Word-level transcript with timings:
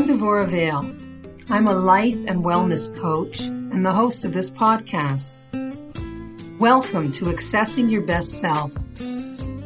I'm 0.00 0.08
Devorah 0.08 0.48
Vale. 0.48 0.96
I'm 1.50 1.68
a 1.68 1.74
life 1.74 2.24
and 2.26 2.42
wellness 2.42 2.88
coach 2.98 3.40
and 3.40 3.84
the 3.84 3.92
host 3.92 4.24
of 4.24 4.32
this 4.32 4.50
podcast. 4.50 5.36
Welcome 6.58 7.12
to 7.12 7.26
Accessing 7.26 7.90
Your 7.90 8.00
Best 8.00 8.40
Self, 8.40 8.74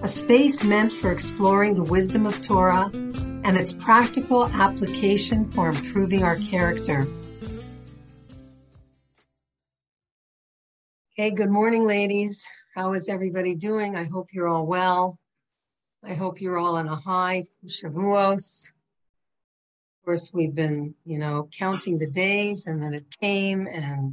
a 0.03 0.09
space 0.09 0.65
meant 0.65 0.93
for 0.93 1.13
exploring 1.13 1.77
the 1.77 1.85
wisdom 1.85 2.27
of 2.27 2.41
Torah 2.41 2.91
and 2.93 3.57
its 3.57 3.73
practical 3.73 4.47
application 4.47 5.49
for 5.53 5.69
improving 5.69 6.25
our 6.25 6.35
character. 6.35 7.07
Hey, 11.11 11.31
good 11.31 11.51
morning, 11.51 11.87
ladies. 11.87 12.45
How 12.75 12.95
is 12.95 13.09
everybody 13.09 13.55
doing? 13.55 13.95
I 13.95 14.03
hope 14.03 14.31
you're 14.33 14.49
all 14.49 14.67
well. 14.67 15.17
I 16.03 16.15
hope 16.15 16.41
you're 16.41 16.59
all 16.59 16.75
on 16.75 16.89
a 16.89 16.97
high 16.97 17.45
Shavuos. 17.69 18.73
Of 20.05 20.07
course, 20.07 20.35
we've 20.35 20.55
been, 20.55 20.95
you 21.07 21.19
know, 21.19 21.49
counting 21.51 21.97
the 21.97 22.07
days 22.07 22.67
and 22.67 22.83
then 22.83 22.93
it 22.93 23.07
came 23.23 23.67
and 23.67 24.13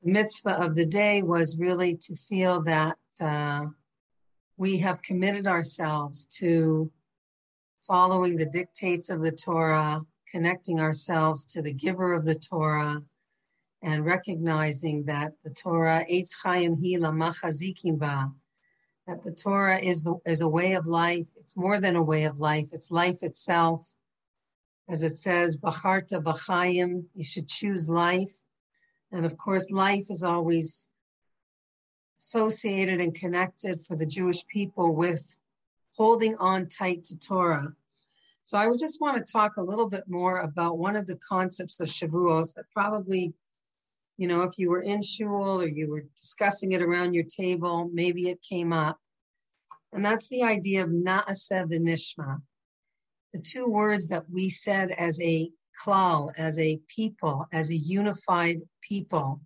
the 0.00 0.12
mitzvah 0.12 0.60
of 0.60 0.76
the 0.76 0.86
day 0.86 1.22
was 1.22 1.58
really 1.58 1.96
to 1.96 2.14
feel 2.14 2.62
that 2.62 2.98
uh, 3.20 3.66
we 4.56 4.78
have 4.78 5.02
committed 5.02 5.48
ourselves 5.48 6.24
to 6.38 6.88
following 7.80 8.36
the 8.36 8.46
dictates 8.46 9.10
of 9.10 9.22
the 9.22 9.32
Torah, 9.32 10.06
connecting 10.30 10.78
ourselves 10.78 11.44
to 11.46 11.60
the 11.60 11.72
giver 11.72 12.14
of 12.14 12.24
the 12.24 12.36
Torah, 12.36 13.02
and 13.82 14.06
recognizing 14.06 15.02
that 15.06 15.32
the 15.42 15.50
Torah, 15.50 16.04
Eitz 16.08 16.36
Chaim 16.40 16.76
Hila 16.76 17.10
Machazikim 17.10 17.98
Ba, 17.98 18.30
that 19.08 19.24
the 19.24 19.32
Torah 19.32 19.80
is, 19.80 20.04
the, 20.04 20.14
is 20.26 20.42
a 20.42 20.48
way 20.48 20.74
of 20.74 20.86
life. 20.86 21.26
It's 21.36 21.56
more 21.56 21.80
than 21.80 21.96
a 21.96 22.02
way 22.02 22.22
of 22.22 22.38
life, 22.38 22.68
it's 22.72 22.92
life 22.92 23.24
itself. 23.24 23.96
As 24.88 25.02
it 25.02 25.16
says, 25.16 25.56
Bacharta 25.58 26.22
Bachayim, 26.22 27.04
you 27.14 27.24
should 27.24 27.46
choose 27.46 27.88
life. 27.88 28.32
And 29.12 29.26
of 29.26 29.36
course, 29.36 29.70
life 29.70 30.06
is 30.10 30.22
always 30.22 30.88
associated 32.18 33.00
and 33.00 33.14
connected 33.14 33.80
for 33.80 33.96
the 33.96 34.06
Jewish 34.06 34.46
people 34.46 34.94
with 34.94 35.38
holding 35.96 36.36
on 36.36 36.68
tight 36.68 37.04
to 37.04 37.18
Torah. 37.18 37.74
So 38.42 38.56
I 38.56 38.66
would 38.66 38.78
just 38.78 39.00
want 39.00 39.18
to 39.18 39.32
talk 39.32 39.56
a 39.56 39.62
little 39.62 39.88
bit 39.88 40.04
more 40.08 40.38
about 40.38 40.78
one 40.78 40.96
of 40.96 41.06
the 41.06 41.16
concepts 41.16 41.80
of 41.80 41.88
Shavuos 41.88 42.54
that 42.54 42.64
probably, 42.72 43.34
you 44.16 44.26
know, 44.26 44.42
if 44.42 44.58
you 44.58 44.70
were 44.70 44.82
in 44.82 45.02
shul 45.02 45.60
or 45.60 45.68
you 45.68 45.90
were 45.90 46.04
discussing 46.16 46.72
it 46.72 46.80
around 46.80 47.12
your 47.12 47.24
table, 47.24 47.90
maybe 47.92 48.30
it 48.30 48.40
came 48.40 48.72
up. 48.72 48.98
And 49.92 50.04
that's 50.04 50.28
the 50.28 50.44
idea 50.44 50.82
of 50.82 50.88
Na'aseh 50.88 51.66
v'nishma. 51.70 52.40
The 53.32 53.40
two 53.40 53.68
words 53.68 54.08
that 54.08 54.24
we 54.30 54.48
said 54.48 54.90
as 54.90 55.20
a 55.20 55.50
klal, 55.84 56.32
as 56.36 56.58
a 56.58 56.80
people, 56.94 57.46
as 57.52 57.70
a 57.70 57.76
unified 57.76 58.60
people. 58.82 59.40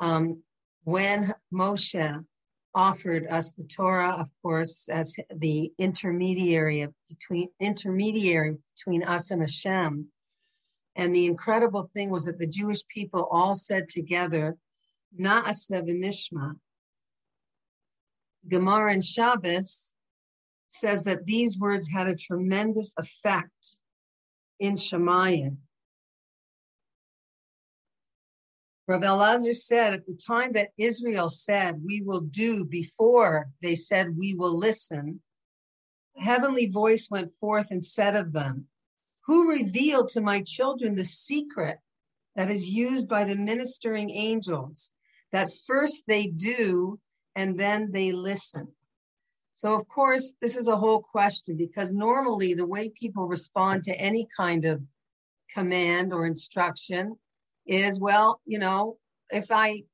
Um, 0.00 0.42
when 0.84 1.34
Moshe 1.52 2.24
offered 2.74 3.26
us 3.28 3.52
the 3.52 3.64
Torah, 3.64 4.16
of 4.18 4.28
course, 4.42 4.88
as 4.88 5.14
the 5.34 5.72
intermediary 5.78 6.86
between 7.08 7.48
intermediary 7.60 8.56
between 8.74 9.04
us 9.04 9.30
and 9.30 9.42
Hashem. 9.42 10.08
And 10.96 11.14
the 11.14 11.26
incredible 11.26 11.88
thing 11.92 12.10
was 12.10 12.24
that 12.26 12.38
the 12.38 12.46
Jewish 12.46 12.86
people 12.88 13.28
all 13.30 13.54
said 13.54 13.88
together, 13.88 14.56
Na'aseh 15.18 15.82
v'nishma. 15.82 16.56
Gemara 18.48 18.92
and 18.92 19.04
Shabbos 19.04 19.93
says 20.74 21.04
that 21.04 21.26
these 21.26 21.58
words 21.58 21.88
had 21.88 22.08
a 22.08 22.16
tremendous 22.16 22.94
effect 22.98 23.76
in 24.58 24.74
Shemayim. 24.74 25.58
Rav 28.86 29.00
Elazar 29.00 29.54
said 29.54 29.94
at 29.94 30.06
the 30.06 30.14
time 30.14 30.52
that 30.52 30.70
Israel 30.76 31.30
said, 31.30 31.82
We 31.82 32.02
will 32.02 32.20
do 32.20 32.66
before 32.66 33.48
they 33.62 33.76
said, 33.76 34.18
We 34.18 34.34
will 34.34 34.56
listen, 34.56 35.22
a 36.16 36.20
heavenly 36.20 36.66
voice 36.66 37.08
went 37.10 37.34
forth 37.34 37.70
and 37.70 37.82
said 37.82 38.14
of 38.14 38.32
them, 38.32 38.66
Who 39.26 39.48
revealed 39.48 40.08
to 40.10 40.20
my 40.20 40.42
children 40.42 40.96
the 40.96 41.04
secret 41.04 41.78
that 42.36 42.50
is 42.50 42.68
used 42.68 43.08
by 43.08 43.24
the 43.24 43.36
ministering 43.36 44.10
angels, 44.10 44.92
that 45.32 45.48
first 45.66 46.04
they 46.06 46.26
do 46.26 47.00
and 47.34 47.58
then 47.58 47.90
they 47.90 48.12
listen? 48.12 48.68
So, 49.64 49.74
of 49.74 49.88
course, 49.88 50.34
this 50.42 50.56
is 50.58 50.68
a 50.68 50.76
whole 50.76 51.00
question 51.00 51.56
because 51.56 51.94
normally 51.94 52.52
the 52.52 52.66
way 52.66 52.90
people 52.90 53.26
respond 53.26 53.82
to 53.84 53.98
any 53.98 54.28
kind 54.36 54.66
of 54.66 54.86
command 55.50 56.12
or 56.12 56.26
instruction 56.26 57.16
is 57.66 57.98
well, 57.98 58.42
you 58.44 58.58
know, 58.58 58.98
if 59.30 59.46
I 59.50 59.84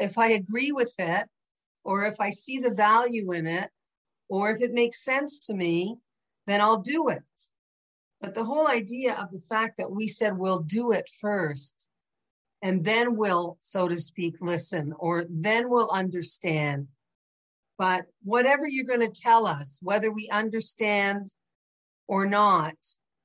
if 0.00 0.18
I 0.18 0.30
agree 0.30 0.72
with 0.72 0.92
it, 0.98 1.28
or 1.84 2.06
if 2.06 2.18
I 2.18 2.30
see 2.30 2.58
the 2.58 2.74
value 2.74 3.30
in 3.30 3.46
it, 3.46 3.70
or 4.28 4.50
if 4.50 4.62
it 4.62 4.72
makes 4.72 5.04
sense 5.04 5.38
to 5.46 5.54
me, 5.54 5.94
then 6.48 6.60
I'll 6.60 6.80
do 6.80 7.10
it. 7.10 7.22
But 8.20 8.34
the 8.34 8.42
whole 8.42 8.66
idea 8.66 9.14
of 9.14 9.30
the 9.30 9.44
fact 9.48 9.78
that 9.78 9.92
we 9.92 10.08
said 10.08 10.36
we'll 10.36 10.64
do 10.64 10.90
it 10.90 11.08
first, 11.20 11.86
and 12.62 12.84
then 12.84 13.14
we'll, 13.14 13.58
so 13.60 13.86
to 13.86 13.96
speak, 13.96 14.34
listen, 14.40 14.92
or 14.98 15.24
then 15.30 15.70
we'll 15.70 15.90
understand. 15.90 16.88
But 17.80 18.04
whatever 18.24 18.68
you're 18.68 18.84
going 18.84 19.00
to 19.00 19.22
tell 19.22 19.46
us, 19.46 19.78
whether 19.80 20.12
we 20.12 20.28
understand 20.28 21.28
or 22.08 22.26
not, 22.26 22.74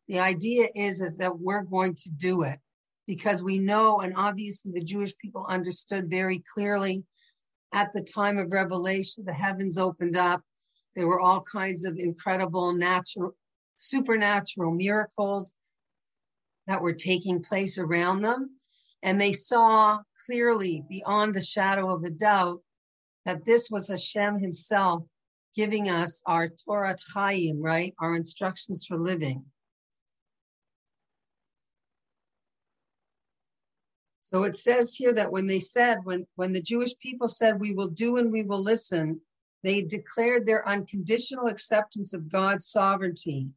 the 0.07 0.19
idea 0.19 0.69
is, 0.73 1.01
is 1.01 1.17
that 1.17 1.37
we're 1.37 1.63
going 1.63 1.93
to 1.95 2.09
do 2.11 2.43
it 2.43 2.59
because 3.05 3.43
we 3.43 3.59
know, 3.59 3.99
and 3.99 4.13
obviously 4.15 4.71
the 4.71 4.81
Jewish 4.81 5.11
people 5.17 5.45
understood 5.49 6.09
very 6.09 6.41
clearly 6.53 7.03
at 7.73 7.91
the 7.91 8.01
time 8.01 8.37
of 8.37 8.53
Revelation, 8.53 9.25
the 9.25 9.33
heavens 9.33 9.77
opened 9.77 10.15
up. 10.15 10.41
There 10.95 11.07
were 11.07 11.19
all 11.19 11.41
kinds 11.41 11.83
of 11.83 11.97
incredible 11.97 12.71
natural, 12.73 13.35
supernatural 13.75 14.71
miracles 14.71 15.57
that 16.67 16.81
were 16.81 16.93
taking 16.93 17.43
place 17.43 17.77
around 17.77 18.21
them. 18.21 18.51
And 19.03 19.19
they 19.19 19.33
saw 19.33 19.99
clearly 20.25 20.81
beyond 20.87 21.33
the 21.33 21.41
shadow 21.41 21.93
of 21.93 22.05
a 22.05 22.09
doubt 22.09 22.61
that 23.25 23.43
this 23.43 23.69
was 23.69 23.87
Hashem 23.87 24.39
himself 24.39 25.03
giving 25.55 25.89
us 25.89 26.21
our 26.25 26.49
Torah 26.49 26.95
Chaim, 27.13 27.61
right? 27.61 27.93
Our 27.99 28.15
instructions 28.15 28.85
for 28.85 28.97
living. 28.97 29.45
So 34.21 34.43
it 34.43 34.57
says 34.57 34.95
here 34.95 35.13
that 35.13 35.31
when 35.31 35.47
they 35.47 35.59
said, 35.59 35.99
when, 36.03 36.25
when 36.35 36.51
the 36.51 36.61
Jewish 36.61 36.97
people 36.97 37.27
said, 37.27 37.59
we 37.59 37.73
will 37.73 37.87
do 37.87 38.17
and 38.17 38.31
we 38.31 38.43
will 38.43 38.61
listen, 38.61 39.21
they 39.63 39.81
declared 39.81 40.45
their 40.45 40.67
unconditional 40.67 41.47
acceptance 41.47 42.13
of 42.13 42.31
God's 42.31 42.67
sovereignty. 42.67 43.47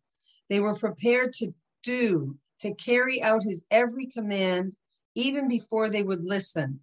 They 0.48 0.60
were 0.60 0.74
prepared 0.74 1.32
to 1.34 1.54
do, 1.82 2.36
to 2.60 2.74
carry 2.74 3.22
out 3.22 3.42
his 3.42 3.64
every 3.70 4.06
command, 4.06 4.76
even 5.14 5.48
before 5.48 5.88
they 5.88 6.02
would 6.02 6.22
listen 6.22 6.80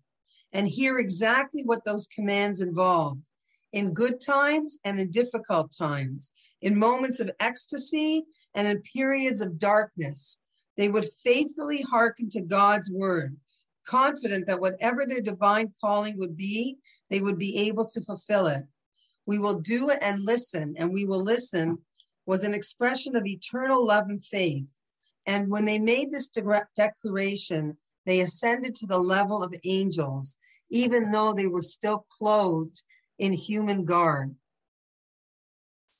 and 0.54 0.68
hear 0.68 1.00
exactly 1.00 1.64
what 1.64 1.84
those 1.86 2.08
commands 2.08 2.62
involved 2.62 3.28
in 3.74 3.94
good 3.94 4.22
times 4.22 4.80
and 4.84 5.00
in 5.00 5.12
difficult 5.12 5.74
times, 5.78 6.32
in 6.62 6.78
moments 6.78 7.20
of 7.20 7.32
ecstasy 7.40 8.24
and 8.54 8.68
in 8.68 8.82
periods 8.82 9.42
of 9.42 9.60
darkness. 9.60 10.38
They 10.78 10.90
would 10.90 11.06
faithfully 11.24 11.82
hearken 11.82 12.30
to 12.30 12.42
God's 12.42 12.90
word 12.90 13.38
confident 13.86 14.48
that 14.48 14.60
whatever 14.60 15.06
their 15.06 15.22
divine 15.22 15.72
calling 15.80 16.18
would 16.18 16.36
be, 16.36 16.78
they 17.10 17.22
would 17.22 17.38
be 17.38 17.68
able 17.68 17.86
to 17.86 18.02
fulfill 18.02 18.48
it. 18.48 18.64
We 19.26 19.40
will 19.40 19.60
do 19.60 19.90
it 19.90 20.00
and 20.02 20.24
listen, 20.24 20.76
and 20.78 20.92
we 20.94 21.06
will 21.06 21.24
listen 21.24 21.80
was 22.26 22.44
an 22.44 22.56
expression 22.56 23.16
of 23.16 23.26
eternal 23.26 23.86
love 23.86 24.06
and 24.10 24.24
faith. 24.24 24.68
And 25.28 25.50
when 25.50 25.66
they 25.66 25.78
made 25.78 26.12
this 26.12 26.30
de- 26.30 26.68
declaration, 26.76 27.78
they 28.06 28.22
ascended 28.22 28.76
to 28.76 28.88
the 28.88 28.98
level 28.98 29.44
of 29.44 29.56
angels, 29.64 30.38
even 30.70 31.12
though 31.12 31.34
they 31.34 31.48
were 31.48 31.62
still 31.62 32.06
clothed 32.10 32.84
in 33.18 33.34
human 33.34 33.86
garb. 33.86 34.36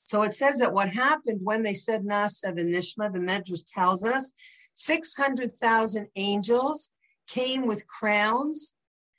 So 0.02 0.22
it 0.22 0.34
says 0.34 0.58
that 0.58 0.72
what 0.72 0.88
happened 0.88 1.40
when 1.42 1.62
they 1.62 1.74
said 1.74 2.04
Nasav 2.04 2.60
and 2.60 2.72
Nishma, 2.72 3.12
the 3.12 3.18
Medrash 3.18 3.64
tells 3.66 4.04
us, 4.04 4.32
600,000 4.74 6.06
angels 6.14 6.92
came 7.26 7.66
with 7.66 7.88
crowns, 7.88 8.74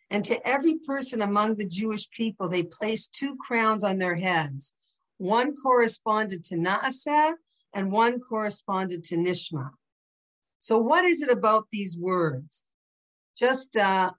and 0.09 0.23
to 0.23 0.47
every 0.47 0.75
person 0.75 1.21
among 1.21 1.55
the 1.55 1.67
Jewish 1.67 2.09
people, 2.09 2.47
they 2.47 2.63
placed 2.63 3.13
two 3.13 3.35
crowns 3.35 3.83
on 3.83 3.97
their 3.97 4.15
heads. 4.15 4.73
One 5.17 5.55
corresponded 5.55 6.45
to 6.45 6.55
Naaseh, 6.55 7.33
and 7.73 7.91
one 7.91 8.19
corresponded 8.21 9.03
to 9.05 9.17
Nishma. 9.17 9.71
So, 10.59 10.77
what 10.77 11.05
is 11.05 11.21
it 11.21 11.29
about 11.29 11.67
these 11.71 11.97
words? 11.97 12.63
Just 13.37 13.77
uh, 13.77 14.11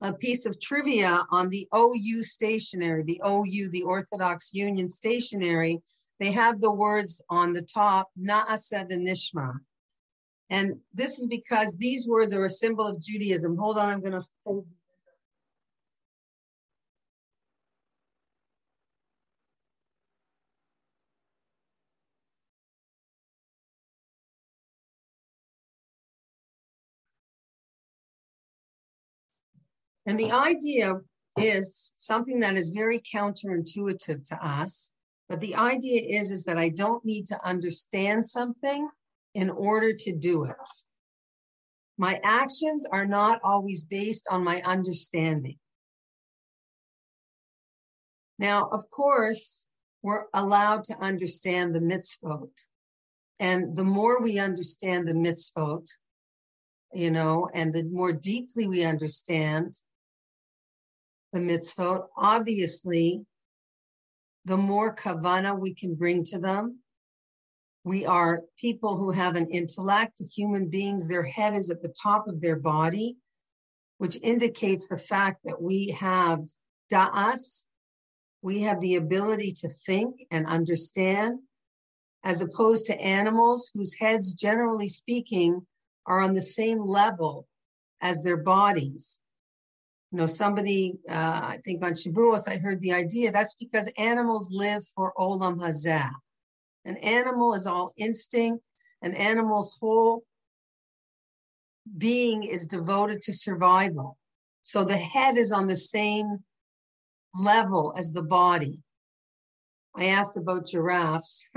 a 0.00 0.12
piece 0.12 0.46
of 0.46 0.60
trivia 0.60 1.24
on 1.30 1.48
the 1.48 1.68
OU 1.74 2.22
stationery, 2.22 3.02
the 3.02 3.20
OU, 3.26 3.70
the 3.70 3.82
Orthodox 3.82 4.52
Union 4.52 4.88
stationery, 4.88 5.80
they 6.20 6.30
have 6.32 6.60
the 6.60 6.72
words 6.72 7.20
on 7.30 7.52
the 7.52 7.62
top, 7.62 8.08
Naaseh 8.20 8.90
and 8.90 9.06
Nishma. 9.06 9.54
And 10.50 10.74
this 10.92 11.18
is 11.18 11.26
because 11.26 11.74
these 11.76 12.06
words 12.06 12.32
are 12.32 12.44
a 12.44 12.50
symbol 12.50 12.86
of 12.86 13.00
Judaism. 13.00 13.56
Hold 13.56 13.78
on, 13.78 13.88
I'm 13.88 14.00
going 14.00 14.12
to. 14.12 14.64
And 30.06 30.18
the 30.18 30.32
idea 30.32 31.00
is 31.38 31.92
something 31.94 32.40
that 32.40 32.56
is 32.56 32.70
very 32.70 33.00
counterintuitive 33.00 34.28
to 34.28 34.46
us. 34.46 34.92
But 35.28 35.40
the 35.40 35.54
idea 35.54 36.20
is, 36.20 36.30
is 36.30 36.44
that 36.44 36.58
I 36.58 36.68
don't 36.68 37.04
need 37.04 37.26
to 37.28 37.46
understand 37.46 38.26
something 38.26 38.88
in 39.34 39.50
order 39.50 39.92
to 39.92 40.12
do 40.12 40.44
it. 40.44 40.56
My 41.96 42.20
actions 42.22 42.86
are 42.90 43.06
not 43.06 43.40
always 43.42 43.82
based 43.82 44.26
on 44.30 44.44
my 44.44 44.60
understanding. 44.62 45.58
Now, 48.38 48.68
of 48.70 48.90
course, 48.90 49.68
we're 50.02 50.24
allowed 50.34 50.84
to 50.84 50.98
understand 50.98 51.74
the 51.74 51.80
mitzvot. 51.80 52.50
And 53.38 53.74
the 53.74 53.84
more 53.84 54.20
we 54.20 54.38
understand 54.38 55.08
the 55.08 55.14
mitzvot, 55.14 55.88
you 56.92 57.10
know, 57.10 57.48
and 57.54 57.72
the 57.72 57.84
more 57.84 58.12
deeply 58.12 58.68
we 58.68 58.84
understand 58.84 59.74
the 61.34 61.40
mitzvot, 61.40 62.06
obviously, 62.16 63.26
the 64.44 64.56
more 64.56 64.94
kavana 64.94 65.58
we 65.58 65.74
can 65.74 65.96
bring 65.96 66.24
to 66.24 66.38
them. 66.38 66.78
We 67.82 68.06
are 68.06 68.42
people 68.56 68.96
who 68.96 69.10
have 69.10 69.34
an 69.34 69.50
intellect, 69.50 70.22
human 70.34 70.68
beings, 70.68 71.08
their 71.08 71.24
head 71.24 71.54
is 71.54 71.70
at 71.70 71.82
the 71.82 71.92
top 72.00 72.28
of 72.28 72.40
their 72.40 72.56
body, 72.56 73.16
which 73.98 74.16
indicates 74.22 74.86
the 74.86 74.96
fact 74.96 75.40
that 75.44 75.60
we 75.60 75.88
have 75.88 76.38
da'as, 76.90 77.64
we 78.40 78.60
have 78.60 78.80
the 78.80 78.94
ability 78.94 79.52
to 79.60 79.68
think 79.68 80.26
and 80.30 80.46
understand, 80.46 81.40
as 82.22 82.42
opposed 82.42 82.86
to 82.86 83.00
animals 83.00 83.72
whose 83.74 83.94
heads, 83.94 84.34
generally 84.34 84.88
speaking, 84.88 85.66
are 86.06 86.20
on 86.20 86.32
the 86.32 86.42
same 86.42 86.86
level 86.86 87.48
as 88.00 88.22
their 88.22 88.36
bodies 88.36 89.20
you 90.14 90.20
know, 90.20 90.26
somebody, 90.26 90.94
uh, 91.10 91.40
I 91.42 91.58
think 91.64 91.82
on 91.82 91.94
Shavuos, 91.94 92.48
I 92.48 92.58
heard 92.58 92.80
the 92.80 92.92
idea 92.92 93.32
that's 93.32 93.54
because 93.54 93.90
animals 93.98 94.48
live 94.52 94.86
for 94.94 95.12
Olam 95.18 95.56
Hazeh. 95.58 96.08
An 96.84 96.96
animal 96.98 97.54
is 97.54 97.66
all 97.66 97.92
instinct, 97.96 98.62
an 99.02 99.14
animal's 99.14 99.76
whole 99.80 100.22
being 101.98 102.44
is 102.44 102.64
devoted 102.66 103.22
to 103.22 103.32
survival. 103.32 104.16
So 104.62 104.84
the 104.84 104.96
head 104.96 105.36
is 105.36 105.50
on 105.50 105.66
the 105.66 105.74
same 105.74 106.44
level 107.34 107.92
as 107.98 108.12
the 108.12 108.22
body. 108.22 108.84
I 109.96 110.04
asked 110.04 110.36
about 110.36 110.68
giraffes. 110.68 111.42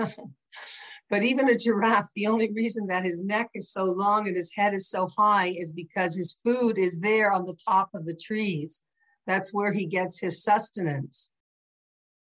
But 1.09 1.24
even 1.24 1.48
a 1.48 1.56
giraffe, 1.56 2.09
the 2.15 2.27
only 2.27 2.51
reason 2.51 2.88
that 2.88 3.06
his 3.06 3.21
neck 3.21 3.50
is 3.54 3.71
so 3.71 3.86
long 3.86 4.27
and 4.27 4.36
his 4.36 4.51
head 4.54 4.74
is 4.74 4.89
so 4.89 5.07
high 5.07 5.48
is 5.57 5.71
because 5.71 6.15
his 6.15 6.38
food 6.44 6.77
is 6.77 7.00
there 7.00 7.31
on 7.31 7.45
the 7.45 7.57
top 7.68 7.89
of 7.94 8.06
the 8.06 8.15
trees. 8.15 8.83
That's 9.25 9.54
where 9.54 9.71
he 9.71 9.86
gets 9.86 10.19
his 10.19 10.44
sustenance. 10.44 11.31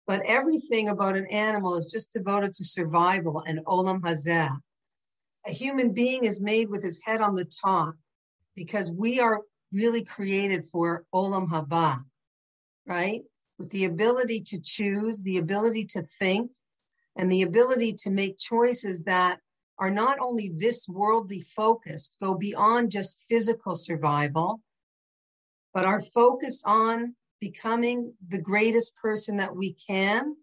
But 0.07 0.23
everything 0.27 0.89
about 0.89 1.17
an 1.17 1.27
animal 1.27 1.77
is 1.77 1.87
just 1.87 2.13
devoted 2.13 2.53
to 2.55 2.65
survival 2.65 3.43
and 3.47 3.65
olam 3.67 4.03
hazeh. 4.03 4.57
A 5.47 5.51
human 5.51 5.93
being 5.93 6.25
is 6.25 6.41
made 6.41 6.69
with 6.69 6.83
his 6.83 7.01
head 7.05 7.21
on 7.21 7.35
the 7.35 7.45
top 7.45 7.95
because 8.55 8.91
we 8.91 9.21
are 9.21 9.43
really 9.73 10.05
created 10.05 10.65
for 10.67 11.05
olam 11.15 11.49
haba, 11.49 12.05
right? 12.87 13.23
With 13.59 13.71
the 13.71 13.87
ability 13.87 14.43
to 14.43 14.61
choose, 14.61 15.23
the 15.23 15.39
ability 15.39 15.87
to 15.87 16.03
think, 16.19 16.53
and 17.17 17.31
the 17.31 17.43
ability 17.43 17.95
to 17.95 18.11
make 18.11 18.39
choices 18.39 19.03
that 19.05 19.39
are 19.79 19.91
not 19.91 20.19
only 20.21 20.53
this 20.59 20.89
worldly 20.89 21.41
focused, 21.41 22.17
go 22.21 22.35
beyond 22.35 22.91
just 22.91 23.25
physical 23.29 23.75
survival, 23.75 24.61
but 25.75 25.85
are 25.85 26.01
focused 26.01 26.63
on 26.65 27.15
becoming 27.41 28.15
the 28.29 28.41
greatest 28.41 28.95
person 28.97 29.37
that 29.37 29.55
we 29.55 29.77
can 29.87 30.35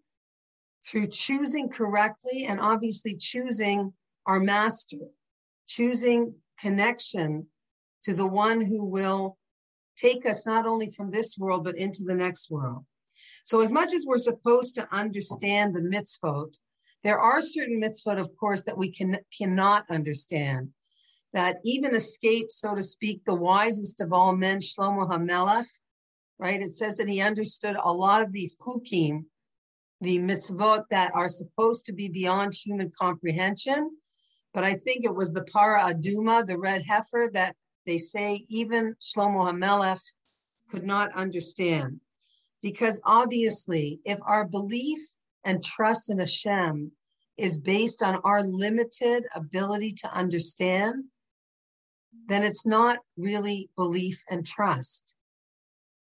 through 0.84 1.08
choosing 1.08 1.68
correctly 1.68 2.46
and 2.46 2.60
obviously 2.60 3.16
choosing 3.16 3.92
our 4.26 4.38
master, 4.38 4.98
choosing 5.66 6.34
connection 6.58 7.46
to 8.04 8.14
the 8.14 8.26
one 8.26 8.60
who 8.60 8.84
will 8.84 9.36
take 9.96 10.26
us 10.26 10.46
not 10.46 10.66
only 10.66 10.90
from 10.90 11.10
this 11.10 11.36
world, 11.38 11.64
but 11.64 11.76
into 11.76 12.04
the 12.04 12.14
next 12.14 12.50
world. 12.50 12.84
So, 13.44 13.60
as 13.60 13.72
much 13.72 13.92
as 13.92 14.06
we're 14.06 14.16
supposed 14.16 14.74
to 14.76 14.88
understand 14.90 15.74
the 15.74 15.80
mitzvot, 15.80 16.58
there 17.02 17.18
are 17.18 17.42
certain 17.42 17.80
mitzvot, 17.80 18.18
of 18.18 18.34
course, 18.36 18.64
that 18.64 18.78
we 18.78 18.90
can 18.90 19.18
cannot 19.36 19.84
understand. 19.90 20.70
That 21.34 21.58
even 21.64 21.94
escape, 21.94 22.50
so 22.50 22.74
to 22.74 22.82
speak, 22.82 23.22
the 23.24 23.34
wisest 23.34 24.00
of 24.00 24.12
all 24.12 24.34
men, 24.34 24.60
Shlomo 24.60 25.10
HaMelech, 25.10 25.66
right? 26.38 26.62
It 26.62 26.70
says 26.70 26.96
that 26.96 27.08
he 27.08 27.20
understood 27.20 27.76
a 27.78 27.92
lot 27.92 28.22
of 28.22 28.32
the 28.32 28.50
chukim, 28.62 29.24
the 30.00 30.18
mitzvot 30.18 30.84
that 30.90 31.14
are 31.14 31.28
supposed 31.28 31.84
to 31.86 31.92
be 31.92 32.08
beyond 32.08 32.54
human 32.54 32.90
comprehension. 32.98 33.90
But 34.54 34.64
I 34.64 34.74
think 34.74 35.04
it 35.04 35.14
was 35.14 35.32
the 35.32 35.44
para 35.44 35.82
aduma, 35.82 36.46
the 36.46 36.58
red 36.58 36.82
heifer, 36.86 37.28
that 37.34 37.56
they 37.84 37.98
say 37.98 38.44
even 38.48 38.94
Shlomo 39.02 39.50
HaMelech 39.50 40.00
could 40.70 40.84
not 40.84 41.12
understand. 41.12 42.00
Because 42.64 42.98
obviously, 43.04 44.00
if 44.06 44.18
our 44.26 44.46
belief 44.46 44.98
and 45.44 45.62
trust 45.62 46.08
in 46.08 46.18
Hashem 46.18 46.92
is 47.36 47.58
based 47.58 48.02
on 48.02 48.22
our 48.24 48.42
limited 48.42 49.24
ability 49.36 49.92
to 49.98 50.10
understand, 50.10 51.04
then 52.26 52.42
it's 52.42 52.64
not 52.64 53.00
really 53.18 53.68
belief 53.76 54.22
and 54.30 54.46
trust. 54.46 55.14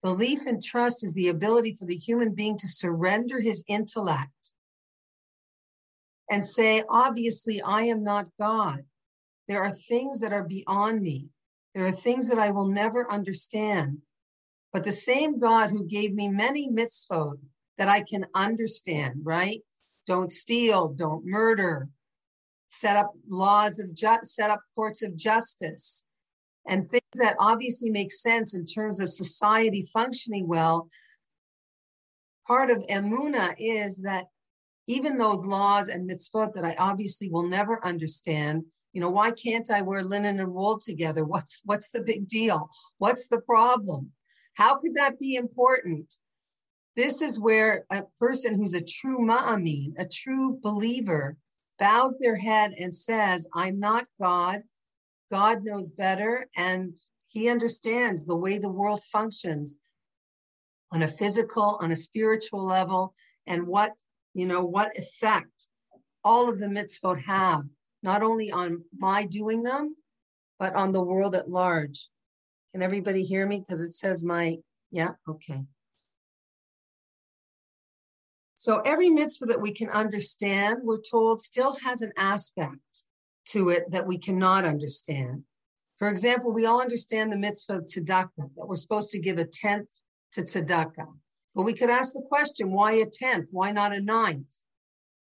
Belief 0.03 0.45
and 0.45 0.61
trust 0.61 1.03
is 1.03 1.15
the 1.15 1.29
ability 1.29 1.73
for 1.73 1.87
the 1.87 1.95
human 1.95 2.35
being 2.35 2.55
to 2.59 2.67
surrender 2.67 3.39
his 3.41 3.63
intellect 3.67 4.51
and 6.29 6.45
say, 6.45 6.83
obviously, 6.87 7.63
I 7.63 7.85
am 7.85 8.03
not 8.03 8.27
God. 8.39 8.81
There 9.47 9.63
are 9.63 9.71
things 9.71 10.19
that 10.19 10.33
are 10.33 10.43
beyond 10.43 11.01
me. 11.01 11.29
There 11.73 11.87
are 11.87 11.91
things 11.91 12.29
that 12.29 12.37
I 12.37 12.51
will 12.51 12.67
never 12.67 13.11
understand. 13.11 14.03
But 14.73 14.83
the 14.83 14.91
same 14.91 15.37
God 15.37 15.69
who 15.69 15.85
gave 15.85 16.13
me 16.15 16.27
many 16.27 16.67
mitzvot 16.67 17.37
that 17.77 17.87
I 17.87 18.01
can 18.01 18.25
understand, 18.33 19.21
right? 19.23 19.61
Don't 20.07 20.31
steal, 20.31 20.89
don't 20.89 21.25
murder, 21.25 21.87
set 22.67 22.97
up 22.97 23.13
laws 23.29 23.79
of 23.79 23.93
ju- 23.93 24.23
set 24.23 24.49
up 24.49 24.61
courts 24.73 25.03
of 25.03 25.15
justice, 25.15 26.03
and 26.67 26.89
things 26.89 27.03
that 27.15 27.35
obviously 27.39 27.91
make 27.91 28.11
sense 28.11 28.55
in 28.55 28.65
terms 28.65 28.99
of 28.99 29.09
society 29.09 29.87
functioning 29.93 30.47
well. 30.47 30.89
Part 32.47 32.71
of 32.71 32.85
emuna 32.89 33.53
is 33.59 33.97
that 33.99 34.25
even 34.87 35.17
those 35.17 35.45
laws 35.45 35.87
and 35.87 36.09
mitzvot 36.09 36.53
that 36.55 36.65
I 36.65 36.75
obviously 36.77 37.29
will 37.29 37.47
never 37.47 37.85
understand, 37.85 38.63
you 38.91 38.99
know, 38.99 39.09
why 39.09 39.31
can't 39.31 39.69
I 39.69 39.81
wear 39.81 40.03
linen 40.03 40.39
and 40.39 40.53
wool 40.53 40.79
together? 40.79 41.23
What's 41.23 41.61
what's 41.63 41.91
the 41.91 42.01
big 42.01 42.27
deal? 42.27 42.69
What's 42.97 43.27
the 43.27 43.41
problem? 43.41 44.11
How 44.53 44.77
could 44.77 44.95
that 44.95 45.19
be 45.19 45.35
important? 45.35 46.13
This 46.95 47.21
is 47.21 47.39
where 47.39 47.85
a 47.89 48.03
person 48.19 48.53
who's 48.53 48.75
a 48.75 48.81
true 48.81 49.19
ma'amin, 49.19 49.93
a 49.97 50.05
true 50.05 50.59
believer, 50.61 51.37
bows 51.79 52.19
their 52.19 52.35
head 52.35 52.73
and 52.77 52.93
says, 52.93 53.47
I'm 53.53 53.79
not 53.79 54.05
God. 54.19 54.61
God 55.31 55.63
knows 55.63 55.89
better, 55.89 56.47
and 56.55 56.93
he 57.25 57.49
understands 57.49 58.25
the 58.25 58.35
way 58.35 58.59
the 58.59 58.69
world 58.69 59.03
functions 59.03 59.77
on 60.91 61.01
a 61.01 61.07
physical, 61.07 61.79
on 61.81 61.91
a 61.91 61.95
spiritual 61.95 62.63
level, 62.63 63.15
and 63.47 63.65
what, 63.65 63.93
you 64.35 64.45
know, 64.45 64.63
what 64.63 64.95
effect 64.97 65.67
all 66.23 66.47
of 66.47 66.59
the 66.59 66.67
mitzvot 66.67 67.19
have, 67.23 67.63
not 68.03 68.21
only 68.21 68.51
on 68.51 68.83
my 68.95 69.25
doing 69.25 69.63
them, 69.63 69.95
but 70.59 70.75
on 70.75 70.91
the 70.91 71.01
world 71.01 71.33
at 71.33 71.49
large. 71.49 72.09
Can 72.73 72.81
everybody 72.81 73.23
hear 73.23 73.45
me? 73.45 73.59
Because 73.59 73.81
it 73.81 73.93
says 73.93 74.23
my, 74.23 74.57
yeah, 74.91 75.11
okay. 75.29 75.63
So 78.55 78.79
every 78.79 79.09
mitzvah 79.09 79.45
that 79.47 79.61
we 79.61 79.73
can 79.73 79.89
understand, 79.89 80.79
we're 80.83 81.01
told, 81.01 81.39
still 81.39 81.75
has 81.83 82.01
an 82.01 82.13
aspect 82.17 83.03
to 83.49 83.69
it 83.69 83.91
that 83.91 84.07
we 84.07 84.17
cannot 84.17 84.65
understand. 84.65 85.43
For 85.97 86.09
example, 86.09 86.51
we 86.51 86.65
all 86.65 86.81
understand 86.81 87.31
the 87.31 87.37
mitzvah 87.37 87.77
of 87.77 87.83
tzedakah, 87.85 88.29
that 88.37 88.67
we're 88.67 88.75
supposed 88.75 89.11
to 89.11 89.19
give 89.19 89.37
a 89.37 89.45
tenth 89.45 89.89
to 90.31 90.41
tzedakah. 90.41 91.13
But 91.53 91.63
we 91.63 91.73
could 91.73 91.91
ask 91.91 92.13
the 92.13 92.23
question, 92.27 92.71
why 92.71 92.93
a 92.93 93.05
tenth? 93.05 93.49
Why 93.51 93.71
not 93.71 93.93
a 93.93 94.01
ninth? 94.01 94.49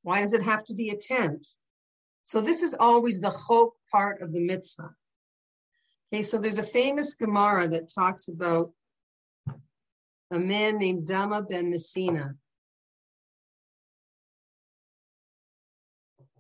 Why 0.04 0.22
does 0.22 0.34
it 0.34 0.44
have 0.44 0.64
to 0.66 0.76
be 0.76 0.90
a 0.90 0.98
tenth? 0.98 1.48
So 2.24 2.42
this 2.42 2.62
is 2.62 2.76
always 2.80 3.20
the 3.20 3.36
chok 3.48 3.74
part 3.92 4.22
of 4.22 4.32
the 4.32 4.40
mitzvah. 4.40 4.92
Okay, 6.14 6.24
so 6.24 6.38
there's 6.38 6.58
a 6.58 6.64
famous 6.64 7.14
Gemara 7.14 7.70
that 7.70 7.88
talks 7.88 8.28
about 8.28 8.72
a 10.32 10.40
man 10.40 10.78
named 10.78 11.08
Dama 11.08 11.42
ben 11.42 11.72
Nasina. 11.72 12.36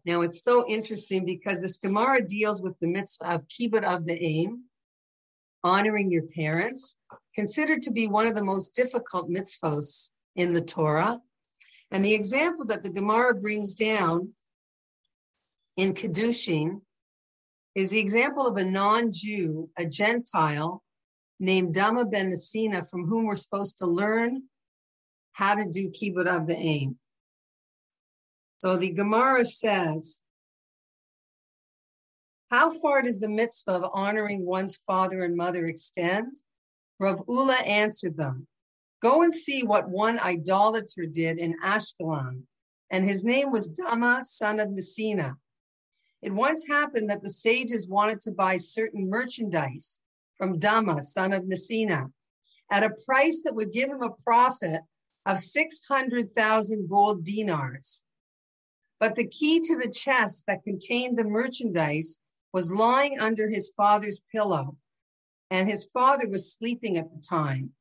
Now 0.03 0.21
it's 0.21 0.43
so 0.43 0.67
interesting 0.67 1.23
because 1.23 1.61
this 1.61 1.77
Gemara 1.77 2.21
deals 2.27 2.61
with 2.61 2.77
the 2.81 2.87
mitzvah 2.87 3.35
of 3.35 3.47
kibbud 3.47 3.85
av 3.85 4.01
v'em, 4.01 4.61
honoring 5.63 6.11
your 6.11 6.23
parents, 6.23 6.97
considered 7.33 7.81
to 7.83 7.91
be 7.91 8.07
one 8.07 8.27
of 8.27 8.35
the 8.35 8.43
most 8.43 8.75
difficult 8.75 9.29
mitzvahs 9.29 10.11
in 10.35 10.51
the 10.51 10.61
Torah. 10.61 11.21
And 11.91 12.03
the 12.03 12.13
example 12.13 12.65
that 12.65 12.83
the 12.83 12.89
Gemara 12.89 13.35
brings 13.35 13.73
down 13.75 14.33
in 15.77 15.93
Kedushin 15.93 16.81
is 17.75 17.89
the 17.89 17.99
example 17.99 18.47
of 18.47 18.57
a 18.57 18.63
non-Jew, 18.63 19.69
a 19.77 19.85
Gentile, 19.85 20.83
named 21.39 21.73
Dama 21.73 22.05
ben 22.05 22.31
Nasina, 22.31 22.87
from 22.87 23.07
whom 23.07 23.25
we're 23.25 23.35
supposed 23.35 23.79
to 23.79 23.85
learn 23.85 24.43
how 25.33 25.55
to 25.55 25.65
do 25.65 25.89
kibbud 25.89 26.27
av 26.27 26.43
v'em. 26.43 26.95
So 28.59 28.75
the 28.75 28.91
Gemara 28.91 29.43
says, 29.45 30.21
how 32.51 32.69
far 32.69 33.01
does 33.01 33.19
the 33.19 33.29
mitzvah 33.29 33.71
of 33.71 33.91
honoring 33.93 34.45
one's 34.45 34.75
father 34.85 35.23
and 35.23 35.35
mother 35.35 35.65
extend? 35.65 36.35
Rav 36.99 37.23
Ula 37.27 37.55
answered 37.65 38.17
them, 38.17 38.45
go 39.01 39.23
and 39.23 39.33
see 39.33 39.63
what 39.63 39.89
one 39.89 40.19
idolater 40.19 41.07
did 41.11 41.39
in 41.39 41.55
Ashkelon, 41.63 42.43
and 42.91 43.05
his 43.05 43.23
name 43.23 43.51
was 43.51 43.69
Dama, 43.69 44.19
son 44.21 44.59
of 44.59 44.67
Nasina. 44.67 45.37
It 46.21 46.31
once 46.31 46.67
happened 46.67 47.09
that 47.09 47.23
the 47.23 47.29
sages 47.29 47.87
wanted 47.87 48.19
to 48.21 48.31
buy 48.31 48.57
certain 48.57 49.09
merchandise 49.09 49.99
from 50.37 50.59
Dama, 50.59 51.01
son 51.01 51.33
of 51.33 51.43
Nasina, 51.43 52.11
at 52.69 52.83
a 52.83 52.95
price 53.05 53.41
that 53.43 53.55
would 53.55 53.71
give 53.71 53.89
him 53.89 54.03
a 54.03 54.15
profit 54.23 54.81
of 55.25 55.39
600,000 55.39 56.89
gold 56.89 57.23
dinars. 57.23 58.03
But 58.99 59.15
the 59.15 59.27
key 59.27 59.59
to 59.61 59.77
the 59.77 59.89
chest 59.89 60.45
that 60.47 60.63
contained 60.63 61.17
the 61.17 61.23
merchandise 61.23 62.17
was 62.53 62.71
lying 62.71 63.19
under 63.19 63.49
his 63.49 63.73
father's 63.75 64.21
pillow, 64.31 64.77
and 65.49 65.67
his 65.67 65.85
father 65.85 66.27
was 66.27 66.53
sleeping 66.53 66.97
at 66.97 67.11
the 67.13 67.21
time. 67.21 67.71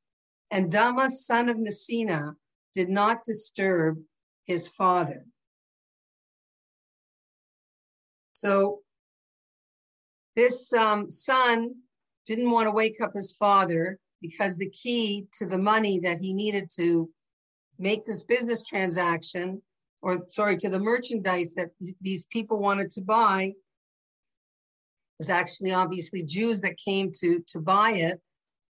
And 0.50 0.72
Dama, 0.72 1.10
son 1.10 1.48
of 1.48 1.58
Nasina, 1.58 2.36
did 2.74 2.88
not 2.88 3.24
disturb 3.24 4.02
his 4.46 4.66
father. 4.66 5.26
So 8.40 8.80
this 10.34 10.72
um, 10.72 11.10
son 11.10 11.74
didn't 12.26 12.50
want 12.50 12.68
to 12.68 12.72
wake 12.72 13.02
up 13.02 13.12
his 13.14 13.32
father 13.32 13.98
because 14.22 14.56
the 14.56 14.70
key 14.70 15.26
to 15.38 15.44
the 15.44 15.58
money 15.58 15.98
that 16.00 16.18
he 16.18 16.32
needed 16.32 16.70
to 16.76 17.10
make 17.78 18.06
this 18.06 18.22
business 18.22 18.62
transaction 18.62 19.60
or 20.02 20.26
sorry, 20.26 20.56
to 20.56 20.70
the 20.70 20.80
merchandise 20.80 21.54
that 21.54 21.68
these 22.00 22.24
people 22.26 22.58
wanted 22.58 22.90
to 22.92 23.02
buy 23.02 23.52
was 25.18 25.28
actually 25.28 25.74
obviously 25.74 26.22
Jews 26.22 26.62
that 26.62 26.78
came 26.82 27.10
to, 27.20 27.44
to 27.48 27.60
buy 27.60 27.90
it. 27.90 28.20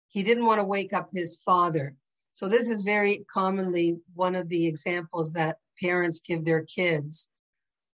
He 0.09 0.23
didn't 0.23 0.47
want 0.47 0.61
to 0.61 0.67
wake 0.67 0.95
up 0.95 1.11
his 1.13 1.39
father. 1.45 1.95
So 2.33 2.49
this 2.49 2.71
is 2.71 2.83
very 2.83 3.27
commonly 3.31 3.99
one 4.15 4.35
of 4.35 4.49
the 4.49 4.67
examples 4.67 5.35
that 5.35 5.59
parents 5.79 6.21
give 6.21 6.47
their 6.47 6.65
kids. 6.65 7.29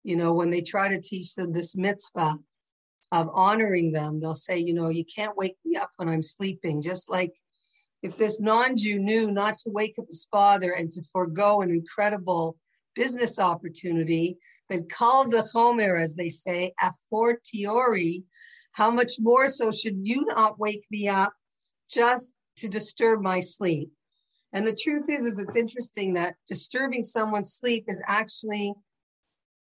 You 0.05 0.17
know, 0.17 0.35
when 0.35 0.51
they 0.51 0.61
try 0.61 0.89
to 0.89 1.01
teach 1.01 1.35
them 1.35 1.53
this 1.53 1.75
mitzvah 1.75 2.39
of 3.11 3.31
honoring 3.33 3.91
them, 3.91 4.21
they'll 4.21 4.35
say, 4.35 4.59
you 4.59 4.75
know, 4.75 4.89
you 4.89 5.05
can't 5.05 5.37
wake 5.37 5.57
me 5.65 5.77
up 5.77 5.91
when 5.97 6.09
I'm 6.09 6.23
sleeping. 6.23 6.83
Just 6.83 7.11
like 7.11 7.33
if 8.03 8.17
this 8.17 8.41
non-Jew 8.41 8.99
knew 8.99 9.33
not 9.33 9.57
to 9.59 9.71
wake 9.71 9.95
up 9.99 10.07
his 10.07 10.29
father 10.31 10.73
and 10.73 10.91
to 10.93 11.03
forego 11.11 11.63
an 11.63 11.71
incredible 11.71 12.57
business 12.95 13.39
opportunity, 13.39 14.37
then 14.69 14.87
kal 14.89 15.25
vachomer, 15.25 15.99
as 15.99 16.15
they 16.15 16.29
say, 16.29 16.73
a 16.83 16.93
fortiori, 17.11 18.25
how 18.73 18.91
much 18.91 19.13
more 19.21 19.49
so 19.49 19.71
should 19.71 19.97
you 20.01 20.27
not 20.27 20.59
wake 20.59 20.85
me 20.91 21.09
up 21.09 21.33
just 21.91 22.35
to 22.57 22.69
disturb 22.69 23.23
my 23.23 23.41
sleep? 23.41 23.91
And 24.53 24.67
the 24.67 24.77
truth 24.77 25.07
is, 25.09 25.25
is 25.25 25.39
it's 25.39 25.57
interesting 25.57 26.13
that 26.15 26.35
disturbing 26.47 27.05
someone's 27.05 27.55
sleep 27.55 27.87
is 27.89 28.03
actually 28.07 28.75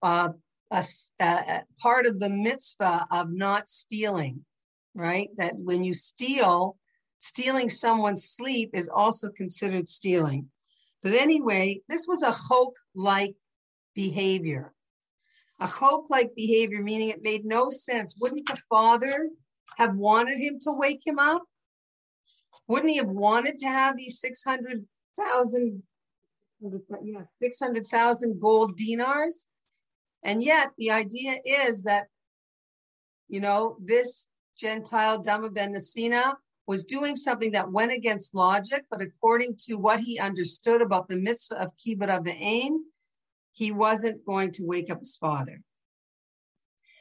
uh, 0.01 0.29
a, 0.71 0.83
a 1.19 1.63
part 1.79 2.05
of 2.05 2.19
the 2.19 2.29
mitzvah 2.29 3.05
of 3.11 3.31
not 3.31 3.69
stealing, 3.69 4.45
right? 4.93 5.29
That 5.37 5.55
when 5.57 5.83
you 5.83 5.93
steal, 5.93 6.77
stealing 7.19 7.69
someone's 7.69 8.29
sleep 8.29 8.71
is 8.73 8.89
also 8.89 9.29
considered 9.29 9.89
stealing. 9.89 10.49
But 11.03 11.13
anyway, 11.13 11.81
this 11.87 12.07
was 12.07 12.23
a 12.23 12.33
chok 12.47 12.73
like 12.95 13.35
behavior. 13.93 14.73
A 15.59 15.67
chok 15.67 16.09
like 16.09 16.35
behavior, 16.35 16.81
meaning 16.81 17.09
it 17.09 17.23
made 17.23 17.45
no 17.45 17.69
sense. 17.69 18.15
Wouldn't 18.19 18.47
the 18.47 18.57
father 18.69 19.29
have 19.77 19.95
wanted 19.95 20.39
him 20.39 20.59
to 20.61 20.71
wake 20.71 21.05
him 21.05 21.19
up? 21.19 21.43
Wouldn't 22.67 22.89
he 22.89 22.97
have 22.97 23.07
wanted 23.07 23.57
to 23.59 23.67
have 23.67 23.95
these 23.95 24.19
600,000 24.19 25.83
yeah, 27.03 27.21
600,000 27.41 28.39
gold 28.39 28.77
dinars? 28.77 29.47
And 30.25 30.41
yet 30.43 30.71
the 30.79 30.89
idea 30.89 31.35
is 31.45 31.83
that, 31.83 32.07
you 33.29 33.39
know, 33.39 33.77
this 33.79 34.27
Gentile 34.57 35.21
Dama 35.21 35.51
ben 35.51 35.73
Nasina 35.73 36.33
was 36.65 36.83
doing 36.83 37.15
something 37.15 37.51
that 37.51 37.71
went 37.71 37.91
against 37.91 38.33
logic, 38.33 38.85
but 38.89 39.03
according 39.03 39.55
to 39.67 39.75
what 39.75 39.99
he 39.99 40.17
understood 40.17 40.81
about 40.81 41.07
the 41.07 41.15
mitzvah 41.15 41.61
of 41.61 41.77
kibbud 41.77 42.09
av 42.09 42.23
v'em, 42.23 42.79
he 43.53 43.71
wasn't 43.71 44.25
going 44.25 44.51
to 44.53 44.65
wake 44.65 44.89
up 44.89 44.99
his 44.99 45.15
father. 45.15 45.61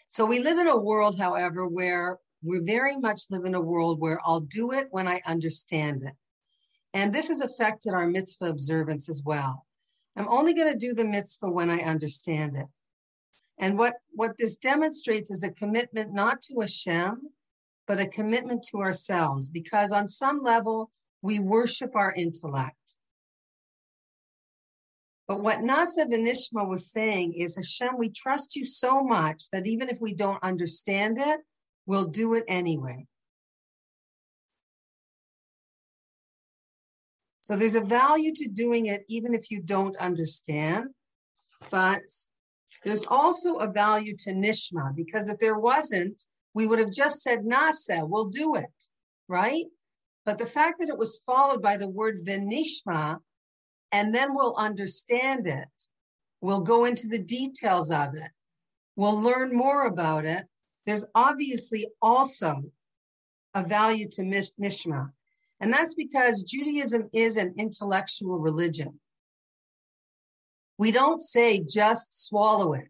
So 0.09 0.27
we 0.27 0.41
live 0.41 0.59
in 0.59 0.69
a 0.69 0.77
world, 0.77 1.19
however, 1.19 1.67
where 1.67 2.19
we 2.43 2.59
very 2.59 2.99
much 2.99 3.23
live 3.31 3.47
in 3.47 3.55
a 3.55 3.61
world 3.61 4.01
where 4.01 4.21
I'll 4.23 4.41
do 4.41 4.73
it 4.73 4.89
when 4.91 5.09
I 5.09 5.23
understand 5.25 6.03
it. 6.03 6.13
And 6.93 7.11
this 7.11 7.29
has 7.29 7.41
affected 7.41 7.95
our 7.95 8.07
mitzvah 8.07 8.51
observance 8.51 9.09
as 9.09 9.23
well. 9.25 9.65
I'm 10.15 10.29
only 10.29 10.53
going 10.53 10.71
to 10.71 10.79
do 10.79 10.93
the 10.93 11.07
mitzvah 11.07 11.51
when 11.51 11.71
I 11.71 11.79
understand 11.79 12.59
it. 12.59 12.67
And 13.59 13.79
what, 13.79 13.95
what 14.11 14.33
this 14.39 14.57
demonstrates 14.57 15.31
is 15.31 15.43
a 15.45 15.51
commitment 15.51 16.13
not 16.13 16.43
to 16.43 16.61
Hashem, 16.61 17.21
but 17.87 18.01
a 18.01 18.07
commitment 18.07 18.65
to 18.71 18.79
ourselves 18.79 19.49
because 19.49 19.93
on 19.93 20.09
some 20.09 20.43
level 20.43 20.91
we 21.23 21.39
worship 21.39 21.95
our 21.95 22.13
intellect. 22.13 22.97
But 25.27 25.41
what 25.41 25.61
Na'aseh 25.61 26.11
v'nishma 26.13 26.69
was 26.69 26.91
saying 26.91 27.35
is 27.35 27.57
Hashem, 27.57 27.97
we 27.97 28.11
trust 28.11 28.57
you 28.57 28.65
so 28.67 29.03
much 29.03 29.45
that 29.53 29.67
even 29.67 29.89
if 29.89 29.99
we 30.01 30.13
don't 30.13 30.43
understand 30.43 31.19
it, 31.19 31.41
we'll 31.87 32.07
do 32.07 32.35
it 32.35 32.45
anyway. 32.47 33.07
So 37.41 37.57
there's 37.57 37.75
a 37.75 37.81
value 37.81 38.33
to 38.35 38.49
doing 38.49 38.87
it 38.87 39.05
even 39.09 39.35
if 39.35 39.51
you 39.51 39.61
don't 39.61 39.97
understand, 39.99 40.87
but 41.71 42.03
there's 42.85 43.07
also 43.07 43.57
a 43.57 43.71
value 43.71 44.15
to 44.19 44.33
Nishma 44.33 44.95
because 44.95 45.29
if 45.29 45.39
there 45.39 45.59
wasn't, 45.59 46.25
we 46.55 46.67
would 46.67 46.79
have 46.79 46.93
just 46.93 47.23
said 47.23 47.41
nasa, 47.41 48.09
we'll 48.09 48.29
do 48.29 48.55
it, 48.55 48.85
right? 49.29 49.65
But 50.25 50.39
the 50.39 50.47
fact 50.47 50.79
that 50.79 50.89
it 50.89 50.97
was 50.97 51.21
followed 51.27 51.61
by 51.61 51.77
the 51.77 51.89
word 51.89 52.19
venishma, 52.25 53.19
and 53.93 54.15
then 54.15 54.35
we'll 54.35 54.57
understand 54.57 55.47
it. 55.47 55.69
We'll 56.41 56.61
go 56.61 56.85
into 56.85 57.09
the 57.09 57.19
details 57.19 57.91
of 57.91 58.15
it. 58.15 58.31
We'll 58.97 59.21
learn 59.21 59.55
more 59.55 59.87
about 59.87 60.25
it. 60.25 60.45
There's 60.87 61.05
obviously 61.15 61.89
also 62.01 62.63
a 63.55 63.63
value 63.65 64.09
to 64.13 64.23
nishma. 64.23 65.11
And 65.61 65.73
that's 65.73 65.95
because 65.95 66.43
Judaism 66.43 67.09
is 67.13 67.37
an 67.37 67.55
intellectual 67.59 68.39
religion. 68.39 69.01
We 70.79 70.91
don't 70.91 71.21
say 71.21 71.65
just 71.69 72.27
swallow 72.27 72.75
it, 72.75 72.89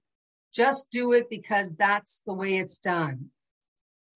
just 0.54 0.90
do 0.90 1.12
it 1.12 1.28
because 1.28 1.74
that's 1.74 2.22
the 2.26 2.34
way 2.34 2.56
it's 2.56 2.78
done. 2.78 3.30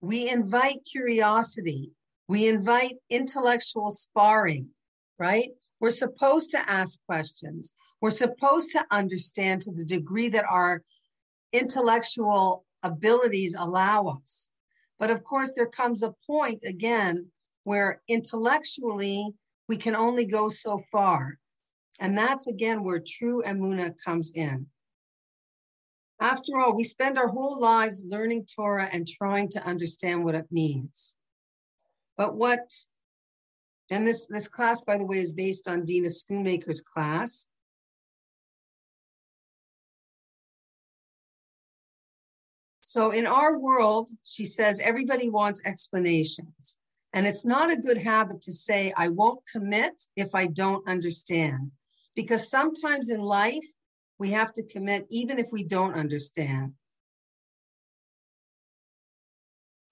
We 0.01 0.29
invite 0.29 0.87
curiosity. 0.89 1.91
We 2.27 2.47
invite 2.47 2.95
intellectual 3.09 3.89
sparring, 3.89 4.69
right? 5.17 5.49
We're 5.79 5.91
supposed 5.91 6.51
to 6.51 6.69
ask 6.69 7.03
questions. 7.05 7.73
We're 8.01 8.11
supposed 8.11 8.71
to 8.73 8.85
understand 8.91 9.61
to 9.63 9.71
the 9.71 9.85
degree 9.85 10.29
that 10.29 10.45
our 10.49 10.81
intellectual 11.51 12.65
abilities 12.83 13.55
allow 13.57 14.07
us. 14.07 14.49
But 14.99 15.11
of 15.11 15.23
course, 15.23 15.53
there 15.55 15.67
comes 15.67 16.03
a 16.03 16.13
point 16.27 16.63
again 16.65 17.27
where 17.63 18.01
intellectually 18.07 19.33
we 19.67 19.77
can 19.77 19.95
only 19.95 20.25
go 20.25 20.49
so 20.49 20.81
far. 20.91 21.39
And 21.99 22.17
that's 22.17 22.47
again 22.47 22.83
where 22.83 23.01
true 23.05 23.43
emuna 23.45 23.93
comes 24.03 24.31
in. 24.33 24.67
After 26.21 26.59
all, 26.59 26.75
we 26.75 26.83
spend 26.83 27.17
our 27.17 27.27
whole 27.27 27.59
lives 27.59 28.03
learning 28.07 28.45
Torah 28.53 28.89
and 28.91 29.07
trying 29.07 29.49
to 29.49 29.65
understand 29.65 30.23
what 30.23 30.35
it 30.35 30.47
means. 30.51 31.15
But 32.17 32.35
what, 32.35 32.73
and 33.89 34.05
this, 34.05 34.27
this 34.27 34.47
class, 34.47 34.81
by 34.81 34.97
the 34.97 35.05
way, 35.05 35.19
is 35.19 35.31
based 35.31 35.67
on 35.67 35.85
Dina 35.85 36.09
Schoonmaker's 36.09 36.81
class. 36.81 37.47
So 42.81 43.11
in 43.11 43.27
our 43.27 43.59
world, 43.59 44.09
she 44.25 44.45
says, 44.45 44.79
everybody 44.79 45.29
wants 45.29 45.61
explanations. 45.63 46.77
And 47.13 47.27
it's 47.27 47.45
not 47.45 47.71
a 47.71 47.77
good 47.77 47.97
habit 47.97 48.41
to 48.43 48.53
say, 48.53 48.93
I 48.97 49.09
won't 49.09 49.39
commit 49.51 50.01
if 50.15 50.35
I 50.35 50.47
don't 50.47 50.87
understand. 50.87 51.71
Because 52.19 52.49
sometimes 52.49 53.09
in 53.09 53.21
life, 53.21 53.63
we 54.17 54.31
have 54.31 54.51
to 54.51 54.63
commit 54.63 55.07
even 55.09 55.39
if 55.39 55.53
we 55.53 55.63
don't 55.63 55.93
understand. 55.93 56.73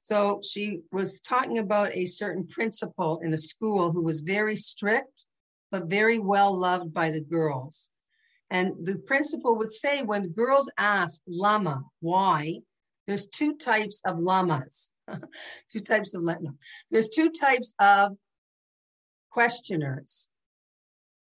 So 0.01 0.41
she 0.43 0.81
was 0.91 1.21
talking 1.21 1.57
about 1.57 1.95
a 1.95 2.05
certain 2.05 2.45
principal 2.45 3.21
in 3.23 3.33
a 3.33 3.37
school 3.37 3.93
who 3.93 4.03
was 4.03 4.19
very 4.19 4.57
strict, 4.57 5.25
but 5.71 5.89
very 5.89 6.19
well 6.19 6.53
loved 6.53 6.93
by 6.93 7.11
the 7.11 7.21
girls. 7.21 7.91
And 8.49 8.73
the 8.83 8.99
principal 8.99 9.55
would 9.55 9.71
say 9.71 10.01
when 10.01 10.33
girls 10.33 10.69
ask 10.77 11.21
lama, 11.29 11.85
why, 12.01 12.57
there's 13.07 13.27
two 13.27 13.55
types 13.55 14.01
of 14.03 14.19
lamas, 14.19 14.91
two 15.71 15.79
types 15.79 16.13
of, 16.13 16.23
no, 16.23 16.57
there's 16.91 17.07
two 17.07 17.29
types 17.29 17.73
of 17.79 18.17
questioners. 19.29 20.27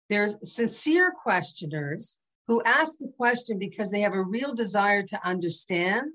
There's 0.08 0.38
sincere 0.54 1.12
questioners 1.12 2.18
who 2.46 2.62
ask 2.64 2.98
the 2.98 3.12
question 3.16 3.58
because 3.58 3.90
they 3.90 4.00
have 4.00 4.14
a 4.14 4.22
real 4.22 4.54
desire 4.54 5.02
to 5.02 5.26
understand. 5.26 6.12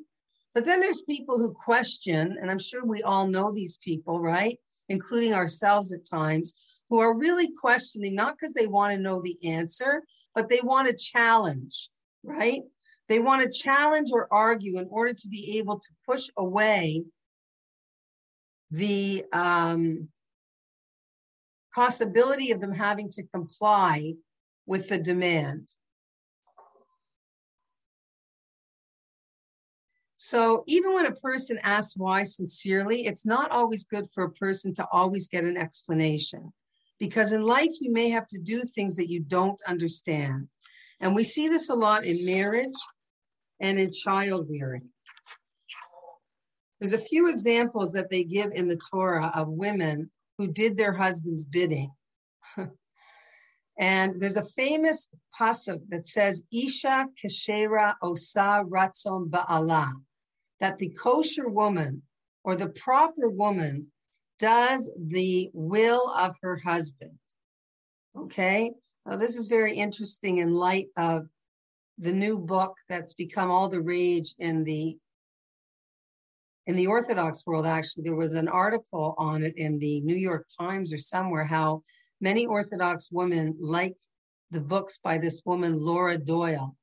But 0.53 0.65
then 0.65 0.79
there's 0.79 1.01
people 1.01 1.38
who 1.38 1.51
question, 1.51 2.38
and 2.41 2.50
I'm 2.50 2.60
sure 2.60 2.86
we 2.86 3.03
all 3.03 3.27
know 3.27 3.51
these 3.51 3.77
people, 3.77 4.19
right? 4.19 4.57
Including 4.89 5.33
ourselves 5.33 5.93
at 5.93 6.05
times, 6.05 6.53
who 6.89 7.00
are 7.00 7.17
really 7.17 7.51
questioning, 7.60 8.15
not 8.15 8.36
because 8.38 8.53
they 8.53 8.67
want 8.67 8.93
to 8.93 9.00
know 9.00 9.21
the 9.21 9.38
answer, 9.45 10.03
but 10.36 10.50
they 10.50 10.60
want 10.62 10.88
to 10.89 10.95
challenge, 10.95 11.89
right? 12.24 12.62
They 13.07 13.19
want 13.19 13.43
to 13.43 13.60
challenge 13.60 14.10
or 14.12 14.27
argue 14.31 14.77
in 14.77 14.88
order 14.89 15.13
to 15.13 15.27
be 15.27 15.57
able 15.57 15.79
to 15.79 15.89
push 16.07 16.27
away 16.38 17.03
the 18.71 19.25
um, 19.33 20.07
possibility 21.74 22.51
of 22.51 22.62
them 22.62 22.74
having 22.74 23.10
to 23.12 23.24
comply 23.24 24.13
with 24.66 24.90
the 24.90 24.98
demand. 24.98 25.70
So 30.13 30.63
even 30.68 30.94
when 30.94 31.08
a 31.08 31.16
person 31.16 31.60
asks 31.63 31.98
why 31.98 32.24
sincerely, 32.24 33.08
it's 33.08 33.25
not 33.25 33.50
always 33.50 33.86
good 33.86 34.06
for 34.13 34.24
a 34.24 34.32
person 34.32 34.72
to 34.75 34.88
always 34.92 35.28
get 35.28 35.46
an 35.46 35.58
explanation. 35.58 36.54
Because 37.00 37.34
in 37.34 37.42
life, 37.42 37.72
you 37.82 37.92
may 37.92 38.10
have 38.10 38.28
to 38.28 38.38
do 38.38 38.62
things 38.62 38.96
that 38.98 39.10
you 39.10 39.22
don't 39.22 39.60
understand. 39.68 40.48
And 41.00 41.16
we 41.16 41.24
see 41.24 41.48
this 41.48 41.70
a 41.70 41.74
lot 41.74 42.06
in 42.06 42.24
marriage 42.24 42.78
and 43.60 43.80
in 43.80 43.92
child 43.92 44.46
rearing. 44.48 44.90
There's 46.80 46.94
a 46.94 47.00
few 47.00 47.28
examples 47.30 47.92
that 47.94 48.12
they 48.12 48.24
give 48.24 48.51
in 48.51 48.68
the 48.68 48.80
Torah 48.92 49.32
of 49.36 49.48
women 49.48 50.12
who 50.41 50.51
did 50.51 50.75
their 50.75 50.93
husband's 50.93 51.45
bidding. 51.45 51.91
and 53.77 54.19
there's 54.19 54.38
a 54.38 54.50
famous 54.55 55.07
pasuk 55.39 55.81
that 55.89 56.03
says, 56.03 56.41
Isha 56.51 57.05
keshera 57.24 57.93
osa 58.01 58.63
ratzon 58.67 59.30
ba'ala 59.30 59.91
that 60.60 60.80
the 60.80 60.89
kosher 60.89 61.47
woman 61.47 62.01
or 62.43 62.56
the 62.56 62.69
proper 62.69 63.30
woman 63.30 63.91
does 64.39 64.91
the 64.97 65.51
will 65.54 66.12
of 66.17 66.36
her 66.41 66.58
husband. 66.58 67.19
Okay. 68.17 68.71
Now, 69.06 69.17
this 69.17 69.38
is 69.38 69.45
very 69.45 69.75
interesting 69.75 70.39
in 70.39 70.54
light 70.54 70.88
of 70.97 71.27
the 71.99 72.12
new 72.12 72.39
book 72.39 72.75
that's 72.89 73.13
become 73.13 73.51
all 73.51 73.69
the 73.69 73.82
rage 73.82 74.34
in 74.39 74.63
the 74.63 74.97
in 76.67 76.76
the 76.76 76.88
Orthodox 76.88 77.45
world. 77.45 77.65
Actually, 77.65 78.04
there 78.04 78.15
was 78.15 78.34
an 78.34 78.47
article 78.47 79.15
on 79.17 79.43
it 79.43 79.54
in 79.58 79.80
the 79.80 80.02
New 80.02 80.15
York 80.15 80.47
Times 80.60 80.93
or 80.93 80.97
somewhere 80.97 81.45
how 81.45 81.82
many 82.19 82.45
Orthodox 82.45 83.10
women 83.12 83.56
like 83.60 83.95
the 84.52 84.62
books 84.62 84.97
by 84.97 85.17
this 85.17 85.41
woman 85.45 85.78
Laura 85.78 86.17
Doyle, 86.17 86.76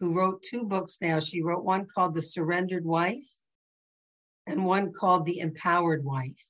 who 0.00 0.12
wrote 0.12 0.42
two 0.42 0.64
books 0.64 0.98
now. 1.00 1.20
She 1.20 1.42
wrote 1.42 1.64
one 1.64 1.86
called 1.86 2.14
The 2.14 2.22
Surrendered 2.22 2.84
Wife 2.84 3.28
and 4.46 4.64
one 4.64 4.92
called 4.92 5.24
The 5.24 5.38
Empowered 5.38 6.04
Wife. 6.04 6.44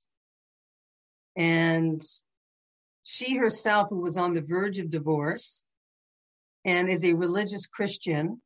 And 1.36 2.00
she 3.02 3.36
herself, 3.36 3.88
who 3.90 4.00
was 4.00 4.16
on 4.16 4.34
the 4.34 4.42
verge 4.42 4.78
of 4.78 4.90
divorce 4.90 5.64
and 6.64 6.88
is 6.88 7.04
a 7.04 7.14
religious 7.14 7.66
Christian, 7.66 8.40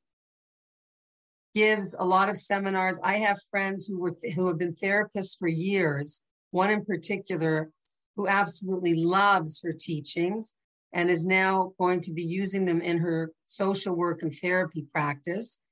gives 1.56 1.96
a 1.98 2.04
lot 2.04 2.28
of 2.28 2.36
seminars. 2.36 3.00
I 3.02 3.14
have 3.14 3.38
friends 3.50 3.86
who 3.86 3.98
were 3.98 4.10
th- 4.10 4.34
who 4.34 4.46
have 4.46 4.58
been 4.58 4.74
therapists 4.74 5.38
for 5.38 5.48
years. 5.48 6.22
One 6.50 6.70
in 6.70 6.84
particular 6.84 7.70
who 8.14 8.28
absolutely 8.28 8.94
loves 8.94 9.62
her 9.64 9.72
teachings 9.72 10.54
and 10.92 11.08
is 11.08 11.24
now 11.24 11.72
going 11.78 12.02
to 12.02 12.12
be 12.12 12.22
using 12.22 12.66
them 12.66 12.82
in 12.82 12.98
her 12.98 13.32
social 13.44 13.96
work 13.96 14.20
and 14.20 14.34
therapy 14.34 14.86
practice 14.92 15.62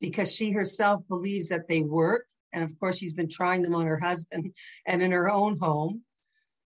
because 0.00 0.34
she 0.34 0.50
herself 0.50 1.02
believes 1.06 1.48
that 1.48 1.68
they 1.68 1.82
work. 1.82 2.26
And 2.52 2.64
of 2.64 2.76
course, 2.80 2.98
she's 2.98 3.12
been 3.12 3.28
trying 3.28 3.62
them 3.62 3.76
on 3.76 3.86
her 3.86 4.00
husband 4.00 4.52
and 4.86 5.00
in 5.00 5.12
her 5.12 5.30
own 5.30 5.56
home. 5.58 6.02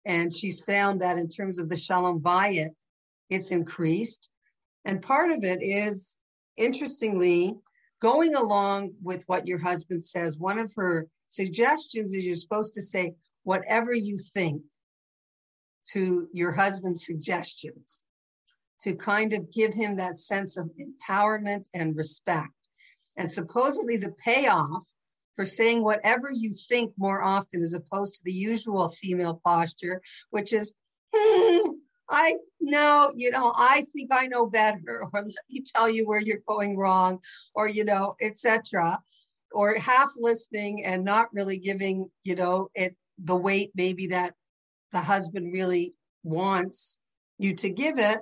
And 0.06 0.34
she's 0.34 0.62
found 0.62 1.00
that 1.02 1.17
in 1.17 1.30
terms 1.30 1.60
of 1.60 1.69
the 1.69 1.78
shalom 1.78 2.19
bayit, 2.19 2.72
it's 3.30 3.52
increased. 3.52 4.30
And 4.84 5.02
part 5.02 5.32
of 5.32 5.45
it 5.45 5.62
is, 5.62 6.17
interestingly, 6.58 7.56
going 8.02 8.36
along 8.36 8.94
with 9.02 9.24
what 9.28 9.48
your 9.48 9.60
husband 9.60 10.04
says. 10.04 10.38
One 10.38 10.60
of 10.60 10.74
her 10.76 11.08
suggestions 11.28 12.14
is 12.14 12.26
you're 12.26 12.36
supposed 12.36 12.74
to 12.76 12.82
say, 12.82 13.14
whatever 13.44 13.94
you 13.94 14.18
think 14.18 14.62
to 15.92 16.28
your 16.34 16.52
husband's 16.52 17.06
suggestions 17.06 18.04
to 18.82 18.96
kind 18.96 19.34
of 19.34 19.52
give 19.52 19.74
him 19.74 19.98
that 19.98 20.18
sense 20.18 20.58
of 20.58 20.70
empowerment 20.80 21.68
and 21.74 21.96
respect. 21.96 22.54
And 23.18 23.30
supposedly 23.30 23.98
the 23.98 24.14
payoff 24.24 24.88
for 25.36 25.46
saying 25.46 25.84
whatever 25.84 26.30
you 26.32 26.54
think 26.54 26.94
more 26.98 27.22
often 27.22 27.62
as 27.62 27.74
opposed 27.74 28.16
to 28.16 28.22
the 28.24 28.34
usual 28.34 28.90
female 28.90 29.42
posture, 29.44 30.02
which 30.30 30.54
is, 30.54 30.74
hmm, 31.14 31.72
I 32.10 32.38
know, 32.60 33.12
you 33.15 33.32
know, 33.32 33.54
I 33.56 33.86
think 33.93 34.10
I 34.12 34.28
know 34.28 34.50
better, 34.50 35.04
or 35.04 35.10
let 35.13 35.45
me 35.50 35.62
tell 35.62 35.89
you 35.89 36.08
where 36.08 36.19
you're 36.19 36.41
going 36.48 36.76
wrong, 36.76 37.19
or, 37.54 37.67
you 37.67 37.86
know, 37.86 38.15
etc. 38.22 39.00
Or 39.52 39.76
half 39.76 40.10
listening 40.17 40.84
and 40.86 41.04
not 41.04 41.34
really 41.34 41.58
giving, 41.58 42.10
you 42.24 42.36
know, 42.36 42.69
it 42.76 42.95
the 43.17 43.36
weight 43.36 43.72
maybe 43.76 44.08
that 44.08 44.34
the 44.91 45.02
husband 45.02 45.54
really 45.54 45.93
wants 46.24 46.98
you 47.38 47.56
to 47.56 47.69
give 47.69 48.00
it. 48.00 48.19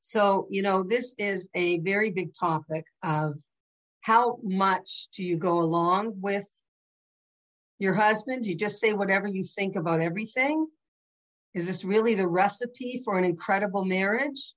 So, 0.00 0.46
you 0.50 0.62
know, 0.62 0.82
this 0.82 1.14
is 1.18 1.48
a 1.54 1.78
very 1.80 2.10
big 2.10 2.34
topic 2.34 2.86
of 3.02 3.38
how 4.00 4.38
much 4.42 5.08
do 5.14 5.24
you 5.24 5.36
go 5.36 5.60
along 5.60 6.14
with 6.20 6.48
your 7.78 7.94
husband? 7.94 8.44
Do 8.44 8.50
you 8.50 8.56
just 8.56 8.80
say 8.80 8.92
whatever 8.92 9.28
you 9.28 9.44
think 9.44 9.76
about 9.76 10.00
everything? 10.00 10.66
Is 11.54 11.66
this 11.66 11.84
really 11.84 12.14
the 12.14 12.28
recipe 12.28 13.02
for 13.04 13.18
an 13.18 13.24
incredible 13.24 13.84
marriage? 13.84 14.52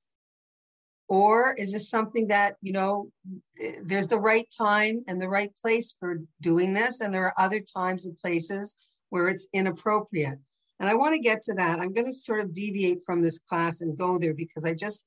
Or 1.07 1.53
is 1.53 1.71
this 1.71 1.89
something 1.89 2.27
that, 2.27 2.55
you 2.61 2.73
know, 2.73 3.11
there's 3.83 4.07
the 4.07 4.19
right 4.19 4.47
time 4.57 5.03
and 5.07 5.21
the 5.21 5.29
right 5.29 5.51
place 5.61 5.95
for 5.99 6.21
doing 6.41 6.73
this, 6.73 7.01
and 7.01 7.13
there 7.13 7.25
are 7.25 7.39
other 7.39 7.59
times 7.59 8.05
and 8.05 8.17
places 8.17 8.75
where 9.09 9.27
it's 9.27 9.47
inappropriate. 9.53 10.39
And 10.79 10.89
I 10.89 10.95
want 10.95 11.13
to 11.13 11.21
get 11.21 11.41
to 11.43 11.53
that. 11.53 11.79
I'm 11.79 11.93
going 11.93 12.07
to 12.07 12.13
sort 12.13 12.41
of 12.41 12.53
deviate 12.53 12.99
from 13.05 13.21
this 13.21 13.39
class 13.39 13.81
and 13.81 13.97
go 13.97 14.17
there 14.17 14.33
because 14.33 14.65
I 14.65 14.73
just 14.73 15.05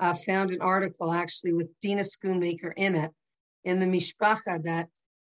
uh, 0.00 0.12
found 0.12 0.50
an 0.50 0.60
article 0.60 1.12
actually 1.12 1.52
with 1.52 1.68
Dina 1.80 2.02
Schoonmaker 2.02 2.72
in 2.76 2.94
it 2.94 3.10
in 3.64 3.78
the 3.78 3.86
Mishpacha 3.86 4.62
that 4.64 4.88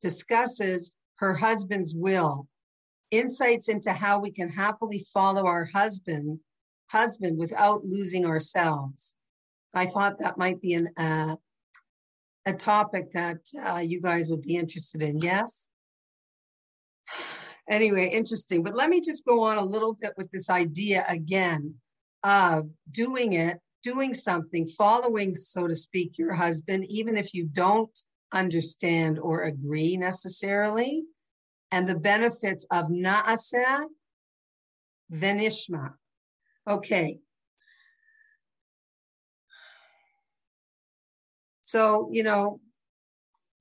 discusses 0.01 0.91
her 1.17 1.35
husband's 1.35 1.93
will, 1.95 2.47
insights 3.11 3.69
into 3.69 3.91
how 3.91 4.19
we 4.19 4.31
can 4.31 4.49
happily 4.49 5.05
follow 5.13 5.45
our 5.45 5.65
husband 5.65 6.41
husband 6.87 7.37
without 7.37 7.85
losing 7.85 8.25
ourselves. 8.25 9.15
I 9.73 9.85
thought 9.85 10.19
that 10.19 10.37
might 10.37 10.59
be 10.59 10.73
an 10.73 10.89
uh, 10.97 11.35
a 12.45 12.53
topic 12.53 13.11
that 13.11 13.37
uh, 13.65 13.77
you 13.77 14.01
guys 14.01 14.29
would 14.29 14.41
be 14.41 14.55
interested 14.55 15.01
in. 15.03 15.19
Yes 15.19 15.69
anyway, 17.69 18.09
interesting. 18.09 18.63
But 18.63 18.75
let 18.75 18.89
me 18.89 19.01
just 19.01 19.25
go 19.25 19.43
on 19.43 19.57
a 19.57 19.65
little 19.65 19.93
bit 19.93 20.13
with 20.17 20.29
this 20.31 20.49
idea 20.49 21.05
again 21.07 21.75
of 22.23 22.69
doing 22.89 23.33
it, 23.33 23.59
doing 23.83 24.13
something, 24.13 24.67
following, 24.67 25.35
so 25.35 25.67
to 25.67 25.75
speak, 25.75 26.17
your 26.17 26.33
husband, 26.33 26.85
even 26.89 27.17
if 27.17 27.33
you 27.33 27.45
don't 27.45 27.97
understand 28.31 29.19
or 29.19 29.43
agree 29.43 29.97
necessarily. 29.97 31.03
And 31.71 31.87
the 31.87 31.99
benefits 31.99 32.65
of 32.69 32.87
naaseh, 32.87 33.85
venishma. 35.11 35.93
Okay. 36.69 37.19
So, 41.61 42.09
you 42.11 42.23
know, 42.23 42.59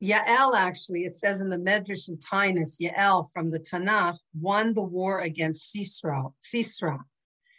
Yael 0.02 0.56
actually, 0.56 1.04
it 1.04 1.14
says 1.14 1.40
in 1.40 1.50
the 1.50 1.58
Medrash 1.58 2.08
and 2.08 2.18
Taanis, 2.18 2.80
Yael 2.80 3.30
from 3.32 3.50
the 3.50 3.60
Tanakh 3.60 4.18
won 4.34 4.74
the 4.74 4.82
war 4.82 5.20
against 5.20 5.74
Sisra. 5.74 6.32
Sisra. 6.42 6.98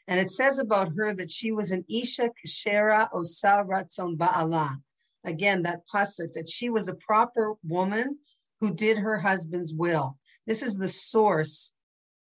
And 0.07 0.19
it 0.19 0.29
says 0.29 0.59
about 0.59 0.91
her 0.97 1.13
that 1.13 1.29
she 1.29 1.51
was 1.51 1.71
an 1.71 1.85
Isha 1.87 2.29
Kashera 2.43 3.07
Osa 3.13 3.63
Ratzon 3.65 4.17
Ba'ala. 4.17 4.75
Again, 5.23 5.61
that 5.63 5.81
pasuk, 5.93 6.33
that 6.33 6.49
she 6.49 6.69
was 6.69 6.89
a 6.89 6.95
proper 6.95 7.53
woman 7.63 8.17
who 8.59 8.73
did 8.73 8.97
her 8.97 9.19
husband's 9.19 9.73
will. 9.73 10.17
This 10.47 10.63
is 10.63 10.75
the 10.75 10.87
source 10.87 11.73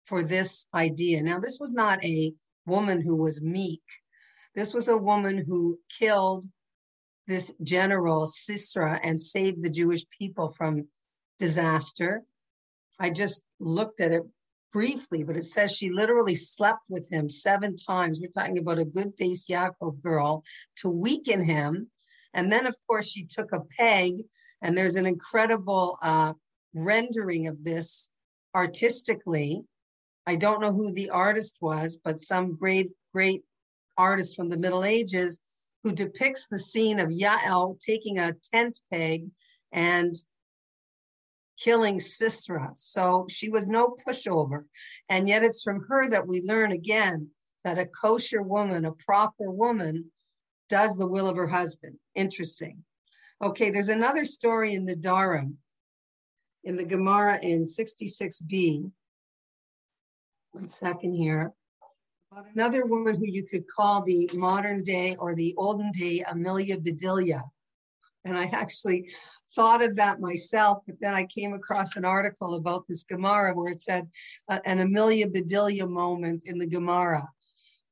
for 0.04 0.22
this 0.22 0.66
idea. 0.74 1.22
Now, 1.22 1.38
this 1.38 1.58
was 1.60 1.72
not 1.72 2.04
a 2.04 2.32
woman 2.66 3.00
who 3.00 3.16
was 3.16 3.42
meek. 3.42 3.82
This 4.54 4.74
was 4.74 4.88
a 4.88 4.96
woman 4.96 5.44
who 5.46 5.78
killed 5.98 6.46
this 7.26 7.52
general 7.62 8.26
Sisra 8.26 9.00
and 9.02 9.20
saved 9.20 9.62
the 9.62 9.70
Jewish 9.70 10.04
people 10.18 10.48
from 10.48 10.88
disaster. 11.38 12.22
I 13.00 13.10
just 13.10 13.44
looked 13.58 14.00
at 14.00 14.12
it 14.12 14.22
briefly, 14.72 15.22
but 15.22 15.36
it 15.36 15.44
says 15.44 15.72
she 15.72 15.90
literally 15.90 16.34
slept 16.34 16.80
with 16.88 17.10
him 17.10 17.28
seven 17.28 17.76
times. 17.76 18.20
We're 18.20 18.28
talking 18.28 18.58
about 18.58 18.78
a 18.78 18.84
good 18.84 19.16
Bais 19.16 19.46
Yaakov 19.48 20.02
girl 20.02 20.42
to 20.76 20.88
weaken 20.88 21.42
him. 21.42 21.90
And 22.34 22.50
then, 22.50 22.66
of 22.66 22.76
course, 22.88 23.10
she 23.10 23.24
took 23.24 23.52
a 23.52 23.60
peg, 23.78 24.14
and 24.62 24.76
there's 24.76 24.96
an 24.96 25.06
incredible 25.06 25.98
uh, 26.02 26.32
rendering 26.74 27.46
of 27.46 27.64
this 27.64 28.08
artistically. 28.54 29.62
I 30.26 30.36
don't 30.36 30.60
know 30.60 30.72
who 30.72 30.92
the 30.92 31.10
artist 31.10 31.56
was, 31.60 31.98
but 32.02 32.20
some 32.20 32.56
great, 32.56 32.90
great 33.12 33.42
artist 33.96 34.36
from 34.36 34.48
the 34.48 34.58
Middle 34.58 34.84
Ages 34.84 35.40
who 35.82 35.92
depicts 35.92 36.48
the 36.48 36.58
scene 36.58 37.00
of 37.00 37.10
Yael 37.10 37.78
taking 37.80 38.18
a 38.18 38.34
tent 38.52 38.80
peg 38.92 39.26
and 39.72 40.14
killing 41.58 42.00
Sisera. 42.00 42.72
So 42.74 43.26
she 43.28 43.48
was 43.48 43.68
no 43.68 43.96
pushover. 44.06 44.64
And 45.08 45.28
yet 45.28 45.42
it's 45.42 45.62
from 45.62 45.84
her 45.88 46.08
that 46.10 46.26
we 46.26 46.40
learn 46.42 46.72
again 46.72 47.30
that 47.64 47.78
a 47.78 47.86
kosher 47.86 48.42
woman, 48.42 48.84
a 48.84 48.92
proper 48.92 49.50
woman, 49.50 50.10
does 50.68 50.96
the 50.96 51.06
will 51.06 51.28
of 51.28 51.36
her 51.36 51.46
husband. 51.46 51.96
Interesting. 52.14 52.84
Okay, 53.42 53.70
there's 53.70 53.88
another 53.88 54.24
story 54.24 54.74
in 54.74 54.86
Nedarim, 54.86 55.54
in 56.64 56.76
the 56.76 56.84
Gemara 56.84 57.38
in 57.42 57.64
66b. 57.64 58.90
One 60.52 60.68
second 60.68 61.14
here. 61.14 61.52
About 62.30 62.46
another 62.54 62.86
woman 62.86 63.16
who 63.16 63.26
you 63.26 63.44
could 63.44 63.64
call 63.68 64.02
the 64.02 64.30
modern 64.34 64.82
day 64.82 65.16
or 65.18 65.34
the 65.34 65.54
olden 65.58 65.90
day 65.92 66.24
Amelia 66.30 66.78
Bedelia. 66.78 67.42
And 68.24 68.38
I 68.38 68.44
actually 68.52 69.10
thought 69.54 69.82
of 69.82 69.96
that 69.96 70.20
myself, 70.20 70.78
but 70.86 70.96
then 71.00 71.14
I 71.14 71.24
came 71.26 71.52
across 71.52 71.96
an 71.96 72.04
article 72.04 72.54
about 72.54 72.86
this 72.86 73.02
Gemara 73.02 73.52
where 73.54 73.72
it 73.72 73.80
said 73.80 74.08
uh, 74.48 74.60
an 74.64 74.78
Amelia 74.78 75.28
Bedelia 75.28 75.86
moment 75.86 76.44
in 76.46 76.58
the 76.58 76.66
Gemara. 76.66 77.28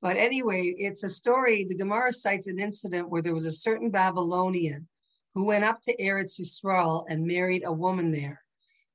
But 0.01 0.17
anyway, 0.17 0.75
it's 0.79 1.03
a 1.03 1.09
story. 1.09 1.67
The 1.69 1.77
Gemara 1.77 2.13
cites 2.13 2.47
an 2.47 2.59
incident 2.59 3.11
where 3.11 3.21
there 3.21 3.35
was 3.35 3.47
a 3.47 3.53
certain 3.53 3.91
Babylonian 3.91 4.89
who 5.35 5.45
went 5.45 5.65
up 5.65 5.83
to 5.83 5.97
Eretz 5.97 6.41
Yisrael 6.41 7.05
and 7.09 7.27
married 7.27 7.65
a 7.65 7.73
woman 7.73 8.11
there. 8.11 8.43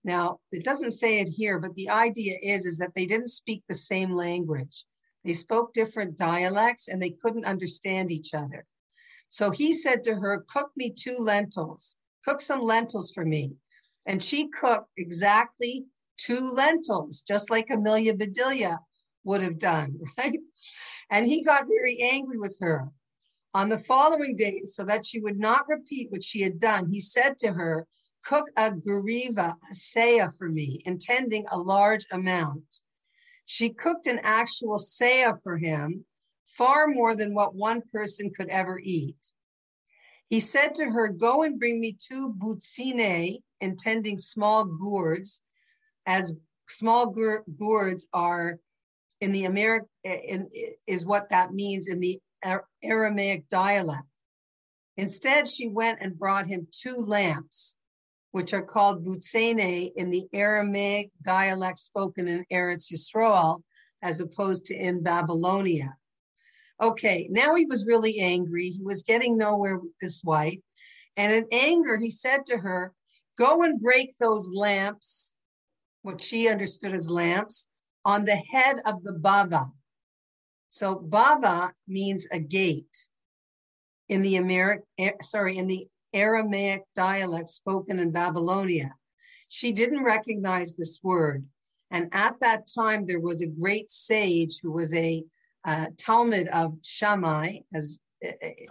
Now, 0.06 0.40
it 0.52 0.64
doesn't 0.64 0.92
say 0.92 1.20
it 1.20 1.30
here, 1.30 1.60
but 1.60 1.74
the 1.74 1.90
idea 1.90 2.38
is, 2.42 2.68
is 2.68 2.78
that 2.78 2.94
they 2.96 3.08
didn't 3.08 3.30
speak 3.30 3.64
the 3.68 3.74
same 3.74 4.14
language. 4.14 4.86
They 5.26 5.34
spoke 5.34 5.74
different 5.74 6.16
dialects 6.16 6.88
and 6.88 7.02
they 7.02 7.10
couldn't 7.10 7.46
understand 7.46 8.12
each 8.12 8.36
other. 8.36 8.68
So 9.30 9.50
he 9.50 9.74
said 9.74 10.04
to 10.04 10.14
her, 10.14 10.46
Cook 10.48 10.70
me 10.76 10.92
two 10.92 11.18
lentils, 11.18 11.96
cook 12.24 12.40
some 12.40 12.62
lentils 12.62 13.12
for 13.14 13.26
me. 13.26 13.56
And 14.06 14.22
she 14.22 14.48
cooked 14.48 14.92
exactly 14.96 15.88
two 16.18 16.52
lentils, 16.52 17.22
just 17.22 17.50
like 17.50 17.72
Amelia 17.72 18.14
Bedelia 18.14 18.78
would 19.24 19.42
have 19.42 19.58
done, 19.58 20.00
right? 20.20 20.40
And 21.10 21.26
he 21.26 21.44
got 21.44 21.66
very 21.68 21.98
angry 22.00 22.38
with 22.38 22.58
her. 22.62 22.92
On 23.56 23.70
the 23.70 23.80
following 23.80 24.36
day, 24.36 24.62
so 24.62 24.84
that 24.84 25.04
she 25.04 25.20
would 25.20 25.40
not 25.40 25.68
repeat 25.68 26.12
what 26.12 26.24
she 26.24 26.44
had 26.44 26.60
done, 26.60 26.92
he 26.92 27.00
said 27.00 27.40
to 27.40 27.54
her, 27.54 27.88
Cook 28.26 28.50
a 28.58 28.72
gariva, 28.72 29.56
a 29.72 29.76
saya 29.76 30.32
for 30.38 30.50
me, 30.50 30.82
intending 30.86 31.46
a 31.52 31.58
large 31.60 32.06
amount. 32.12 32.82
She 33.46 33.70
cooked 33.70 34.08
an 34.08 34.20
actual 34.24 34.80
saya 34.80 35.34
for 35.44 35.58
him, 35.58 36.06
far 36.46 36.88
more 36.88 37.16
than 37.16 37.36
what 37.36 37.54
one 37.54 37.82
person 37.92 38.32
could 38.36 38.50
ever 38.50 38.80
eat. 38.82 39.18
He 40.28 40.40
said 40.40 40.74
to 40.76 40.86
her, 40.86 41.10
Go 41.10 41.44
and 41.44 41.60
bring 41.60 41.80
me 41.80 41.96
two 42.00 42.34
butsine, 42.34 43.44
intending 43.62 44.18
small 44.18 44.66
gourds, 44.66 45.42
as 46.08 46.34
small 46.68 47.08
gourds 47.08 48.08
are 48.12 48.60
in 49.22 49.32
the 49.32 49.46
American 49.46 50.48
is 50.88 51.06
what 51.06 51.30
that 51.30 51.54
means 51.54 51.88
in 51.88 52.00
the 52.00 52.20
Aramaic 52.84 53.48
dialect. 53.50 54.04
Instead, 54.98 55.48
she 55.48 55.68
went 55.68 56.00
and 56.02 56.18
brought 56.18 56.48
him 56.48 56.68
two 56.72 56.98
lamps, 56.98 57.76
which 58.36 58.54
are 58.54 58.62
called 58.62 59.06
butsene 59.06 59.94
in 59.96 60.10
the 60.10 60.28
Aramaic 60.34 61.10
dialect 61.22 61.80
spoken 61.80 62.28
in 62.28 62.44
Eretz 62.52 62.92
Yisrael, 62.92 63.62
as 64.02 64.20
opposed 64.20 64.66
to 64.66 64.76
in 64.76 65.02
Babylonia. 65.02 65.96
Okay, 66.84 67.30
now 67.32 67.56
he 67.56 67.66
was 67.66 67.86
really 67.86 68.20
angry. 68.20 68.68
He 68.68 68.84
was 68.84 69.04
getting 69.04 69.38
nowhere 69.38 69.78
with 69.78 69.94
this 70.02 70.22
wife. 70.22 70.60
And 71.16 71.32
in 71.32 71.46
anger, 71.54 71.98
he 71.98 72.12
said 72.12 72.46
to 72.48 72.58
her, 72.58 72.92
Go 73.38 73.64
and 73.64 73.80
break 73.80 74.12
those 74.20 74.50
lamps, 74.54 75.34
what 76.02 76.22
she 76.22 76.50
understood 76.50 76.94
as 76.94 77.10
lamps, 77.10 77.70
on 78.04 78.26
the 78.26 78.36
head 78.36 78.80
of 78.86 79.02
the 79.02 79.14
bava. 79.14 79.68
So 80.68 80.98
bava 80.98 81.72
means 81.88 82.28
a 82.34 82.40
gate 82.40 83.08
in 84.10 84.24
the 84.24 84.34
Ameri- 84.34 84.82
eh, 84.98 85.14
sorry, 85.22 85.58
in 85.58 85.68
the 85.68 85.88
Aramaic 86.16 86.84
dialect 86.96 87.50
spoken 87.50 88.00
in 88.00 88.10
Babylonia. 88.10 88.96
She 89.50 89.72
didn't 89.72 90.04
recognize 90.04 90.76
this 90.76 91.00
word. 91.04 91.46
And 91.92 92.10
at 92.14 92.40
that 92.40 92.68
time, 92.74 93.06
there 93.06 93.20
was 93.20 93.42
a 93.42 93.48
great 93.48 93.92
sage 93.92 94.60
who 94.62 94.72
was 94.72 94.94
a 94.96 95.24
uh, 95.64 95.88
talmid 95.98 96.48
of 96.48 96.78
Shammai, 96.84 97.58
as 97.74 98.00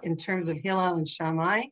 in 0.03 0.17
terms 0.17 0.49
of 0.49 0.59
Hillel 0.59 0.95
and 0.95 1.09
Shammai. 1.09 1.63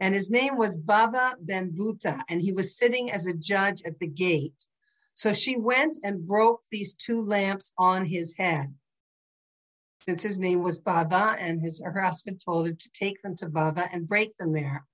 And 0.00 0.14
his 0.14 0.30
name 0.30 0.56
was 0.56 0.76
Bava 0.76 1.34
ben 1.40 1.72
Buta, 1.72 2.20
and 2.28 2.40
he 2.40 2.52
was 2.52 2.76
sitting 2.76 3.10
as 3.10 3.26
a 3.26 3.34
judge 3.34 3.82
at 3.86 3.98
the 3.98 4.06
gate. 4.06 4.66
So 5.14 5.32
she 5.32 5.56
went 5.56 5.98
and 6.02 6.26
broke 6.26 6.62
these 6.70 6.94
two 6.94 7.22
lamps 7.22 7.72
on 7.78 8.04
his 8.04 8.34
head. 8.36 8.74
Since 10.00 10.22
his 10.22 10.38
name 10.38 10.62
was 10.62 10.78
Baba, 10.78 11.36
and 11.38 11.60
his 11.60 11.82
her 11.84 12.00
husband 12.00 12.40
told 12.44 12.66
her 12.66 12.72
to 12.72 12.90
take 12.92 13.22
them 13.22 13.36
to 13.36 13.48
Baba 13.48 13.88
and 13.92 14.08
break 14.08 14.36
them 14.36 14.52
there. 14.52 14.86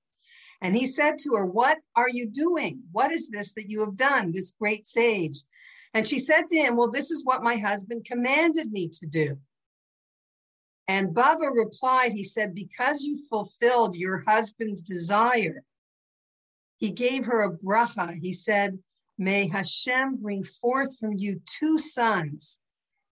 And 0.63 0.77
he 0.77 0.87
said 0.87 1.19
to 1.19 1.35
her, 1.35 1.45
What 1.45 1.79
are 1.97 2.09
you 2.09 2.27
doing? 2.27 2.83
What 2.93 3.13
is 3.13 3.29
this 3.29 3.53
that 3.55 3.69
you 3.69 3.81
have 3.81 3.97
done, 3.97 4.33
this 4.33 4.55
great 4.59 4.87
sage? 4.87 5.43
And 5.93 6.07
she 6.07 6.19
said 6.19 6.49
to 6.49 6.57
him, 6.57 6.77
Well, 6.77 6.91
this 6.91 7.11
is 7.11 7.25
what 7.25 7.43
my 7.43 7.57
husband 7.57 8.05
commanded 8.05 8.71
me 8.71 8.89
to 9.01 9.07
do. 9.07 9.39
And 10.89 11.15
Bava 11.15 11.51
replied, 11.53 12.13
He 12.13 12.25
said, 12.25 12.55
Because 12.55 13.03
you 13.03 13.19
fulfilled 13.29 13.97
your 13.97 14.25
husband's 14.27 14.83
desire, 14.83 15.65
he 16.79 16.91
gave 16.91 17.27
her 17.27 17.43
a 17.43 17.53
bracha. 17.53 18.19
He 18.21 18.33
said, 18.33 18.79
May 19.19 19.49
Hashem 19.49 20.17
bring 20.17 20.43
forth 20.43 20.99
from 20.99 21.15
you 21.17 21.41
two 21.47 21.79
sons 21.79 22.59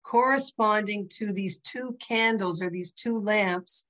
corresponding 0.08 1.10
to 1.10 1.34
these 1.34 1.58
two 1.60 1.98
candles 2.00 2.62
or 2.62 2.70
these 2.70 2.94
two 2.94 3.20
lamps, 3.20 3.86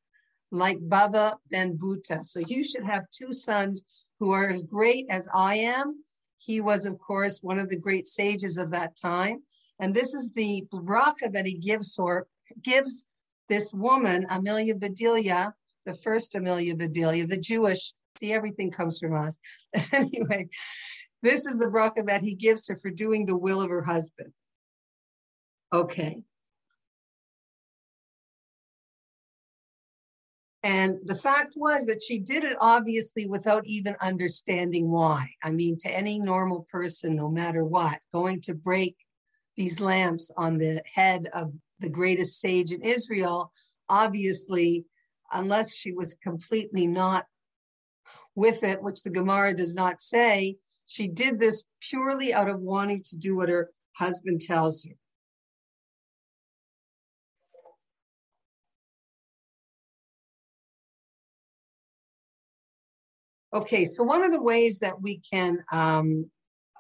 like 0.51 0.79
Bava 0.79 1.35
ben 1.51 1.77
Buta. 1.77 2.25
So 2.25 2.39
you 2.39 2.63
should 2.63 2.85
have 2.85 3.03
two 3.11 3.31
sons 3.31 3.83
who 4.19 4.31
are 4.31 4.49
as 4.49 4.63
great 4.63 5.05
as 5.09 5.27
I 5.33 5.55
am 5.55 6.03
he 6.37 6.61
was, 6.61 6.85
of 6.85 6.99
course, 6.99 7.41
one 7.41 7.59
of 7.59 7.69
the 7.69 7.77
great 7.77 8.07
sages 8.07 8.57
of 8.57 8.71
that 8.71 8.95
time. 8.95 9.43
And 9.79 9.93
this 9.93 10.13
is 10.13 10.31
the 10.31 10.65
bracha 10.71 11.31
that 11.33 11.45
he 11.45 11.55
gives 11.55 11.97
or 11.99 12.27
gives 12.63 13.05
this 13.49 13.73
woman, 13.73 14.25
Amelia 14.29 14.75
Bedelia, 14.75 15.53
the 15.85 15.93
first 15.93 16.35
Amelia 16.35 16.75
Bedelia, 16.75 17.27
the 17.27 17.39
Jewish. 17.39 17.93
See, 18.17 18.33
everything 18.33 18.71
comes 18.71 18.99
from 18.99 19.15
us. 19.15 19.37
anyway, 19.93 20.47
this 21.21 21.45
is 21.45 21.57
the 21.57 21.67
bracha 21.67 22.05
that 22.07 22.21
he 22.21 22.33
gives 22.33 22.67
her 22.67 22.77
for 22.77 22.89
doing 22.89 23.25
the 23.25 23.37
will 23.37 23.61
of 23.61 23.69
her 23.69 23.83
husband. 23.83 24.31
Okay. 25.73 26.21
And 30.63 30.97
the 31.05 31.15
fact 31.15 31.53
was 31.55 31.85
that 31.85 32.01
she 32.03 32.19
did 32.19 32.43
it 32.43 32.57
obviously 32.59 33.25
without 33.25 33.65
even 33.65 33.95
understanding 34.01 34.89
why. 34.89 35.29
I 35.43 35.51
mean, 35.51 35.77
to 35.79 35.89
any 35.89 36.19
normal 36.19 36.67
person, 36.71 37.15
no 37.15 37.29
matter 37.29 37.63
what, 37.63 37.99
going 38.11 38.41
to 38.41 38.53
break 38.53 38.95
these 39.55 39.79
lamps 39.79 40.31
on 40.35 40.57
the 40.57 40.81
head 40.93 41.29
of 41.33 41.53
the 41.79 41.89
greatest 41.89 42.39
sage 42.39 42.71
in 42.71 42.81
Israel, 42.81 43.51
obviously, 43.87 44.85
unless 45.31 45.75
she 45.75 45.93
was 45.93 46.17
completely 46.23 46.87
not 46.87 47.25
with 48.35 48.63
it, 48.63 48.81
which 48.81 49.03
the 49.03 49.09
Gemara 49.09 49.53
does 49.53 49.73
not 49.73 49.99
say, 49.99 50.57
she 50.85 51.07
did 51.07 51.39
this 51.39 51.63
purely 51.81 52.33
out 52.33 52.49
of 52.49 52.59
wanting 52.59 53.03
to 53.03 53.17
do 53.17 53.35
what 53.35 53.49
her 53.49 53.69
husband 53.93 54.41
tells 54.41 54.83
her. 54.85 54.95
Okay, 63.53 63.85
so 63.85 64.03
one 64.03 64.23
of 64.23 64.31
the 64.31 64.41
ways 64.41 64.79
that 64.79 65.01
we 65.01 65.19
can 65.19 65.63
um, 65.71 66.29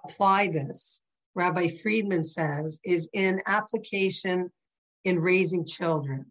apply 0.03 0.47
this, 0.47 1.01
Rabbi 1.33 1.69
Friedman 1.69 2.23
says, 2.23 2.79
is 2.83 3.09
in 3.13 3.41
application 3.45 4.51
in 5.05 5.19
raising 5.19 5.65
children. 5.65 6.25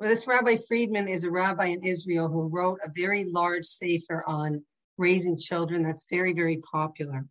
Well, 0.00 0.08
this 0.08 0.26
Rabbi 0.26 0.56
Friedman 0.66 1.08
is 1.08 1.24
a 1.24 1.30
rabbi 1.30 1.66
in 1.66 1.84
Israel 1.84 2.28
who 2.28 2.48
wrote 2.48 2.80
a 2.84 2.90
very 2.94 3.24
large 3.24 3.66
sefer 3.66 4.24
on 4.26 4.64
raising 4.96 5.36
children 5.36 5.82
that's 5.82 6.06
very, 6.10 6.32
very 6.32 6.56
popular. 6.58 7.26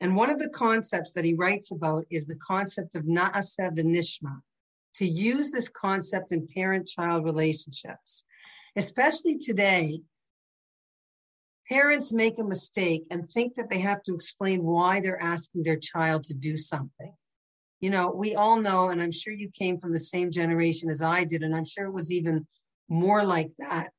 And 0.00 0.14
one 0.14 0.30
of 0.30 0.38
the 0.38 0.50
concepts 0.50 1.12
that 1.12 1.24
he 1.24 1.34
writes 1.34 1.70
about 1.70 2.04
is 2.10 2.26
the 2.26 2.36
concept 2.36 2.94
of 2.94 3.04
na'aseh 3.04 3.74
v'nishma, 3.74 4.40
to 4.96 5.06
use 5.06 5.50
this 5.50 5.68
concept 5.68 6.30
in 6.30 6.46
parent-child 6.54 7.24
relationships. 7.24 8.24
Especially 8.76 9.38
today, 9.38 10.00
parents 11.68 12.12
make 12.12 12.38
a 12.38 12.44
mistake 12.44 13.04
and 13.10 13.28
think 13.28 13.54
that 13.54 13.70
they 13.70 13.80
have 13.80 14.02
to 14.04 14.14
explain 14.14 14.62
why 14.62 15.00
they're 15.00 15.22
asking 15.22 15.62
their 15.62 15.78
child 15.78 16.24
to 16.24 16.34
do 16.34 16.56
something. 16.56 17.12
You 17.80 17.90
know, 17.90 18.10
we 18.10 18.34
all 18.34 18.60
know, 18.60 18.88
and 18.88 19.02
I'm 19.02 19.12
sure 19.12 19.32
you 19.32 19.50
came 19.50 19.78
from 19.78 19.92
the 19.92 20.00
same 20.00 20.30
generation 20.30 20.90
as 20.90 21.02
I 21.02 21.24
did, 21.24 21.42
and 21.42 21.54
I'm 21.54 21.64
sure 21.64 21.86
it 21.86 21.92
was 21.92 22.12
even 22.12 22.46
more 22.88 23.24
like 23.24 23.50
that 23.58 23.90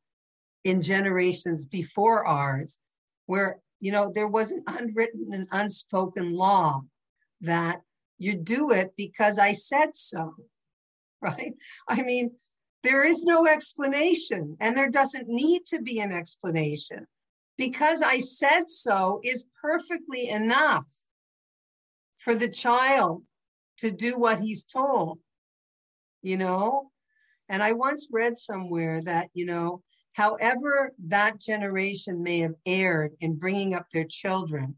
in 0.64 0.82
generations 0.82 1.66
before 1.66 2.26
ours, 2.26 2.80
where, 3.28 3.60
you 3.80 3.92
know, 3.92 4.12
there 4.14 4.28
was 4.28 4.52
an 4.52 4.64
unwritten 4.68 5.30
and 5.34 5.48
unspoken 5.52 6.34
law 6.34 6.82
that 7.42 7.82
you 8.18 8.36
do 8.36 8.72
it 8.72 8.94
because 8.98 9.38
I 9.38 9.54
said 9.54 9.90
so, 9.96 10.36
right? 11.22 11.54
I 11.88 12.02
mean, 12.02 12.32
there 12.84 13.04
is 13.04 13.24
no 13.24 13.48
explanation, 13.48 14.58
and 14.60 14.78
there 14.78 14.90
doesn't 14.90 15.28
need 15.28 15.66
to 15.68 15.82
be 15.82 16.00
an 16.00 16.12
explanation 16.12 17.08
because 17.58 18.02
I 18.02 18.20
said 18.20 18.70
so 18.70 19.20
is 19.24 19.46
perfectly 19.62 20.30
enough 20.30 20.88
for 22.18 22.36
the 22.36 22.50
child 22.50 23.24
to 23.80 23.92
do 23.92 24.18
what 24.18 24.40
he's 24.40 24.66
told, 24.66 25.20
you 26.22 26.38
know? 26.38 26.92
And 27.50 27.62
I 27.62 27.74
once 27.74 28.08
read 28.12 28.38
somewhere 28.38 29.02
that, 29.02 29.30
you 29.34 29.46
know, 29.46 29.84
however 30.14 30.94
that 31.08 31.40
generation 31.40 32.24
may 32.24 32.40
have 32.40 32.56
erred 32.66 33.12
in 33.20 33.36
bringing 33.36 33.74
up 33.74 33.86
their 33.92 34.06
children, 34.06 34.78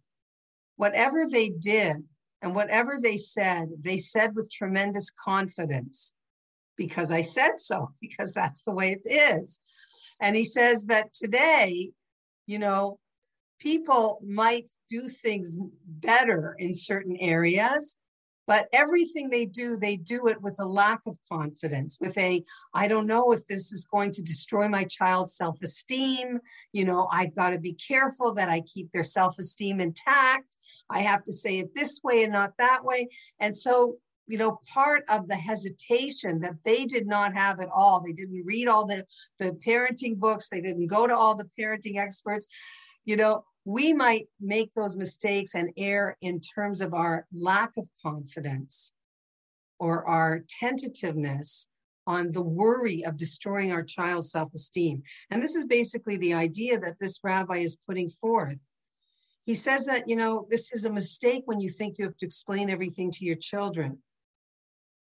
whatever 0.75 1.25
they 1.29 1.49
did 1.49 1.97
and 2.41 2.53
whatever 2.55 2.99
they 3.01 3.17
said, 3.17 3.69
they 3.81 3.97
said 3.97 4.35
with 4.35 4.51
tremendous 4.51 5.09
confidence 5.11 6.13
because 6.75 7.11
I 7.11 7.21
said 7.21 7.59
so, 7.59 7.91
because 8.01 8.33
that's 8.33 8.63
the 8.63 8.73
way 8.73 8.91
it 8.91 9.09
is. 9.09 9.59
And 10.19 10.35
he 10.35 10.45
says 10.45 10.85
that 10.85 11.13
today, 11.13 11.91
you 12.47 12.57
know, 12.57 12.99
people 13.59 14.19
might 14.25 14.69
do 14.89 15.07
things 15.07 15.57
better 15.85 16.55
in 16.57 16.73
certain 16.73 17.17
areas, 17.17 17.97
but 18.47 18.69
everything 18.71 19.29
they 19.29 19.45
do, 19.45 19.75
they 19.75 19.97
do 19.97 20.27
it 20.27 20.41
with 20.41 20.55
a 20.59 20.65
lack 20.65 21.01
of 21.05 21.17
confidence, 21.29 21.97
with 21.99 22.17
a, 22.17 22.43
I 22.73 22.87
don't 22.87 23.05
know 23.05 23.33
if 23.33 23.45
this 23.45 23.73
is 23.73 23.83
going 23.83 24.13
to 24.13 24.21
destroy 24.21 24.69
my 24.69 24.85
child's 24.85 25.35
self 25.35 25.61
esteem. 25.61 26.39
You 26.71 26.85
know, 26.85 27.09
I've 27.11 27.35
got 27.35 27.49
to 27.49 27.59
be 27.59 27.73
careful 27.73 28.33
that 28.35 28.47
I 28.47 28.61
keep 28.61 28.91
their 28.93 29.03
self 29.03 29.37
esteem 29.37 29.81
intact. 29.81 30.55
I 30.89 31.01
have 31.01 31.25
to 31.25 31.33
say 31.33 31.59
it 31.59 31.75
this 31.75 31.99
way 32.03 32.23
and 32.23 32.31
not 32.31 32.53
that 32.57 32.85
way. 32.85 33.09
And 33.41 33.55
so 33.55 33.97
you 34.27 34.37
know 34.37 34.59
part 34.73 35.03
of 35.09 35.27
the 35.27 35.35
hesitation 35.35 36.39
that 36.41 36.55
they 36.65 36.85
did 36.85 37.07
not 37.07 37.33
have 37.33 37.59
at 37.59 37.69
all 37.73 38.01
they 38.01 38.13
didn't 38.13 38.43
read 38.45 38.67
all 38.67 38.85
the 38.85 39.03
the 39.39 39.51
parenting 39.65 40.17
books 40.17 40.49
they 40.49 40.61
didn't 40.61 40.87
go 40.87 41.07
to 41.07 41.15
all 41.15 41.35
the 41.35 41.49
parenting 41.59 41.97
experts 41.97 42.47
you 43.05 43.15
know 43.15 43.43
we 43.65 43.91
might 43.91 44.27
make 44.39 44.73
those 44.73 44.95
mistakes 44.95 45.53
and 45.53 45.71
err 45.77 46.15
in 46.21 46.39
terms 46.39 46.79
of 46.81 46.93
our 46.93 47.25
lack 47.33 47.71
of 47.77 47.85
confidence 48.01 48.93
or 49.77 50.05
our 50.05 50.43
tentativeness 50.61 51.67
on 52.07 52.31
the 52.31 52.41
worry 52.41 53.03
of 53.03 53.17
destroying 53.17 53.73
our 53.73 53.83
child's 53.83 54.31
self 54.31 54.53
esteem. 54.53 55.03
And 55.29 55.43
this 55.43 55.55
is 55.55 55.65
basically 55.65 56.15
the 56.15 56.33
idea 56.33 56.79
that 56.79 56.97
this 56.99 57.19
rabbi 57.23 57.57
is 57.57 57.77
putting 57.85 58.09
forth. 58.09 58.63
He 59.45 59.55
says 59.55 59.85
that, 59.85 60.07
you 60.07 60.15
know, 60.15 60.47
this 60.49 60.71
is 60.71 60.85
a 60.85 60.91
mistake 60.91 61.43
when 61.45 61.59
you 61.59 61.69
think 61.69 61.97
you 61.97 62.05
have 62.05 62.17
to 62.17 62.25
explain 62.25 62.69
everything 62.69 63.11
to 63.11 63.25
your 63.25 63.35
children. 63.35 63.99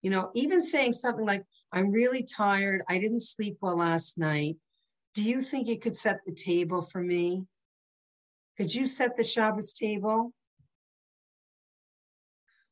You 0.02 0.10
know, 0.10 0.30
even 0.34 0.60
saying 0.60 0.94
something 0.94 1.24
like, 1.24 1.44
I'm 1.72 1.90
really 1.90 2.24
tired. 2.24 2.82
I 2.88 2.98
didn't 2.98 3.20
sleep 3.20 3.58
well 3.60 3.78
last 3.78 4.18
night. 4.18 4.56
Do 5.14 5.22
you 5.22 5.40
think 5.40 5.68
you 5.68 5.78
could 5.78 5.96
set 5.96 6.20
the 6.26 6.34
table 6.34 6.82
for 6.82 7.00
me? 7.00 7.44
Could 8.56 8.74
you 8.74 8.86
set 8.86 9.16
the 9.16 9.24
Shabbos 9.24 9.72
table? 9.72 10.32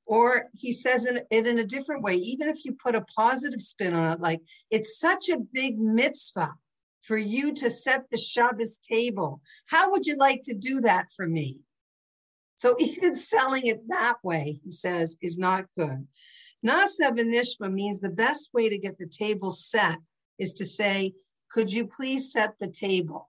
Or 0.06 0.48
he 0.54 0.72
says 0.72 1.06
it 1.06 1.26
in 1.30 1.58
a 1.58 1.64
different 1.64 2.02
way, 2.02 2.16
even 2.16 2.48
if 2.48 2.64
you 2.64 2.72
put 2.72 2.96
a 2.96 3.02
positive 3.16 3.60
spin 3.60 3.94
on 3.94 4.12
it, 4.12 4.20
like 4.20 4.40
it's 4.70 4.98
such 4.98 5.28
a 5.28 5.38
big 5.38 5.78
mitzvah 5.78 6.54
for 7.02 7.16
you 7.16 7.54
to 7.54 7.70
set 7.70 8.10
the 8.10 8.18
Shabbos 8.18 8.78
table. 8.78 9.40
How 9.66 9.92
would 9.92 10.06
you 10.06 10.16
like 10.16 10.42
to 10.44 10.54
do 10.54 10.80
that 10.80 11.06
for 11.14 11.26
me? 11.26 11.60
So 12.56 12.76
even 12.80 13.14
selling 13.14 13.66
it 13.66 13.88
that 13.88 14.16
way, 14.22 14.60
he 14.64 14.70
says, 14.70 15.16
is 15.22 15.38
not 15.38 15.66
good. 15.78 16.06
Na'aseh 16.66 17.10
v'nishma 17.10 17.72
means 17.72 18.00
the 18.00 18.10
best 18.10 18.50
way 18.52 18.68
to 18.68 18.78
get 18.78 18.98
the 18.98 19.06
table 19.06 19.50
set 19.50 19.98
is 20.38 20.52
to 20.54 20.66
say, 20.66 21.12
could 21.50 21.72
you 21.72 21.86
please 21.86 22.32
set 22.32 22.54
the 22.60 22.68
table? 22.68 23.28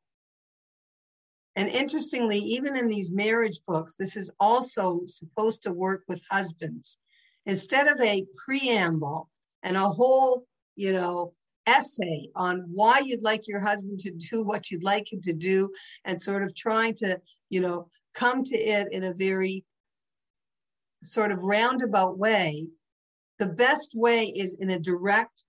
And 1.55 1.67
interestingly, 1.67 2.37
even 2.39 2.77
in 2.77 2.87
these 2.87 3.11
marriage 3.11 3.59
books, 3.67 3.95
this 3.95 4.15
is 4.15 4.31
also 4.39 5.01
supposed 5.05 5.63
to 5.63 5.73
work 5.73 6.03
with 6.07 6.23
husbands. 6.29 6.99
Instead 7.45 7.87
of 7.87 7.99
a 7.99 8.25
preamble 8.45 9.29
and 9.63 9.75
a 9.75 9.89
whole, 9.89 10.45
you 10.75 10.93
know, 10.93 11.33
essay 11.67 12.29
on 12.35 12.65
why 12.73 12.99
you'd 12.99 13.21
like 13.21 13.47
your 13.47 13.59
husband 13.59 13.99
to 13.99 14.11
do 14.11 14.43
what 14.43 14.71
you'd 14.71 14.83
like 14.83 15.11
him 15.11 15.21
to 15.21 15.33
do, 15.33 15.71
and 16.05 16.21
sort 16.21 16.43
of 16.43 16.55
trying 16.55 16.93
to, 16.95 17.19
you 17.49 17.59
know, 17.59 17.89
come 18.13 18.43
to 18.43 18.57
it 18.57 18.87
in 18.91 19.03
a 19.03 19.13
very 19.13 19.63
sort 21.03 21.31
of 21.31 21.43
roundabout 21.43 22.17
way, 22.17 22.67
the 23.41 23.47
best 23.47 23.91
way 23.95 24.25
is 24.25 24.57
in 24.59 24.69
a 24.69 24.79
direct, 24.79 25.45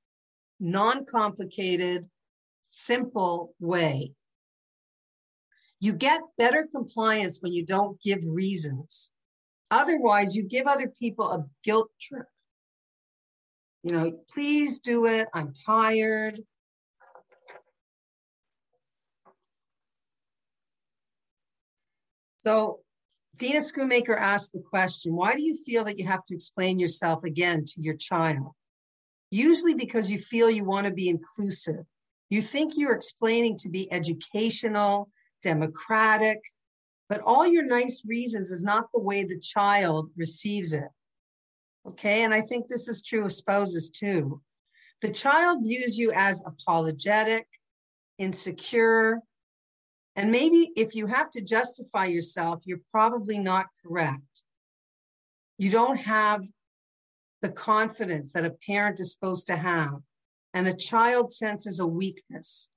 non 0.59 1.05
complicated, 1.05 2.09
simple 2.68 3.55
way 3.61 4.14
you 5.83 5.92
get 5.92 6.20
better 6.38 6.68
compliance 6.72 7.40
when 7.40 7.52
you 7.52 7.66
don't 7.66 8.00
give 8.00 8.20
reasons. 8.24 9.11
Otherwise, 9.68 10.37
you 10.37 10.44
give 10.44 10.68
other 10.68 10.87
people 10.87 11.28
a 11.28 11.44
guilt 11.64 11.90
trip. 12.00 12.28
You 13.83 13.90
know, 13.90 14.12
please 14.33 14.78
do 14.78 15.07
it. 15.07 15.26
I'm 15.35 15.52
tired. 15.52 16.38
So 22.38 22.82
Dina 23.37 23.61
Schoonmaker 23.61 24.16
asked 24.16 24.53
the 24.53 24.61
question, 24.61 25.14
why 25.14 25.35
do 25.35 25.42
you 25.42 25.57
feel 25.57 25.85
that 25.85 25.99
you 25.99 26.07
have 26.07 26.25
to 26.27 26.35
explain 26.35 26.79
yourself 26.79 27.25
again 27.25 27.64
to 27.64 27.81
your 27.81 27.97
child? 27.97 28.53
Usually 29.31 29.75
because 29.75 30.12
you 30.12 30.18
feel 30.18 30.51
you 30.51 30.64
want 30.64 30.87
to 30.87 30.92
be 30.92 31.09
inclusive. 31.09 31.85
You 32.29 32.42
think 32.42 32.75
you're 32.77 32.95
explaining 32.95 33.59
to 33.59 33.71
be 33.71 33.90
educational, 33.92 35.11
democratic, 35.42 36.40
but 37.09 37.21
all 37.21 37.47
your 37.47 37.64
nice 37.64 38.03
reasons 38.07 38.51
is 38.51 38.62
not 38.62 38.87
the 38.92 39.01
way 39.01 39.25
the 39.25 39.38
child 39.38 40.11
receives 40.16 40.73
it. 40.73 40.88
Okay, 41.87 42.23
and 42.23 42.33
I 42.33 42.42
think 42.42 42.68
this 42.68 42.88
is 42.88 43.03
true 43.03 43.25
of 43.25 43.33
spouses 43.33 43.90
too. 43.90 44.40
The 45.01 45.11
child 45.11 45.64
views 45.66 45.99
you 45.99 46.12
as 46.14 46.42
apologetic, 46.47 47.47
insecure, 48.18 49.21
and 50.14 50.31
maybe 50.31 50.70
if 50.77 50.94
you 50.94 51.07
have 51.07 51.31
to 51.31 51.42
justify 51.42 52.07
yourself, 52.07 52.62
you're 52.64 52.81
probably 52.90 53.38
not 53.38 53.66
correct. 53.85 54.42
You 55.59 55.70
don't 55.70 55.96
have 55.96 56.44
the 57.40 57.51
confidence 57.51 58.33
that 58.33 58.44
a 58.44 58.57
parent 58.66 59.01
is 59.01 59.12
supposed 59.12 59.46
to 59.48 59.57
have. 59.57 60.01
and 60.55 60.68
a 60.68 60.77
child 60.77 61.33
senses 61.33 61.81
a 61.81 61.87
weakness. 61.87 62.68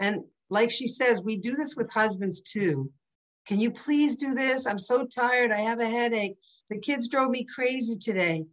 And 0.00 0.24
like 0.48 0.70
she 0.70 0.86
says, 0.86 1.22
we 1.22 1.36
do 1.36 1.54
this 1.54 1.76
with 1.76 1.90
husbands 1.90 2.40
too. 2.40 2.90
Can 3.46 3.60
you 3.60 3.70
please 3.70 4.16
do 4.16 4.34
this? 4.34 4.66
I'm 4.66 4.78
so 4.78 5.04
tired. 5.04 5.52
I 5.52 5.58
have 5.58 5.80
a 5.80 5.88
headache. 5.88 6.36
The 6.70 6.78
kids 6.78 7.08
drove 7.08 7.30
me 7.30 7.44
crazy 7.44 7.96
today. 7.98 8.44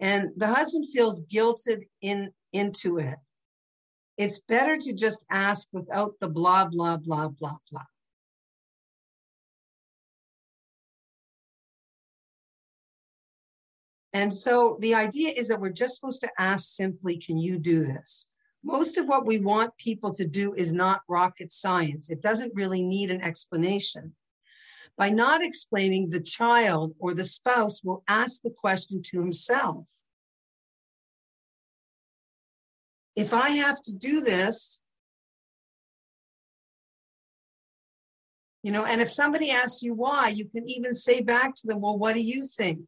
And 0.00 0.30
the 0.36 0.46
husband 0.46 0.86
feels 0.92 1.22
guilted 1.22 1.82
in 2.00 2.30
into 2.52 2.98
it. 2.98 3.16
It's 4.18 4.40
better 4.40 4.76
to 4.76 4.92
just 4.92 5.24
ask 5.30 5.68
without 5.72 6.14
the 6.20 6.28
blah, 6.28 6.66
blah, 6.66 6.96
blah, 6.96 7.28
blah, 7.28 7.56
blah. 7.70 7.84
And 14.12 14.34
so 14.34 14.76
the 14.80 14.96
idea 14.96 15.30
is 15.30 15.46
that 15.48 15.60
we're 15.60 15.70
just 15.70 15.94
supposed 15.94 16.22
to 16.22 16.30
ask 16.36 16.74
simply, 16.74 17.18
can 17.18 17.38
you 17.38 17.58
do 17.58 17.84
this? 17.84 18.26
Most 18.64 18.98
of 18.98 19.06
what 19.06 19.24
we 19.24 19.38
want 19.38 19.76
people 19.76 20.12
to 20.14 20.26
do 20.26 20.52
is 20.52 20.72
not 20.72 21.02
rocket 21.08 21.52
science. 21.52 22.10
It 22.10 22.20
doesn't 22.20 22.56
really 22.56 22.82
need 22.82 23.12
an 23.12 23.20
explanation. 23.20 24.16
By 24.96 25.10
not 25.10 25.44
explaining, 25.44 26.10
the 26.10 26.20
child 26.20 26.94
or 26.98 27.14
the 27.14 27.24
spouse 27.24 27.84
will 27.84 28.02
ask 28.08 28.42
the 28.42 28.50
question 28.50 29.00
to 29.02 29.20
himself. 29.20 29.86
If 33.18 33.34
I 33.34 33.48
have 33.48 33.82
to 33.82 33.92
do 33.92 34.20
this, 34.20 34.80
you 38.62 38.70
know, 38.70 38.84
and 38.84 39.00
if 39.00 39.10
somebody 39.10 39.50
asks 39.50 39.82
you 39.82 39.92
why, 39.92 40.28
you 40.28 40.44
can 40.48 40.68
even 40.68 40.94
say 40.94 41.20
back 41.20 41.56
to 41.56 41.66
them, 41.66 41.80
well, 41.80 41.98
what 41.98 42.14
do 42.14 42.20
you 42.20 42.46
think? 42.46 42.78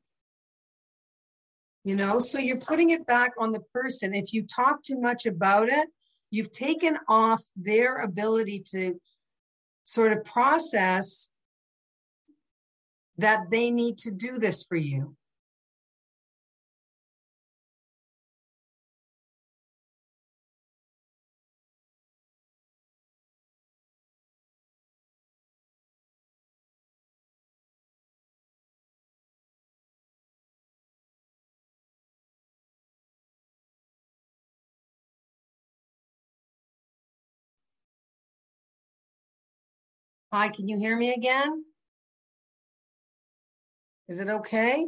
You 1.82 1.96
know, 1.96 2.20
so 2.20 2.38
you're 2.38 2.58
putting 2.58 2.90
it 2.90 3.08
back 3.08 3.32
on 3.40 3.50
the 3.50 3.64
person. 3.74 4.14
If 4.14 4.32
you 4.32 4.44
talk 4.44 4.84
too 4.84 5.00
much 5.00 5.26
about 5.26 5.68
it, 5.68 5.88
you've 6.30 6.52
taken 6.52 6.96
off 7.08 7.42
their 7.56 7.96
ability 7.96 8.62
to 8.70 9.00
sort 9.82 10.12
of 10.12 10.22
process 10.22 11.28
that 13.18 13.50
they 13.50 13.72
need 13.72 13.98
to 13.98 14.12
do 14.12 14.38
this 14.38 14.62
for 14.62 14.76
you. 14.76 15.16
Hi, 40.32 40.48
can 40.48 40.68
you 40.68 40.78
hear 40.78 40.96
me 40.96 41.12
again? 41.12 41.64
Is 44.06 44.20
it 44.20 44.28
okay? 44.28 44.86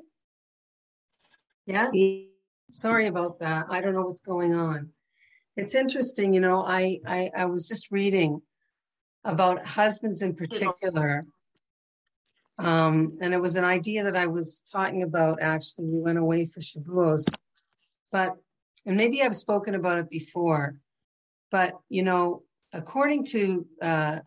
Yes? 1.66 1.92
Sorry 2.70 3.09
about 3.09 3.40
that. 3.40 3.66
I 3.68 3.81
don't 3.81 3.92
know 3.92 4.05
what's 4.05 4.20
going 4.20 4.55
on. 4.55 4.90
It's 5.57 5.74
interesting, 5.74 6.33
you 6.33 6.40
know, 6.40 6.64
I, 6.64 7.00
I, 7.05 7.31
I 7.37 7.46
was 7.46 7.66
just 7.66 7.90
reading 7.90 8.40
about 9.24 9.66
husbands 9.66 10.22
in 10.22 10.37
particular. 10.37 11.26
Um, 12.61 13.18
and 13.20 13.35
it 13.35 13.40
was 13.40 13.57
an 13.57 13.64
idea 13.64 14.05
that 14.05 14.16
I 14.16 14.26
was 14.26 14.62
talking 14.70 15.02
about 15.02 15.42
actually. 15.42 15.87
We 15.87 16.02
went 16.02 16.18
away 16.18 16.46
for 16.46 16.61
Shavuos. 16.61 17.40
But, 18.12 18.37
and 18.87 18.96
maybe 18.96 19.22
I've 19.22 19.35
spoken 19.35 19.74
about 19.74 19.98
it 19.98 20.09
before, 20.09 20.76
but, 21.50 21.72
you 21.88 22.05
know, 22.05 22.44
according 22.72 23.24
to 23.24 23.66
uh, 23.83 24.18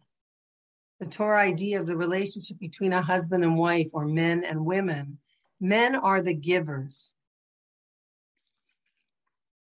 the 0.99 1.05
Torah 1.05 1.41
idea 1.41 1.79
of 1.79 1.87
the 1.87 1.97
relationship 1.97 2.59
between 2.59 2.93
a 2.93 3.01
husband 3.01 3.43
and 3.43 3.57
wife 3.57 3.89
or 3.93 4.05
men 4.05 4.43
and 4.43 4.65
women. 4.65 5.17
Men 5.59 5.95
are 5.95 6.21
the 6.21 6.33
givers 6.33 7.15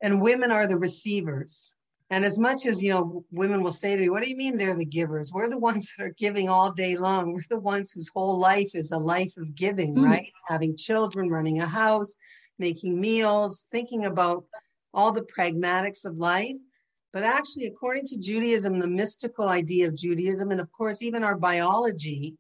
and 0.06 0.22
women 0.22 0.52
are 0.52 0.68
the 0.68 0.78
receivers. 0.78 1.74
And 2.12 2.24
as 2.24 2.38
much 2.38 2.68
as, 2.68 2.84
you 2.84 2.92
know, 2.92 3.26
women 3.32 3.64
will 3.64 3.72
say 3.72 3.96
to 3.96 4.02
me, 4.02 4.10
what 4.10 4.22
do 4.22 4.30
you 4.30 4.36
mean 4.36 4.56
they're 4.56 4.78
the 4.78 4.86
givers? 4.86 5.34
We're 5.34 5.50
the 5.50 5.58
ones 5.70 5.92
that 5.98 6.04
are 6.04 6.16
giving 6.20 6.48
all 6.48 6.72
day 6.72 6.96
long. 6.96 7.34
We're 7.34 7.42
the 7.50 7.60
ones 7.60 7.92
whose 7.92 8.12
whole 8.14 8.38
life 8.38 8.70
is 8.76 8.92
a 8.92 8.98
life 9.00 9.34
of 9.38 9.56
giving, 9.56 9.96
mm. 9.96 10.06
right? 10.06 10.32
Having 10.48 10.78
children, 10.78 11.30
running 11.30 11.60
a 11.60 11.66
house, 11.66 12.16
making 12.60 13.02
meals, 13.02 13.66
thinking 13.72 14.06
about 14.06 14.46
all 14.94 15.12
the 15.12 15.24
pragmatics 15.24 16.06
of 16.06 16.20
life. 16.20 16.56
But 17.16 17.24
actually, 17.24 17.68
according 17.68 18.08
to 18.08 18.18
Judaism, 18.18 18.78
the 18.78 18.90
mystical 18.90 19.48
idea 19.48 19.88
of 19.88 19.96
Judaism, 19.96 20.52
and 20.52 20.60
of 20.60 20.70
course, 20.74 21.02
even 21.02 21.24
our 21.24 21.38
biology, 21.38 22.36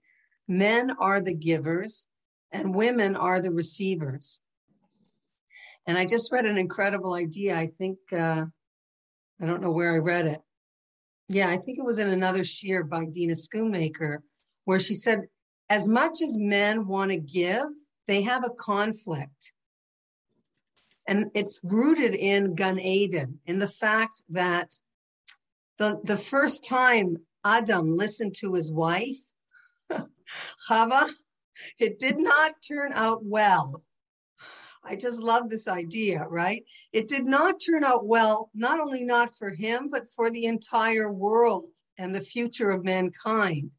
men 0.49 0.91
are 0.99 1.21
the 1.21 1.33
givers 1.33 2.07
and 2.51 2.75
women 2.75 3.15
are 3.15 3.39
the 3.39 3.51
receivers. 3.51 4.41
And 5.87 5.97
I 5.97 6.05
just 6.05 6.29
read 6.29 6.45
an 6.45 6.57
incredible 6.57 7.13
idea. 7.13 7.57
I 7.57 7.67
think, 7.77 7.99
uh, 8.11 8.43
I 9.41 9.45
don't 9.45 9.61
know 9.61 9.71
where 9.71 9.93
I 9.93 9.99
read 9.99 10.25
it. 10.25 10.41
Yeah, 11.29 11.47
I 11.47 11.55
think 11.55 11.79
it 11.79 11.85
was 11.85 11.99
in 11.99 12.09
another 12.09 12.41
shiur 12.41 12.83
by 12.87 13.05
Dina 13.05 13.35
Schoonmaker, 13.35 14.17
where 14.65 14.79
she 14.79 14.93
said, 14.93 15.21
as 15.69 15.87
much 15.87 16.21
as 16.21 16.37
men 16.37 16.85
want 16.85 17.11
to 17.11 17.17
give, 17.17 17.63
they 18.09 18.23
have 18.23 18.43
a 18.43 18.49
conflict 18.49 19.53
and 21.07 21.29
it's 21.33 21.61
rooted 21.63 22.15
in 22.15 22.55
Gan 22.55 22.79
Eden, 22.79 23.39
in 23.45 23.59
the 23.59 23.67
fact 23.67 24.23
that 24.29 24.71
the, 25.77 25.99
the 26.03 26.17
first 26.17 26.65
time 26.65 27.17
Adam 27.43 27.95
listened 27.95 28.35
to 28.35 28.53
his 28.53 28.71
wife, 28.71 29.17
Chava, 30.69 31.09
it 31.79 31.99
did 31.99 32.17
not 32.17 32.55
turn 32.67 32.91
out 32.93 33.23
well. 33.23 33.83
I 34.83 34.95
just 34.95 35.21
love 35.21 35.49
this 35.49 35.67
idea, 35.67 36.25
right? 36.27 36.63
It 36.93 37.07
did 37.07 37.25
not 37.25 37.55
turn 37.65 37.83
out 37.83 38.07
well, 38.07 38.49
not 38.53 38.79
only 38.79 39.03
not 39.03 39.35
for 39.37 39.49
him, 39.49 39.89
but 39.89 40.09
for 40.15 40.29
the 40.29 40.45
entire 40.45 41.11
world 41.11 41.69
and 41.97 42.13
the 42.13 42.21
future 42.21 42.69
of 42.69 42.83
mankind. 42.83 43.71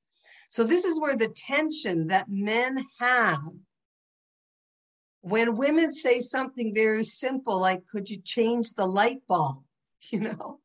So, 0.49 0.65
this 0.65 0.85
is 0.85 1.01
where 1.01 1.17
the 1.17 1.29
tension 1.29 2.07
that 2.09 2.29
men 2.29 2.85
have 2.99 3.53
when 5.27 5.57
women 5.57 5.91
say 5.91 6.21
something 6.21 6.73
very 6.73 7.03
simple 7.03 7.59
like 7.59 7.85
could 7.89 8.09
you 8.09 8.17
change 8.23 8.75
the 8.75 8.87
light 8.87 9.23
bulb? 9.29 9.65
You 10.13 10.21
know? 10.21 10.61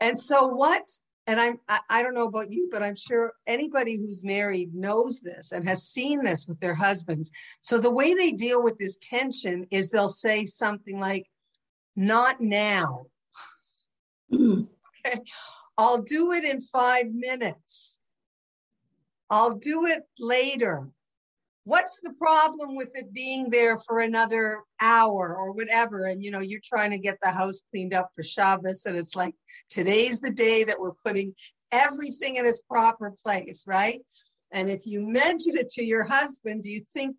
And 0.00 0.18
so 0.18 0.48
what 0.48 0.82
and 1.28 1.40
i'm 1.40 1.60
I, 1.68 1.78
I, 1.88 2.02
don't 2.02 2.14
know 2.14 2.26
about 2.26 2.50
you 2.50 2.68
but 2.72 2.82
i'm 2.82 2.96
sure 2.96 3.34
anybody 3.46 3.96
who's 3.96 4.24
married 4.24 4.74
knows 4.74 5.20
this 5.20 5.52
and 5.52 5.68
has 5.68 5.84
seen 5.84 6.24
this 6.24 6.46
with 6.48 6.58
their 6.58 6.74
husbands. 6.74 7.30
So 7.60 7.78
the 7.78 7.92
way 7.92 8.14
they 8.14 8.32
deal 8.32 8.62
with 8.62 8.78
this 8.78 8.98
tension 9.00 9.66
is 9.70 9.90
they'll 9.90 10.08
say 10.08 10.46
something 10.46 10.98
like 10.98 11.26
not 11.94 12.40
now. 12.40 13.06
Mm. 14.32 14.66
Okay. 15.06 15.20
I'll 15.78 16.02
do 16.02 16.32
it 16.32 16.42
in 16.42 16.60
five 16.60 17.06
minutes. 17.12 17.98
I'll 19.30 19.54
do 19.54 19.86
it 19.86 20.02
later 20.18 20.90
what's 21.68 22.00
the 22.00 22.14
problem 22.14 22.74
with 22.76 22.88
it 22.94 23.12
being 23.12 23.50
there 23.50 23.76
for 23.76 24.00
another 24.00 24.62
hour 24.80 25.36
or 25.36 25.52
whatever? 25.52 26.06
And 26.06 26.24
you 26.24 26.30
know, 26.30 26.40
you're 26.40 26.62
trying 26.64 26.90
to 26.92 26.98
get 26.98 27.18
the 27.22 27.30
house 27.30 27.60
cleaned 27.70 27.92
up 27.92 28.08
for 28.16 28.22
Shabbos, 28.22 28.86
and 28.86 28.96
it's 28.96 29.14
like 29.14 29.34
today's 29.68 30.18
the 30.18 30.30
day 30.30 30.64
that 30.64 30.80
we're 30.80 30.94
putting 31.04 31.34
everything 31.70 32.36
in 32.36 32.46
its 32.46 32.62
proper 32.62 33.12
place, 33.22 33.64
right? 33.66 34.00
And 34.50 34.70
if 34.70 34.86
you 34.86 35.06
mention 35.06 35.58
it 35.58 35.68
to 35.72 35.84
your 35.84 36.04
husband, 36.04 36.62
do 36.62 36.70
you 36.70 36.80
think, 36.94 37.16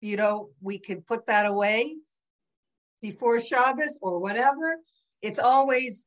you 0.00 0.16
know, 0.16 0.48
we 0.60 0.80
could 0.80 1.06
put 1.06 1.24
that 1.26 1.46
away 1.46 1.94
before 3.00 3.38
Shabbos 3.38 4.00
or 4.02 4.18
whatever? 4.18 4.78
It's 5.22 5.38
always 5.38 6.06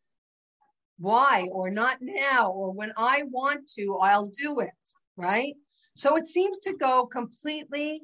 why 1.00 1.48
or 1.54 1.70
not 1.70 2.00
now 2.02 2.52
or 2.52 2.74
when 2.74 2.92
I 2.98 3.24
want 3.30 3.70
to, 3.78 4.00
I'll 4.02 4.28
do 4.28 4.60
it, 4.60 4.72
right? 5.16 5.54
So 5.96 6.18
it 6.18 6.28
seems 6.28 6.60
to 6.62 6.74
go 6.74 7.06
completely, 7.06 8.02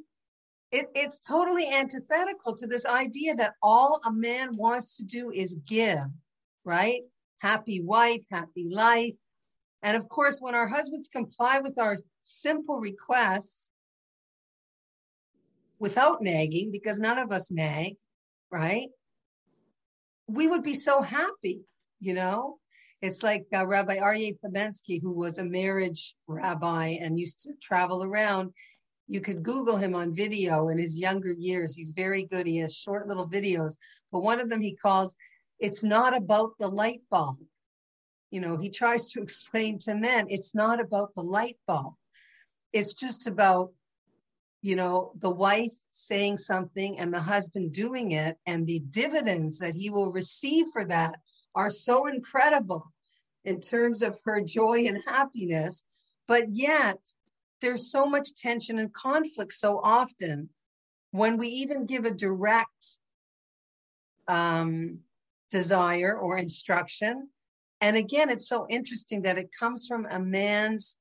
it, 0.72 0.88
it's 0.96 1.20
totally 1.20 1.68
antithetical 1.72 2.56
to 2.56 2.66
this 2.66 2.86
idea 2.86 3.36
that 3.36 3.56
all 3.62 4.00
a 4.06 4.12
man 4.12 4.56
wants 4.56 4.96
to 4.98 5.04
do 5.04 5.30
is 5.30 5.60
give, 5.68 6.08
right? 6.64 7.02
Happy 7.40 7.82
wife, 7.82 8.24
happy 8.32 8.70
life. 8.72 9.16
And 9.84 9.98
of 9.98 10.08
course, 10.08 10.40
when 10.40 10.56
our 10.56 10.68
husbands 10.68 11.10
comply 11.10 11.60
with 11.60 11.78
our 11.78 11.98
simple 12.22 12.80
requests 12.80 13.72
without 15.80 16.22
nagging, 16.22 16.72
because 16.72 16.98
none 16.98 17.18
of 17.18 17.32
us 17.32 17.52
nag, 17.52 17.96
right? 18.50 18.88
We 20.28 20.48
would 20.48 20.64
be 20.64 20.76
so 20.76 21.02
happy, 21.02 21.66
you 22.00 22.14
know? 22.14 22.61
It's 23.02 23.24
like 23.24 23.48
uh, 23.54 23.66
Rabbi 23.66 23.98
Aryeh 23.98 24.38
Pamensky, 24.46 25.02
who 25.02 25.12
was 25.12 25.40
a 25.40 25.44
marriage 25.44 26.14
rabbi 26.28 26.98
and 27.02 27.20
used 27.20 27.40
to 27.42 27.54
travel 27.60 28.04
around. 28.04 28.54
You 29.08 29.22
could 29.22 29.42
Google 29.42 29.78
him 29.78 29.96
on 29.96 30.14
video 30.14 30.70
in 30.70 30.78
his 30.78 31.00
younger 31.00 31.32
years. 31.32 31.76
He's 31.76 31.92
very 31.92 32.26
good. 32.26 32.46
He 32.46 32.58
has 32.58 32.76
short 32.76 33.08
little 33.08 33.28
videos, 33.28 33.78
but 34.12 34.22
one 34.22 34.40
of 34.40 34.50
them 34.50 34.62
he 34.62 34.76
calls 34.76 35.16
It's 35.60 35.84
not 35.84 36.16
about 36.16 36.52
the 36.60 36.68
light 36.68 37.02
bulb. 37.10 37.38
You 38.30 38.40
know, 38.40 38.58
he 38.58 38.70
tries 38.70 39.12
to 39.12 39.22
explain 39.24 39.80
to 39.80 39.96
men 39.96 40.28
it's 40.30 40.54
not 40.54 40.80
about 40.80 41.16
the 41.16 41.24
light 41.24 41.58
bulb. 41.68 41.96
It's 42.72 42.94
just 42.94 43.26
about, 43.26 43.72
you 44.62 44.76
know, 44.76 45.12
the 45.18 45.32
wife 45.32 45.74
saying 45.90 46.38
something 46.38 47.00
and 47.00 47.12
the 47.12 47.22
husband 47.22 47.74
doing 47.74 48.12
it, 48.12 48.38
and 48.46 48.68
the 48.68 48.80
dividends 48.92 49.58
that 49.58 49.74
he 49.74 49.90
will 49.90 50.12
receive 50.12 50.68
for 50.72 50.86
that 50.86 51.16
are 51.56 51.70
so 51.70 52.08
incredible 52.08 52.92
in 53.44 53.60
terms 53.60 54.02
of 54.02 54.20
her 54.26 54.42
joy 54.42 54.86
and 54.86 55.02
happiness. 55.08 55.84
But 56.28 56.50
yet, 56.52 57.00
there's 57.62 57.92
so 57.92 58.06
much 58.06 58.36
tension 58.36 58.80
and 58.80 58.94
conflict 58.94 59.54
so 59.54 59.80
often 59.84 60.50
when 61.12 61.38
we 61.38 61.48
even 61.48 61.86
give 61.86 62.06
a 62.06 62.12
direct 62.12 62.98
um, 64.28 65.00
desire 65.50 66.18
or 66.18 66.38
instruction. 66.38 67.30
And 67.82 67.98
again, 67.98 68.30
it's 68.30 68.48
so 68.48 68.66
interesting 68.70 69.24
that 69.24 69.38
it 69.38 69.50
comes 69.58 69.88
from 69.88 70.08
a 70.10 70.20
man's 70.20 70.98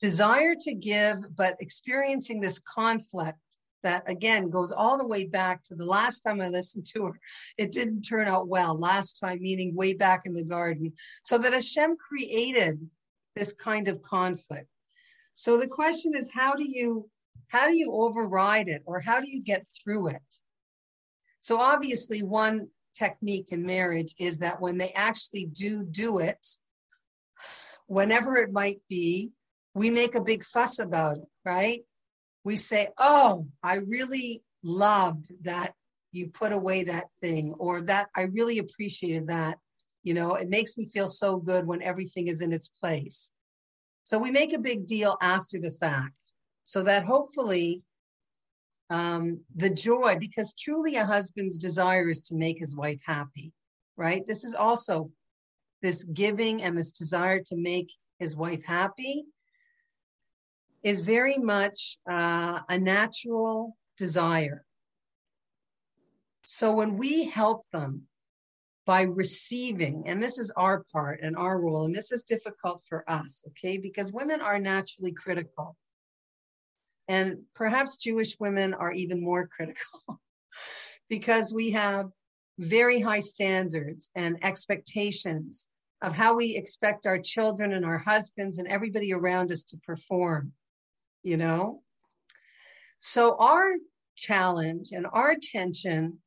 desire 0.00 0.54
to 0.60 0.74
give, 0.74 1.16
but 1.34 1.56
experiencing 1.60 2.40
this 2.40 2.58
conflict 2.58 3.38
that 3.84 4.10
again 4.10 4.50
goes 4.50 4.72
all 4.72 4.98
the 4.98 5.06
way 5.06 5.24
back 5.24 5.62
to 5.64 5.74
the 5.74 5.84
last 5.84 6.20
time 6.20 6.40
I 6.40 6.48
listened 6.48 6.86
to 6.94 7.06
her. 7.06 7.20
It 7.56 7.70
didn't 7.70 8.02
turn 8.02 8.26
out 8.26 8.48
well 8.48 8.76
last 8.76 9.20
time, 9.20 9.40
meaning 9.40 9.74
way 9.74 9.94
back 9.94 10.22
in 10.24 10.34
the 10.34 10.44
garden. 10.44 10.92
So 11.22 11.38
that 11.38 11.52
Hashem 11.52 11.96
created 11.96 12.80
this 13.36 13.52
kind 13.52 13.88
of 13.88 14.02
conflict. 14.02 14.68
So 15.34 15.56
the 15.56 15.68
question 15.68 16.14
is, 16.16 16.28
how 16.32 16.54
do 16.54 16.68
you 16.68 17.08
how 17.48 17.68
do 17.68 17.76
you 17.76 17.92
override 17.92 18.68
it 18.68 18.82
or 18.86 18.98
how 19.00 19.20
do 19.20 19.30
you 19.30 19.40
get 19.40 19.66
through 19.82 20.08
it? 20.08 20.22
So 21.38 21.60
obviously, 21.60 22.22
one 22.22 22.68
technique 22.94 23.48
in 23.52 23.64
marriage 23.64 24.14
is 24.18 24.38
that 24.38 24.60
when 24.60 24.78
they 24.78 24.90
actually 24.92 25.46
do 25.46 25.84
do 25.84 26.18
it, 26.18 26.44
whenever 27.86 28.36
it 28.36 28.52
might 28.52 28.80
be, 28.88 29.30
we 29.74 29.90
make 29.90 30.14
a 30.14 30.22
big 30.22 30.44
fuss 30.44 30.78
about 30.78 31.18
it, 31.18 31.28
right? 31.44 31.80
We 32.44 32.56
say, 32.56 32.88
Oh, 32.98 33.48
I 33.62 33.76
really 33.76 34.42
loved 34.62 35.32
that 35.44 35.74
you 36.12 36.28
put 36.28 36.52
away 36.52 36.84
that 36.84 37.06
thing, 37.20 37.54
or 37.58 37.80
that 37.82 38.08
I 38.16 38.22
really 38.22 38.58
appreciated 38.58 39.28
that. 39.28 39.58
You 40.02 40.14
know, 40.14 40.34
it 40.34 40.48
makes 40.48 40.76
me 40.76 40.86
feel 40.86 41.08
so 41.08 41.38
good 41.38 41.66
when 41.66 41.82
everything 41.82 42.28
is 42.28 42.40
in 42.40 42.52
its 42.52 42.68
place. 42.68 43.32
So 44.04 44.18
we 44.18 44.30
make 44.30 44.52
a 44.52 44.58
big 44.58 44.86
deal 44.86 45.16
after 45.20 45.58
the 45.58 45.70
fact 45.70 46.12
so 46.64 46.82
that 46.82 47.04
hopefully 47.04 47.82
um, 48.90 49.40
the 49.56 49.70
joy, 49.70 50.16
because 50.20 50.54
truly 50.54 50.96
a 50.96 51.06
husband's 51.06 51.58
desire 51.58 52.08
is 52.10 52.20
to 52.22 52.34
make 52.34 52.58
his 52.58 52.76
wife 52.76 53.00
happy, 53.04 53.52
right? 53.96 54.26
This 54.26 54.44
is 54.44 54.54
also 54.54 55.10
this 55.82 56.04
giving 56.04 56.62
and 56.62 56.76
this 56.76 56.92
desire 56.92 57.40
to 57.46 57.56
make 57.56 57.88
his 58.18 58.36
wife 58.36 58.62
happy 58.64 59.24
is 60.84 61.00
very 61.00 61.38
much 61.38 61.96
uh, 62.08 62.60
a 62.68 62.78
natural 62.78 63.76
desire. 63.96 64.64
So 66.42 66.72
when 66.72 66.98
we 66.98 67.24
help 67.24 67.62
them 67.72 68.02
by 68.84 69.02
receiving, 69.02 70.04
and 70.06 70.22
this 70.22 70.38
is 70.38 70.52
our 70.56 70.84
part 70.92 71.20
and 71.22 71.36
our 71.36 71.58
role, 71.58 71.86
and 71.86 71.94
this 71.94 72.12
is 72.12 72.24
difficult 72.24 72.82
for 72.86 73.02
us, 73.10 73.42
okay, 73.48 73.78
because 73.78 74.12
women 74.12 74.42
are 74.42 74.58
naturally 74.58 75.12
critical. 75.12 75.74
And 77.08 77.38
perhaps 77.54 77.96
Jewish 77.96 78.38
women 78.38 78.74
are 78.74 78.92
even 78.92 79.22
more 79.22 79.46
critical 79.46 80.20
because 81.08 81.52
we 81.52 81.70
have 81.70 82.10
very 82.58 83.00
high 83.00 83.20
standards 83.20 84.10
and 84.14 84.36
expectations 84.44 85.68
of 86.02 86.14
how 86.14 86.36
we 86.36 86.56
expect 86.56 87.06
our 87.06 87.18
children 87.18 87.72
and 87.72 87.84
our 87.86 87.98
husbands 87.98 88.58
and 88.58 88.68
everybody 88.68 89.14
around 89.14 89.50
us 89.50 89.64
to 89.64 89.78
perform, 89.78 90.52
you 91.24 91.36
know? 91.36 91.82
So 92.98 93.36
our 93.38 93.74
challenge 94.16 94.92
and 94.92 95.06
our 95.12 95.34
tension 95.40 96.18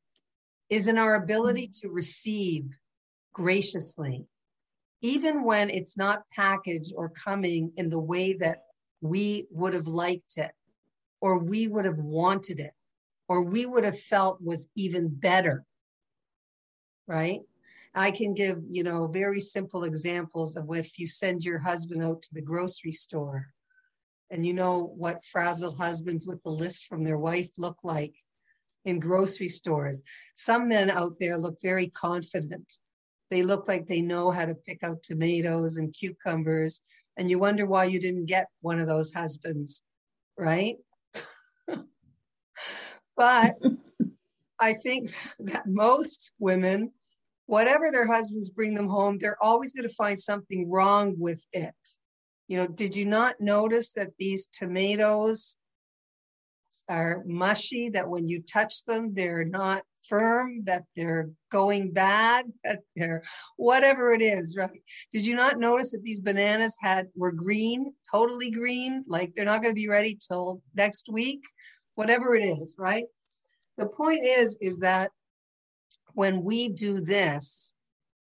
is 0.68 0.88
in 0.88 0.98
our 0.98 1.14
ability 1.14 1.70
to 1.80 1.88
receive 1.88 2.66
graciously, 3.32 4.26
even 5.00 5.44
when 5.44 5.70
it's 5.70 5.96
not 5.96 6.28
packaged 6.34 6.92
or 6.94 7.08
coming 7.08 7.72
in 7.76 7.88
the 7.88 8.00
way 8.00 8.34
that 8.34 8.58
we 9.00 9.46
would 9.50 9.72
have 9.72 9.86
liked 9.86 10.36
it 10.36 10.52
or 11.20 11.38
we 11.38 11.68
would 11.68 11.84
have 11.84 11.98
wanted 11.98 12.60
it 12.60 12.72
or 13.28 13.42
we 13.42 13.66
would 13.66 13.84
have 13.84 13.98
felt 13.98 14.42
was 14.42 14.68
even 14.74 15.08
better 15.08 15.64
right 17.06 17.40
i 17.94 18.10
can 18.10 18.34
give 18.34 18.58
you 18.68 18.82
know 18.82 19.06
very 19.06 19.40
simple 19.40 19.84
examples 19.84 20.56
of 20.56 20.66
if 20.74 20.98
you 20.98 21.06
send 21.06 21.44
your 21.44 21.58
husband 21.58 22.04
out 22.04 22.20
to 22.20 22.28
the 22.32 22.42
grocery 22.42 22.92
store 22.92 23.46
and 24.30 24.44
you 24.44 24.52
know 24.52 24.92
what 24.96 25.24
frazzled 25.24 25.78
husbands 25.78 26.26
with 26.26 26.42
the 26.42 26.50
list 26.50 26.86
from 26.86 27.04
their 27.04 27.18
wife 27.18 27.48
look 27.56 27.78
like 27.82 28.14
in 28.84 29.00
grocery 29.00 29.48
stores. 29.48 30.02
Some 30.36 30.68
men 30.68 30.90
out 30.90 31.14
there 31.20 31.38
look 31.38 31.58
very 31.62 31.88
confident. 31.88 32.72
They 33.30 33.42
look 33.42 33.68
like 33.68 33.86
they 33.86 34.00
know 34.00 34.30
how 34.30 34.46
to 34.46 34.54
pick 34.54 34.82
out 34.82 35.02
tomatoes 35.02 35.76
and 35.76 35.92
cucumbers. 35.92 36.82
And 37.16 37.30
you 37.30 37.38
wonder 37.38 37.66
why 37.66 37.84
you 37.84 38.00
didn't 38.00 38.26
get 38.26 38.46
one 38.60 38.78
of 38.78 38.86
those 38.86 39.12
husbands 39.12 39.82
right? 40.38 40.76
But 43.16 43.56
I 44.60 44.74
think 44.74 45.10
that 45.40 45.66
most 45.66 46.30
women, 46.38 46.92
whatever 47.46 47.90
their 47.90 48.06
husbands 48.06 48.48
bring 48.48 48.74
them 48.74 48.88
home, 48.88 49.18
they're 49.18 49.42
always 49.42 49.72
going 49.72 49.88
to 49.88 49.94
find 49.96 50.16
something 50.16 50.70
wrong 50.70 51.16
with 51.18 51.44
it. 51.52 51.74
You 52.48 52.58
know, 52.58 52.66
did 52.66 52.96
you 52.96 53.04
not 53.04 53.40
notice 53.40 53.92
that 53.92 54.12
these 54.18 54.46
tomatoes 54.46 55.56
are 56.88 57.22
mushy, 57.26 57.90
that 57.90 58.08
when 58.08 58.28
you 58.28 58.42
touch 58.42 58.84
them, 58.84 59.12
they're 59.14 59.44
not 59.44 59.82
firm, 60.08 60.64
that 60.64 60.84
they're 60.96 61.30
going 61.50 61.92
bad, 61.92 62.46
that 62.64 62.80
they're 62.96 63.22
whatever 63.56 64.12
it 64.12 64.22
is, 64.22 64.56
right? 64.56 64.82
Did 65.12 65.26
you 65.26 65.36
not 65.36 65.58
notice 65.58 65.92
that 65.92 66.02
these 66.02 66.20
bananas 66.20 66.76
had 66.80 67.08
were 67.14 67.32
green, 67.32 67.92
totally 68.10 68.50
green, 68.50 69.04
like 69.06 69.34
they're 69.34 69.44
not 69.44 69.62
going 69.62 69.74
to 69.74 69.80
be 69.80 69.88
ready 69.88 70.18
till 70.26 70.62
next 70.74 71.08
week? 71.10 71.42
whatever 71.98 72.36
it 72.36 72.44
is, 72.44 72.76
right? 72.78 73.06
The 73.76 73.86
point 73.86 74.24
is, 74.24 74.56
is 74.60 74.78
that 74.78 75.10
when 76.14 76.44
we 76.44 76.68
do 76.68 77.00
this, 77.00 77.74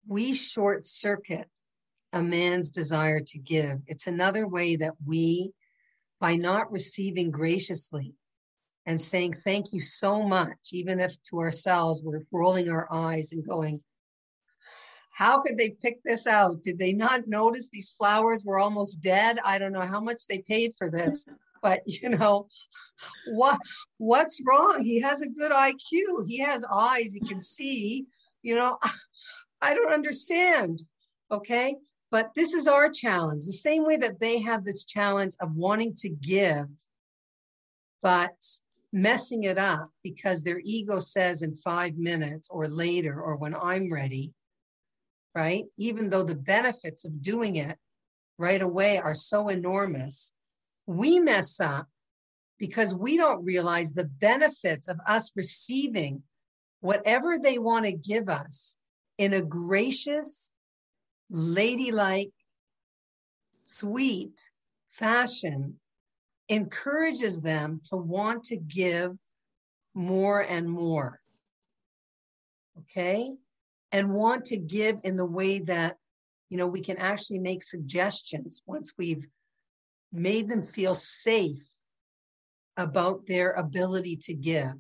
we 0.07 0.33
short 0.33 0.85
circuit 0.85 1.49
a 2.15 2.23
man's 2.23 2.71
desire 2.71 3.19
to 3.19 3.37
give. 3.37 3.79
It's 3.87 4.07
another 4.07 4.47
way 4.47 4.77
that 4.77 4.93
we, 5.05 5.51
by 6.19 6.37
not 6.37 6.71
receiving 6.71 7.29
graciously 7.29 8.15
and 8.85 8.99
saying 8.99 9.33
thank 9.33 9.73
you 9.73 9.81
so 9.81 10.23
much, 10.23 10.69
even 10.71 10.99
if 11.01 11.21
to 11.23 11.39
ourselves 11.39 12.01
we're 12.01 12.25
rolling 12.31 12.69
our 12.69 12.87
eyes 12.91 13.33
and 13.33 13.45
going, 13.45 13.81
how 15.11 15.41
could 15.41 15.57
they 15.57 15.69
pick 15.69 15.99
this 16.03 16.25
out? 16.25 16.63
Did 16.63 16.79
they 16.79 16.93
not 16.93 17.27
notice 17.27 17.69
these 17.69 17.89
flowers 17.89 18.43
were 18.45 18.59
almost 18.59 19.01
dead? 19.01 19.37
I 19.45 19.59
don't 19.59 19.73
know 19.73 19.81
how 19.81 20.01
much 20.01 20.27
they 20.27 20.39
paid 20.39 20.73
for 20.77 20.89
this 20.89 21.25
but 21.65 21.81
you 21.87 22.09
know 22.09 22.47
what 23.29 23.59
what's 23.97 24.39
wrong 24.45 24.83
he 24.83 25.01
has 25.01 25.23
a 25.23 25.29
good 25.29 25.51
iq 25.51 26.27
he 26.27 26.37
has 26.37 26.63
eyes 26.71 27.11
he 27.11 27.19
can 27.21 27.41
see 27.41 28.05
you 28.43 28.53
know 28.53 28.77
i 29.63 29.73
don't 29.73 29.91
understand 29.91 30.79
okay 31.31 31.75
but 32.11 32.33
this 32.35 32.53
is 32.53 32.67
our 32.67 32.89
challenge 32.89 33.45
the 33.45 33.53
same 33.53 33.85
way 33.85 33.97
that 33.97 34.19
they 34.19 34.39
have 34.41 34.63
this 34.63 34.83
challenge 34.83 35.33
of 35.39 35.55
wanting 35.55 35.93
to 35.95 36.09
give 36.09 36.67
but 38.01 38.35
messing 38.93 39.43
it 39.43 39.57
up 39.57 39.89
because 40.03 40.43
their 40.43 40.61
ego 40.63 40.99
says 40.99 41.41
in 41.41 41.55
five 41.57 41.97
minutes 41.97 42.47
or 42.49 42.67
later 42.67 43.21
or 43.21 43.35
when 43.35 43.55
i'm 43.55 43.91
ready 43.91 44.33
right? 45.35 45.65
Even 45.77 46.09
though 46.09 46.23
the 46.23 46.33
benefits 46.33 47.03
of 47.03 47.21
doing 47.21 47.57
it 47.57 47.77
right 48.37 48.61
away 48.61 48.97
are 48.97 49.13
so 49.13 49.49
enormous 49.49 50.31
we 50.87 51.19
mess 51.19 51.59
up 51.59 51.87
because 52.59 52.93
we 52.93 53.17
don't 53.17 53.43
realize 53.43 53.91
the 53.91 54.05
benefits 54.05 54.87
of 54.87 54.99
us 55.07 55.31
receiving 55.35 56.23
whatever 56.79 57.37
they 57.39 57.57
want 57.57 57.85
to 57.85 57.91
give 57.91 58.29
us 58.29 58.75
in 59.17 59.33
a 59.33 59.41
gracious, 59.41 60.51
ladylike, 61.29 62.33
sweet 63.63 64.37
fashion 64.89 65.79
encourages 66.49 67.41
them 67.41 67.81
to 67.85 67.97
want 67.97 68.43
to 68.45 68.57
give 68.57 69.17
more 69.93 70.41
and 70.41 70.69
more. 70.69 71.19
Okay? 72.79 73.31
And 73.91 74.13
want 74.13 74.45
to 74.45 74.57
give 74.57 74.97
in 75.03 75.15
the 75.15 75.25
way 75.25 75.59
that, 75.59 75.97
you 76.49 76.57
know, 76.57 76.67
we 76.67 76.81
can 76.81 76.97
actually 76.97 77.39
make 77.39 77.63
suggestions 77.63 78.61
once 78.65 78.93
we've 78.97 79.25
made 80.11 80.49
them 80.49 80.63
feel 80.63 80.93
safe 80.93 81.63
about 82.77 83.25
their 83.25 83.51
ability 83.51 84.17
to 84.17 84.33
give. 84.33 84.73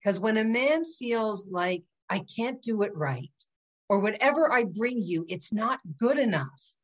Because 0.00 0.18
when 0.18 0.38
a 0.38 0.44
man 0.44 0.84
feels 0.84 1.48
like 1.50 1.82
I 2.08 2.20
can't 2.36 2.62
do 2.62 2.82
it 2.82 2.94
right. 2.94 3.30
Or 3.88 4.00
whatever 4.00 4.52
I 4.52 4.64
bring 4.64 5.00
you, 5.02 5.24
it's 5.28 5.52
not 5.52 5.78
good 5.98 6.18
enough. 6.18 6.74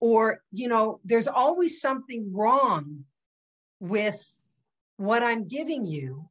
Or, 0.00 0.40
you 0.52 0.68
know, 0.68 0.98
there's 1.04 1.26
always 1.26 1.80
something 1.80 2.32
wrong 2.32 3.04
with 3.80 4.24
what 4.96 5.22
I'm 5.22 5.48
giving 5.48 5.84
you. 5.84 6.28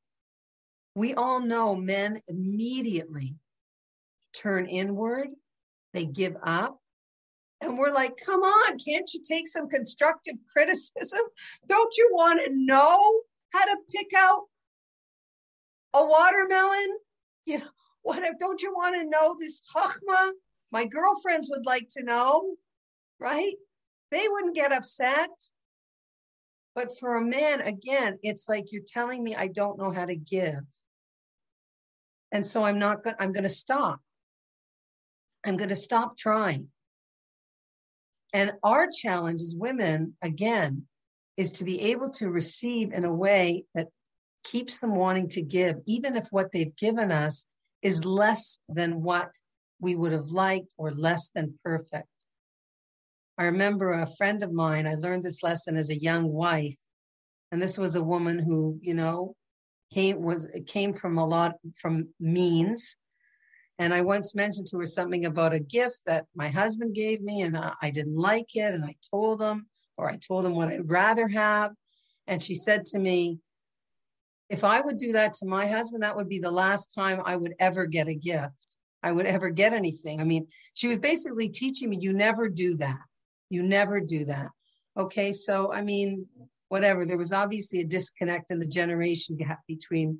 We 0.95 1.13
all 1.13 1.41
know 1.41 1.75
men 1.75 2.21
immediately 2.27 3.39
turn 4.33 4.65
inward, 4.65 5.27
they 5.93 6.05
give 6.05 6.35
up. 6.43 6.79
And 7.61 7.77
we're 7.77 7.93
like, 7.93 8.17
come 8.17 8.41
on, 8.41 8.77
can't 8.77 9.09
you 9.13 9.21
take 9.25 9.47
some 9.47 9.69
constructive 9.69 10.35
criticism? 10.51 11.21
Don't 11.67 11.95
you 11.97 12.09
want 12.11 12.43
to 12.43 12.51
know 12.53 13.21
how 13.53 13.65
to 13.65 13.77
pick 13.95 14.07
out 14.17 14.43
a 15.93 16.05
watermelon? 16.05 16.97
You 17.45 17.59
know, 17.59 17.67
what 18.03 18.23
if, 18.23 18.37
don't 18.37 18.61
you 18.61 18.73
want 18.73 18.95
to 18.95 19.09
know 19.09 19.35
this 19.39 19.61
chachma? 19.75 20.31
My 20.71 20.85
girlfriends 20.85 21.49
would 21.49 21.65
like 21.65 21.87
to 21.93 22.03
know, 22.03 22.55
right? 23.19 23.55
They 24.11 24.25
wouldn't 24.29 24.55
get 24.55 24.71
upset. 24.71 25.29
But 26.75 26.97
for 26.99 27.15
a 27.15 27.25
man, 27.25 27.61
again, 27.61 28.19
it's 28.23 28.49
like 28.49 28.71
you're 28.71 28.83
telling 28.85 29.23
me 29.23 29.35
I 29.35 29.47
don't 29.47 29.79
know 29.79 29.91
how 29.91 30.05
to 30.05 30.15
give. 30.15 30.59
And 32.31 32.45
so 32.45 32.63
I'm 32.63 32.79
not 32.79 33.03
going 33.03 33.15
to, 33.15 33.23
I'm 33.23 33.31
going 33.31 33.43
to 33.43 33.49
stop. 33.49 33.99
I'm 35.45 35.55
going 35.55 35.69
to 35.69 35.75
stop 35.75 36.17
trying. 36.17 36.69
And 38.33 38.53
our 38.63 38.89
challenge 38.89 39.41
as 39.41 39.55
women, 39.55 40.15
again, 40.21 40.87
is 41.37 41.53
to 41.53 41.63
be 41.63 41.91
able 41.91 42.09
to 42.11 42.29
receive 42.29 42.91
in 42.91 43.05
a 43.05 43.13
way 43.13 43.65
that 43.75 43.89
keeps 44.43 44.79
them 44.79 44.95
wanting 44.95 45.29
to 45.29 45.41
give, 45.41 45.77
even 45.85 46.15
if 46.15 46.27
what 46.31 46.51
they've 46.51 46.75
given 46.75 47.11
us 47.11 47.45
is 47.83 48.05
less 48.05 48.57
than 48.69 49.03
what 49.03 49.29
we 49.79 49.95
would 49.95 50.13
have 50.13 50.29
liked 50.29 50.71
or 50.77 50.91
less 50.91 51.29
than 51.35 51.59
perfect. 51.63 52.07
I 53.37 53.45
remember 53.45 53.91
a 53.91 54.07
friend 54.07 54.41
of 54.43 54.53
mine, 54.53 54.87
I 54.87 54.95
learned 54.95 55.23
this 55.23 55.43
lesson 55.43 55.75
as 55.75 55.89
a 55.89 56.01
young 56.01 56.31
wife. 56.31 56.77
And 57.51 57.61
this 57.61 57.77
was 57.77 57.95
a 57.95 58.03
woman 58.03 58.39
who, 58.39 58.79
you 58.81 58.93
know, 58.93 59.35
came 59.93 60.21
was 60.21 60.49
came 60.65 60.93
from 60.93 61.17
a 61.17 61.25
lot 61.25 61.55
from 61.79 62.09
means. 62.19 62.95
And 63.79 63.93
I 63.93 64.01
once 64.01 64.35
mentioned 64.35 64.67
to 64.67 64.77
her 64.79 64.85
something 64.85 65.25
about 65.25 65.53
a 65.53 65.59
gift 65.59 65.99
that 66.05 66.25
my 66.35 66.49
husband 66.49 66.95
gave 66.95 67.21
me, 67.21 67.41
and 67.41 67.57
I, 67.57 67.73
I 67.81 67.89
didn't 67.89 68.15
like 68.15 68.55
it. 68.55 68.73
And 68.73 68.85
I 68.85 68.95
told 69.11 69.41
him, 69.41 69.67
or 69.97 70.09
I 70.09 70.17
told 70.17 70.45
him 70.45 70.55
what 70.55 70.69
I'd 70.69 70.89
rather 70.89 71.27
have. 71.27 71.71
And 72.27 72.41
she 72.41 72.55
said 72.55 72.85
to 72.87 72.99
me, 72.99 73.39
if 74.53 74.63
I 74.63 74.81
would 74.81 74.97
do 74.97 75.13
that 75.13 75.33
to 75.35 75.47
my 75.47 75.65
husband, 75.65 76.03
that 76.03 76.15
would 76.15 76.29
be 76.29 76.37
the 76.37 76.51
last 76.51 76.93
time 76.93 77.19
I 77.25 77.35
would 77.35 77.55
ever 77.59 77.87
get 77.87 78.07
a 78.07 78.13
gift. 78.13 78.77
I 79.01 79.11
would 79.11 79.25
ever 79.25 79.49
get 79.49 79.73
anything. 79.73 80.21
I 80.21 80.25
mean, 80.25 80.45
she 80.75 80.87
was 80.87 80.99
basically 80.99 81.49
teaching 81.49 81.89
me, 81.89 81.97
you 81.99 82.13
never 82.13 82.47
do 82.47 82.77
that. 82.77 82.99
You 83.49 83.63
never 83.63 83.99
do 83.99 84.25
that. 84.25 84.49
Okay. 84.95 85.31
So, 85.31 85.73
I 85.73 85.81
mean, 85.81 86.27
whatever. 86.69 87.03
There 87.03 87.17
was 87.17 87.33
obviously 87.33 87.79
a 87.81 87.85
disconnect 87.85 88.51
in 88.51 88.59
the 88.59 88.67
generation 88.67 89.37
gap 89.37 89.59
between 89.67 90.19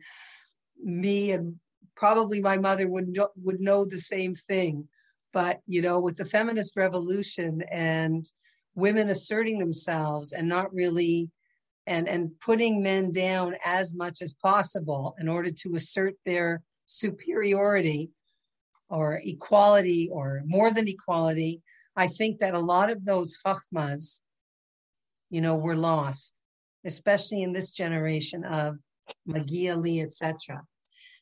me 0.84 1.32
and 1.32 1.60
probably 1.96 2.42
my 2.42 2.58
mother 2.58 2.90
would 2.90 3.10
know, 3.10 3.30
would 3.38 3.62
know 3.62 3.86
the 3.86 4.00
same 4.00 4.34
thing. 4.34 4.88
But, 5.32 5.60
you 5.68 5.84
know, 5.84 6.02
with 6.02 6.18
the 6.18 6.26
feminist 6.26 6.76
revolution 6.76 7.62
and 7.72 8.26
women 8.74 9.10
asserting 9.10 9.60
themselves 9.60 10.32
and 10.32 10.48
not 10.48 10.74
really 10.74 11.30
and 11.88 12.08
and 12.08 12.32
putting 12.40 12.82
men 12.82 13.12
down 13.12 13.56
as 13.66 13.94
much 13.94 14.22
as 14.22 14.34
possible 14.34 15.16
in 15.20 15.28
order 15.28 15.52
to 15.52 15.76
assert 15.76 16.16
their 16.26 16.62
superiority 16.86 18.10
or 18.90 19.22
equality 19.24 20.10
or 20.12 20.42
more 20.46 20.72
than 20.72 20.88
equality 20.88 21.62
i 21.96 22.08
think 22.08 22.40
that 22.40 22.54
a 22.54 22.60
lot 22.60 22.90
of 22.90 23.04
those 23.06 23.38
chachmas 23.46 24.22
you 25.30 25.42
know 25.42 25.56
were 25.56 25.76
lost 25.76 26.34
especially 26.86 27.42
in 27.42 27.54
this 27.54 27.72
generation 27.72 28.44
of 28.46 28.78
magia 29.26 29.76
li 29.76 30.02
etc 30.02 30.62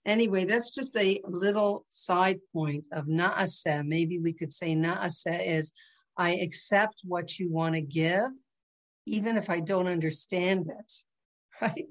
anyway 0.06 0.44
that's 0.44 0.72
just 0.72 0.96
a 0.98 1.20
little 1.28 1.86
side 1.88 2.40
point 2.54 2.88
of 2.92 3.06
na'aseh. 3.06 3.86
Maybe 3.86 4.20
we 4.20 4.34
could 4.34 4.52
say 4.52 4.76
na'aseh 4.76 5.48
is 5.58 5.72
i 6.18 6.32
accept 6.36 6.96
what 7.04 7.40
you 7.40 7.52
want 7.52 7.76
to 7.76 7.82
give 7.82 8.32
even 9.06 9.38
if 9.38 9.50
I 9.50 9.60
don't 9.60 9.88
understand 9.88 10.68
it, 10.68 10.94
right? 11.62 11.86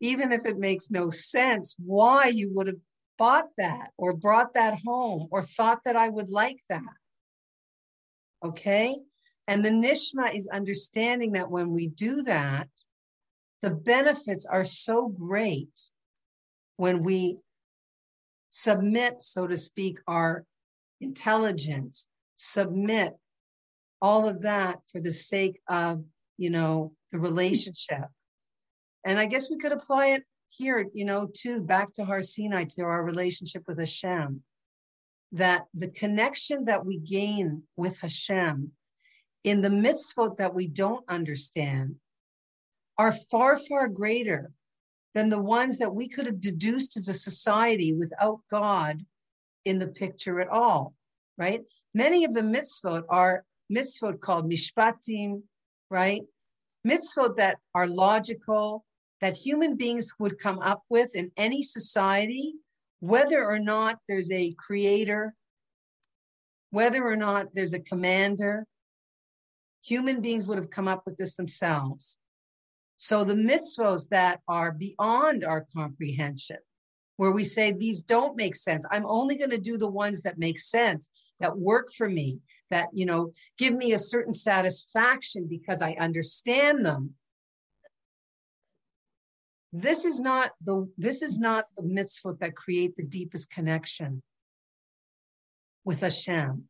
Even 0.00 0.32
if 0.32 0.46
it 0.46 0.58
makes 0.58 0.90
no 0.90 1.10
sense 1.10 1.74
why 1.78 2.26
you 2.26 2.50
would 2.54 2.66
have 2.66 2.80
bought 3.18 3.48
that 3.58 3.90
or 3.98 4.14
brought 4.14 4.54
that 4.54 4.78
home 4.84 5.28
or 5.30 5.42
thought 5.42 5.80
that 5.84 5.96
I 5.96 6.08
would 6.08 6.30
like 6.30 6.58
that. 6.68 6.82
Okay? 8.42 8.96
And 9.46 9.64
the 9.64 9.70
Nishma 9.70 10.34
is 10.34 10.48
understanding 10.48 11.32
that 11.32 11.50
when 11.50 11.70
we 11.70 11.88
do 11.88 12.22
that, 12.22 12.68
the 13.62 13.70
benefits 13.70 14.46
are 14.46 14.64
so 14.64 15.08
great 15.08 15.90
when 16.76 17.02
we 17.02 17.36
submit, 18.48 19.22
so 19.22 19.46
to 19.46 19.56
speak, 19.56 19.98
our 20.06 20.44
intelligence, 21.00 22.06
submit 22.36 23.14
all 24.00 24.26
of 24.26 24.42
that 24.42 24.78
for 24.90 25.00
the 25.00 25.12
sake 25.12 25.60
of 25.68 26.04
you 26.40 26.48
know, 26.48 26.92
the 27.12 27.18
relationship. 27.18 28.06
And 29.04 29.18
I 29.18 29.26
guess 29.26 29.50
we 29.50 29.58
could 29.58 29.72
apply 29.72 30.06
it 30.08 30.24
here, 30.48 30.86
you 30.94 31.04
know, 31.04 31.28
too, 31.32 31.60
back 31.60 31.92
to 31.94 32.04
Har 32.06 32.22
Sinai, 32.22 32.64
to 32.76 32.82
our 32.82 33.04
relationship 33.04 33.64
with 33.68 33.78
Hashem. 33.78 34.42
That 35.32 35.66
the 35.74 35.88
connection 35.88 36.64
that 36.64 36.86
we 36.86 36.98
gain 36.98 37.64
with 37.76 38.00
Hashem 38.00 38.72
in 39.44 39.60
the 39.60 39.68
mitzvot 39.68 40.38
that 40.38 40.54
we 40.54 40.66
don't 40.66 41.04
understand 41.08 41.96
are 42.96 43.12
far, 43.12 43.58
far 43.58 43.86
greater 43.86 44.50
than 45.14 45.28
the 45.28 45.38
ones 45.38 45.78
that 45.78 45.94
we 45.94 46.08
could 46.08 46.26
have 46.26 46.40
deduced 46.40 46.96
as 46.96 47.06
a 47.06 47.14
society 47.14 47.92
without 47.92 48.40
God 48.50 49.04
in 49.66 49.78
the 49.78 49.88
picture 49.88 50.40
at 50.40 50.48
all, 50.48 50.94
right? 51.36 51.60
Many 51.94 52.24
of 52.24 52.32
the 52.32 52.42
mitzvot 52.42 53.04
are 53.10 53.44
mitzvot 53.70 54.20
called 54.20 54.50
mishpatim, 54.50 55.42
right? 55.90 56.22
Mitzvot 56.86 57.36
that 57.36 57.58
are 57.74 57.86
logical, 57.86 58.84
that 59.20 59.36
human 59.36 59.76
beings 59.76 60.14
would 60.18 60.38
come 60.38 60.60
up 60.60 60.82
with 60.88 61.14
in 61.14 61.30
any 61.36 61.62
society, 61.62 62.54
whether 63.00 63.44
or 63.44 63.58
not 63.58 63.98
there's 64.08 64.30
a 64.30 64.54
creator, 64.58 65.34
whether 66.70 67.04
or 67.04 67.16
not 67.16 67.48
there's 67.52 67.74
a 67.74 67.80
commander, 67.80 68.66
human 69.84 70.20
beings 70.20 70.46
would 70.46 70.58
have 70.58 70.70
come 70.70 70.88
up 70.88 71.02
with 71.04 71.16
this 71.16 71.36
themselves. 71.36 72.18
So 72.96 73.24
the 73.24 73.34
mitzvos 73.34 74.08
that 74.10 74.40
are 74.46 74.72
beyond 74.72 75.44
our 75.44 75.66
comprehension, 75.74 76.58
where 77.16 77.32
we 77.32 77.44
say 77.44 77.72
these 77.72 78.02
don't 78.02 78.36
make 78.36 78.56
sense, 78.56 78.86
I'm 78.90 79.06
only 79.06 79.36
going 79.36 79.50
to 79.50 79.58
do 79.58 79.76
the 79.76 79.88
ones 79.88 80.22
that 80.22 80.38
make 80.38 80.58
sense, 80.58 81.08
that 81.40 81.58
work 81.58 81.92
for 81.92 82.08
me, 82.08 82.40
that 82.70 82.88
you 82.92 83.06
know 83.06 83.32
give 83.58 83.74
me 83.74 83.92
a 83.92 83.98
certain 83.98 84.34
satisfaction 84.34 85.46
because 85.48 85.82
i 85.82 85.92
understand 86.00 86.84
them 86.84 87.14
this 89.72 90.04
is 90.04 90.20
not 90.20 90.50
the 90.60 90.90
this 90.98 91.22
is 91.22 91.38
not 91.38 91.66
the 91.76 91.82
mitzvot 91.82 92.38
that 92.40 92.56
create 92.56 92.96
the 92.96 93.06
deepest 93.06 93.50
connection 93.50 94.22
with 95.84 96.00
Hashem. 96.00 96.64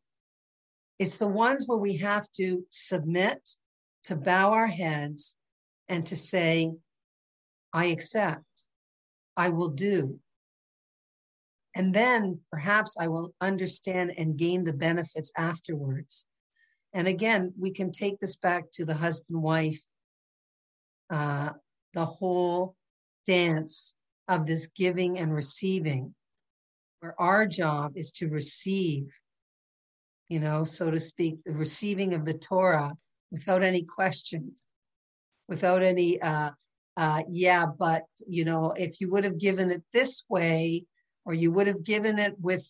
It's 0.98 1.16
the 1.16 1.28
ones 1.28 1.64
where 1.66 1.78
we 1.78 1.96
have 1.98 2.30
to 2.32 2.64
submit, 2.70 3.57
to 4.05 4.16
bow 4.16 4.53
our 4.53 4.66
heads, 4.66 5.36
and 5.88 6.07
to 6.07 6.16
say, 6.16 6.72
I 7.72 7.86
accept, 7.86 8.44
I 9.36 9.48
will 9.48 9.70
do. 9.70 10.20
And 11.75 11.95
then 11.95 12.41
perhaps 12.51 12.97
I 12.99 13.09
will 13.09 13.33
understand 13.41 14.12
and 14.18 14.37
gain 14.37 14.64
the 14.64 14.73
benefits 14.73 15.31
afterwards. 15.37 16.27
And 16.93 17.07
again, 17.07 17.53
we 17.59 17.71
can 17.71 17.93
take 17.93 18.18
this 18.18 18.37
back 18.37 18.71
to 18.73 18.85
the 18.85 18.95
husband 18.95 19.41
wife, 19.43 19.81
uh, 21.11 21.51
the 21.95 22.07
whole 22.07 22.75
dance 23.27 23.95
of 24.27 24.47
this 24.47 24.66
giving 24.68 25.18
and 25.18 25.33
receiving, 25.33 26.14
where 26.99 27.21
our 27.21 27.47
job 27.47 27.93
is 27.97 28.11
to 28.12 28.29
receive, 28.29 29.09
you 30.29 30.41
know, 30.41 30.64
so 30.64 30.91
to 30.91 30.99
speak, 30.99 31.37
the 31.45 31.53
receiving 31.53 32.14
of 32.14 32.25
the 32.25 32.35
Torah 32.35 32.97
without 33.31 33.62
any 33.62 33.85
questions, 33.85 34.64
without 35.49 35.83
any, 35.83 36.21
uh, 36.21 36.51
uh, 36.97 37.23
yeah, 37.29 37.66
but, 37.66 38.05
you 38.27 38.45
know, 38.45 38.73
if 38.77 39.01
you 39.01 39.09
would 39.11 39.25
have 39.25 39.39
given 39.39 39.71
it 39.71 39.83
this 39.93 40.25
way, 40.29 40.85
or 41.25 41.35
you 41.35 41.53
would 41.53 41.66
have 41.66 41.85
given 41.85 42.18
it 42.18 42.35
with 42.41 42.66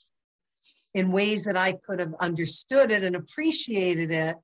in 0.95 1.13
ways 1.13 1.45
that 1.45 1.57
I 1.57 1.73
could 1.73 2.01
have 2.01 2.15
understood 2.19 2.91
it 2.91 3.05
and 3.05 3.15
appreciated 3.15 4.11
it, 4.11 4.37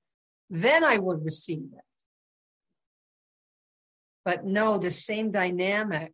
then 0.48 0.84
I 0.84 0.98
would 0.98 1.24
receive 1.24 1.64
it. 1.72 1.84
But 4.24 4.44
no, 4.44 4.78
the 4.78 4.90
same 4.90 5.30
dynamic 5.30 6.12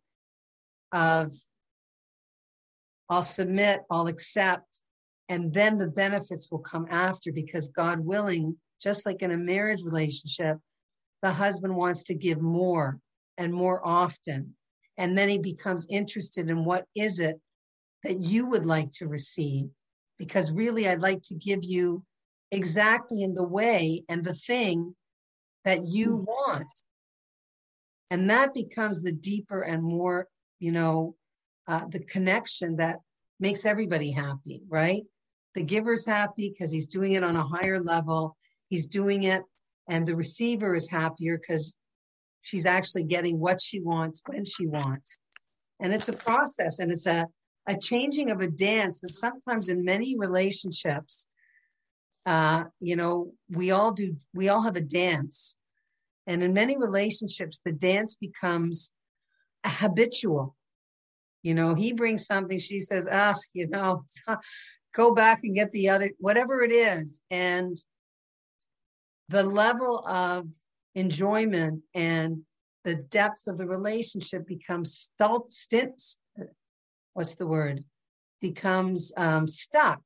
of 0.91 1.31
I'll 3.09 3.21
submit, 3.21 3.81
I'll 3.91 4.07
accept, 4.07 4.81
and 5.29 5.53
then 5.53 5.77
the 5.77 5.87
benefits 5.87 6.49
will 6.51 6.59
come 6.59 6.87
after 6.89 7.31
because 7.31 7.67
God 7.67 7.99
willing, 7.99 8.57
just 8.81 9.05
like 9.05 9.21
in 9.21 9.31
a 9.31 9.37
marriage 9.37 9.83
relationship, 9.83 10.57
the 11.21 11.31
husband 11.31 11.75
wants 11.75 12.03
to 12.05 12.13
give 12.13 12.41
more 12.41 12.99
and 13.37 13.53
more 13.53 13.85
often. 13.85 14.55
And 14.97 15.17
then 15.17 15.29
he 15.29 15.39
becomes 15.39 15.87
interested 15.89 16.49
in 16.49 16.65
what 16.65 16.85
is 16.95 17.19
it 17.19 17.39
that 18.03 18.19
you 18.19 18.47
would 18.49 18.65
like 18.65 18.91
to 18.93 19.07
receive? 19.07 19.69
Because 20.17 20.51
really, 20.51 20.87
I'd 20.87 20.99
like 20.99 21.21
to 21.23 21.35
give 21.35 21.63
you 21.63 22.03
exactly 22.51 23.23
in 23.23 23.33
the 23.33 23.43
way 23.43 24.03
and 24.07 24.23
the 24.23 24.33
thing 24.33 24.95
that 25.65 25.85
you 25.87 26.17
hmm. 26.17 26.23
want. 26.23 26.67
And 28.09 28.29
that 28.29 28.53
becomes 28.53 29.01
the 29.01 29.11
deeper 29.11 29.61
and 29.61 29.81
more, 29.81 30.27
you 30.59 30.71
know, 30.71 31.15
uh, 31.67 31.85
the 31.87 31.99
connection 31.99 32.75
that 32.75 32.97
makes 33.39 33.65
everybody 33.65 34.11
happy, 34.11 34.61
right? 34.67 35.03
The 35.55 35.63
giver's 35.63 36.05
happy 36.05 36.49
because 36.49 36.71
he's 36.71 36.87
doing 36.87 37.13
it 37.13 37.23
on 37.23 37.35
a 37.35 37.43
higher 37.43 37.81
level. 37.81 38.35
He's 38.67 38.87
doing 38.87 39.23
it, 39.23 39.43
and 39.87 40.05
the 40.05 40.15
receiver 40.15 40.75
is 40.75 40.89
happier 40.89 41.37
because 41.37 41.75
she's 42.41 42.65
actually 42.65 43.03
getting 43.03 43.39
what 43.39 43.61
she 43.61 43.79
wants 43.79 44.21
when 44.25 44.45
she 44.45 44.67
wants. 44.67 45.17
And 45.79 45.93
it's 45.93 46.09
a 46.09 46.13
process 46.13 46.79
and 46.79 46.91
it's 46.91 47.07
a, 47.07 47.27
a 47.67 47.77
changing 47.77 48.29
of 48.29 48.41
a 48.41 48.47
dance 48.47 49.01
that 49.01 49.13
sometimes 49.13 49.69
in 49.69 49.85
many 49.85 50.17
relationships, 50.17 51.27
uh, 52.25 52.65
you 52.79 52.95
know, 52.95 53.31
we 53.49 53.71
all 53.71 53.91
do, 53.91 54.15
we 54.33 54.49
all 54.49 54.61
have 54.61 54.75
a 54.75 54.81
dance. 54.81 55.55
And 56.27 56.41
in 56.41 56.53
many 56.53 56.77
relationships, 56.77 57.61
the 57.63 57.71
dance 57.71 58.15
becomes 58.15 58.91
habitual. 59.65 60.55
You 61.41 61.53
know, 61.53 61.75
he 61.75 61.91
brings 61.91 62.25
something, 62.25 62.57
she 62.57 62.79
says, 62.79 63.07
ah, 63.11 63.35
you 63.53 63.67
know, 63.67 64.05
go 64.93 65.13
back 65.13 65.41
and 65.43 65.55
get 65.55 65.71
the 65.71 65.89
other, 65.89 66.09
whatever 66.19 66.61
it 66.61 66.71
is. 66.71 67.19
And 67.29 67.77
the 69.29 69.43
level 69.43 70.05
of 70.07 70.49
enjoyment 70.95 71.81
and 71.93 72.43
the 72.83 72.95
depth 72.95 73.47
of 73.47 73.57
the 73.57 73.65
relationship 73.65 74.45
becomes 74.45 74.93
stult, 74.93 75.51
stint, 75.51 76.01
what's 77.13 77.35
the 77.35 77.47
word? 77.47 77.83
Becomes 78.41 79.11
um, 79.17 79.47
stuck 79.47 80.01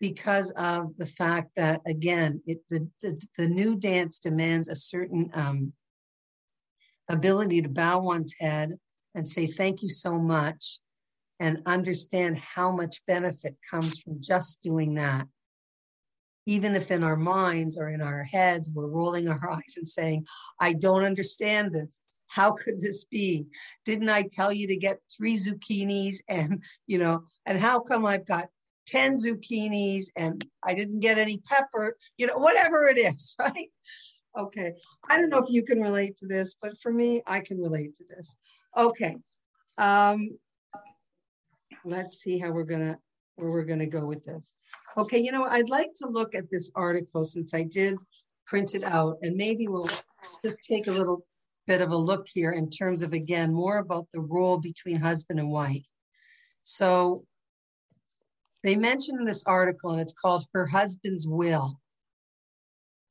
because 0.00 0.50
of 0.52 0.96
the 0.96 1.06
fact 1.06 1.50
that 1.56 1.80
again, 1.86 2.42
it, 2.46 2.60
the, 2.68 2.88
the, 3.02 3.20
the 3.38 3.48
new 3.48 3.76
dance 3.76 4.18
demands 4.18 4.68
a 4.68 4.74
certain 4.74 5.30
um, 5.34 5.72
ability 7.08 7.62
to 7.62 7.68
bow 7.68 8.00
one's 8.00 8.34
head 8.38 8.78
and 9.14 9.28
say 9.28 9.46
thank 9.46 9.82
you 9.82 9.90
so 9.90 10.18
much 10.18 10.80
and 11.38 11.62
understand 11.66 12.38
how 12.38 12.70
much 12.70 13.04
benefit 13.06 13.56
comes 13.70 14.00
from 14.00 14.20
just 14.20 14.62
doing 14.62 14.94
that 14.94 15.26
even 16.46 16.74
if 16.74 16.90
in 16.90 17.04
our 17.04 17.16
minds 17.16 17.78
or 17.78 17.88
in 17.88 18.02
our 18.02 18.24
heads 18.24 18.70
we're 18.72 18.88
rolling 18.88 19.28
our 19.28 19.50
eyes 19.52 19.74
and 19.76 19.86
saying, 19.86 20.26
I 20.60 20.72
don't 20.72 21.04
understand 21.04 21.72
this. 21.72 21.98
How 22.32 22.52
could 22.52 22.80
this 22.80 23.04
be? 23.04 23.46
Didn't 23.84 24.08
I 24.08 24.22
tell 24.22 24.54
you 24.54 24.66
to 24.68 24.76
get 24.76 25.00
three 25.14 25.36
zucchinis 25.36 26.16
and, 26.30 26.64
you 26.86 26.96
know, 26.96 27.24
and 27.44 27.58
how 27.58 27.80
come 27.80 28.06
I've 28.06 28.24
got 28.24 28.48
10 28.86 29.16
zucchinis 29.16 30.06
and 30.16 30.42
I 30.62 30.72
didn't 30.72 31.00
get 31.00 31.18
any 31.18 31.42
pepper, 31.46 31.94
you 32.16 32.26
know, 32.26 32.38
whatever 32.38 32.84
it 32.84 32.98
is, 32.98 33.34
right? 33.38 33.68
Okay. 34.38 34.72
I 35.10 35.18
don't 35.18 35.28
know 35.28 35.44
if 35.44 35.50
you 35.50 35.62
can 35.62 35.82
relate 35.82 36.16
to 36.18 36.26
this, 36.26 36.56
but 36.60 36.80
for 36.80 36.90
me, 36.90 37.20
I 37.26 37.40
can 37.40 37.60
relate 37.60 37.96
to 37.96 38.04
this. 38.08 38.38
Okay. 38.78 39.18
Um, 39.76 40.30
let's 41.84 42.16
see 42.22 42.38
how 42.38 42.50
we're 42.50 42.64
going 42.64 42.84
to, 42.84 42.98
where 43.36 43.50
we're 43.50 43.64
going 43.64 43.80
to 43.80 43.86
go 43.86 44.06
with 44.06 44.24
this. 44.24 44.56
Okay, 44.96 45.18
you 45.18 45.32
know, 45.32 45.44
I'd 45.44 45.68
like 45.68 45.90
to 45.96 46.08
look 46.08 46.34
at 46.34 46.50
this 46.50 46.72
article 46.74 47.24
since 47.24 47.52
I 47.52 47.64
did 47.64 47.98
print 48.46 48.74
it 48.74 48.84
out, 48.84 49.18
and 49.20 49.36
maybe 49.36 49.68
we'll 49.68 49.88
just 50.44 50.62
take 50.64 50.86
a 50.86 50.90
little 50.90 51.24
bit 51.66 51.80
of 51.80 51.90
a 51.90 51.96
look 51.96 52.26
here 52.28 52.52
in 52.52 52.70
terms 52.70 53.02
of, 53.02 53.12
again, 53.12 53.52
more 53.52 53.78
about 53.78 54.06
the 54.12 54.20
role 54.20 54.58
between 54.58 54.96
husband 54.96 55.38
and 55.38 55.50
wife. 55.50 55.84
So 56.62 57.24
they 58.62 58.76
mention 58.76 59.18
in 59.18 59.24
this 59.24 59.44
article, 59.44 59.92
and 59.92 60.00
it's 60.00 60.12
called 60.12 60.44
Her 60.54 60.66
Husband's 60.66 61.26
Will. 61.26 61.80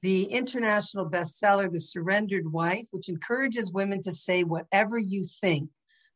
The 0.01 0.23
international 0.23 1.09
bestseller, 1.09 1.71
The 1.71 1.79
Surrendered 1.79 2.51
Wife, 2.51 2.87
which 2.91 3.09
encourages 3.09 3.71
women 3.71 4.01
to 4.03 4.11
say 4.11 4.43
whatever 4.43 4.97
you 4.97 5.23
think 5.41 5.69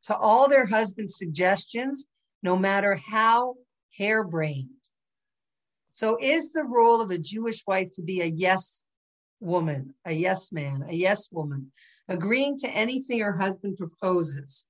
to 0.05 0.15
all 0.15 0.47
their 0.47 0.65
husband's 0.65 1.17
suggestions, 1.17 2.07
no 2.41 2.55
matter 2.55 2.95
how 2.95 3.55
harebrained. 3.97 4.69
So, 5.91 6.17
is 6.19 6.51
the 6.51 6.63
role 6.63 7.01
of 7.01 7.11
a 7.11 7.17
Jewish 7.17 7.63
wife 7.65 7.89
to 7.93 8.03
be 8.03 8.21
a 8.21 8.25
yes 8.25 8.81
woman, 9.39 9.93
a 10.05 10.11
yes 10.11 10.51
man, 10.51 10.85
a 10.89 10.95
yes 10.95 11.29
woman, 11.31 11.71
agreeing 12.07 12.57
to 12.59 12.69
anything 12.69 13.19
her 13.19 13.37
husband 13.37 13.77
proposes? 13.77 14.65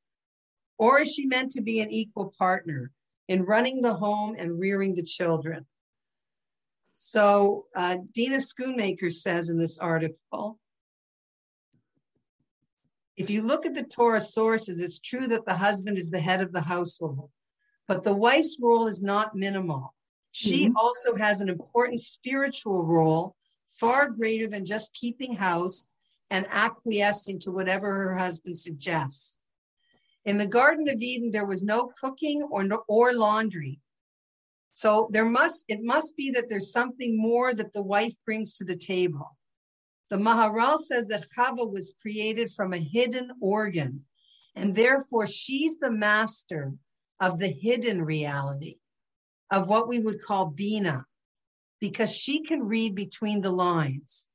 Or 0.78 1.02
is 1.02 1.14
she 1.14 1.26
meant 1.26 1.52
to 1.54 1.62
be 1.62 1.80
an 1.80 1.90
equal 1.90 2.34
partner 2.38 2.92
in 3.28 3.44
running 3.44 3.82
the 3.82 3.94
home 3.94 4.36
and 4.38 4.60
rearing 4.60 4.96
the 4.96 5.04
children? 5.04 5.66
So, 6.94 7.66
uh, 7.76 7.98
Dina 8.14 8.38
Schoonmaker 8.38 9.12
says 9.12 9.50
in 9.50 9.58
this 9.58 9.78
article 9.78 10.60
if 13.18 13.30
you 13.30 13.42
look 13.42 13.66
at 13.66 13.74
the 13.74 13.84
Torah 13.84 14.22
sources, 14.22 14.82
it's 14.82 15.00
true 15.00 15.28
that 15.28 15.46
the 15.46 15.56
husband 15.56 15.98
is 15.98 16.10
the 16.10 16.20
head 16.20 16.42
of 16.42 16.52
the 16.52 16.62
household, 16.62 17.30
but 17.88 18.04
the 18.04 18.16
wife's 18.16 18.58
role 18.62 18.88
is 18.88 19.02
not 19.02 19.36
minimal. 19.36 19.94
She 20.32 20.66
mm-hmm. 20.66 20.76
also 20.76 21.16
has 21.16 21.40
an 21.40 21.48
important 21.48 22.02
spiritual 22.02 22.84
role, 22.84 23.36
far 23.80 24.10
greater 24.10 24.48
than 24.48 24.66
just 24.66 24.94
keeping 24.94 25.34
house 25.34 25.88
and 26.36 26.46
acquiescing 26.50 27.40
to 27.40 27.50
whatever 27.50 27.94
her 27.94 28.18
husband 28.18 28.58
suggests. 28.58 29.40
In 30.26 30.36
the 30.36 30.48
Garden 30.48 30.90
of 30.90 31.02
Eden, 31.02 31.32
there 31.32 31.46
was 31.46 31.64
no 31.64 31.90
cooking 32.02 32.44
or, 32.52 32.68
or 32.90 33.14
laundry. 33.14 33.80
So 34.74 35.10
there 35.14 35.30
must 35.30 35.64
it 35.70 35.80
must 35.82 36.18
be 36.18 36.32
that 36.32 36.50
there's 36.50 36.74
something 36.74 37.18
more 37.18 37.54
that 37.54 37.72
the 37.72 37.82
wife 37.82 38.14
brings 38.26 38.56
to 38.56 38.66
the 38.66 38.76
table. 38.76 39.38
The 40.10 40.18
Maharal 40.18 40.78
says 40.78 41.08
that 41.08 41.28
Chava 41.38 41.72
was 41.72 41.96
created 42.02 42.52
from 42.52 42.74
a 42.74 42.78
hidden 42.78 43.32
organ, 43.40 44.04
and 44.56 44.76
therefore 44.76 45.28
she's 45.28 45.78
the 45.78 45.92
master 45.92 46.74
of 47.22 47.40
the 47.40 47.48
hidden 47.48 48.02
reality 48.04 48.76
of 49.50 49.70
what 49.70 49.88
we 49.88 50.00
would 50.00 50.22
call 50.22 50.48
Bina, 50.48 51.06
because 51.80 52.14
she 52.14 52.44
can 52.44 52.68
read 52.68 52.94
between 52.94 53.40
the 53.40 53.52
lines. 53.52 54.28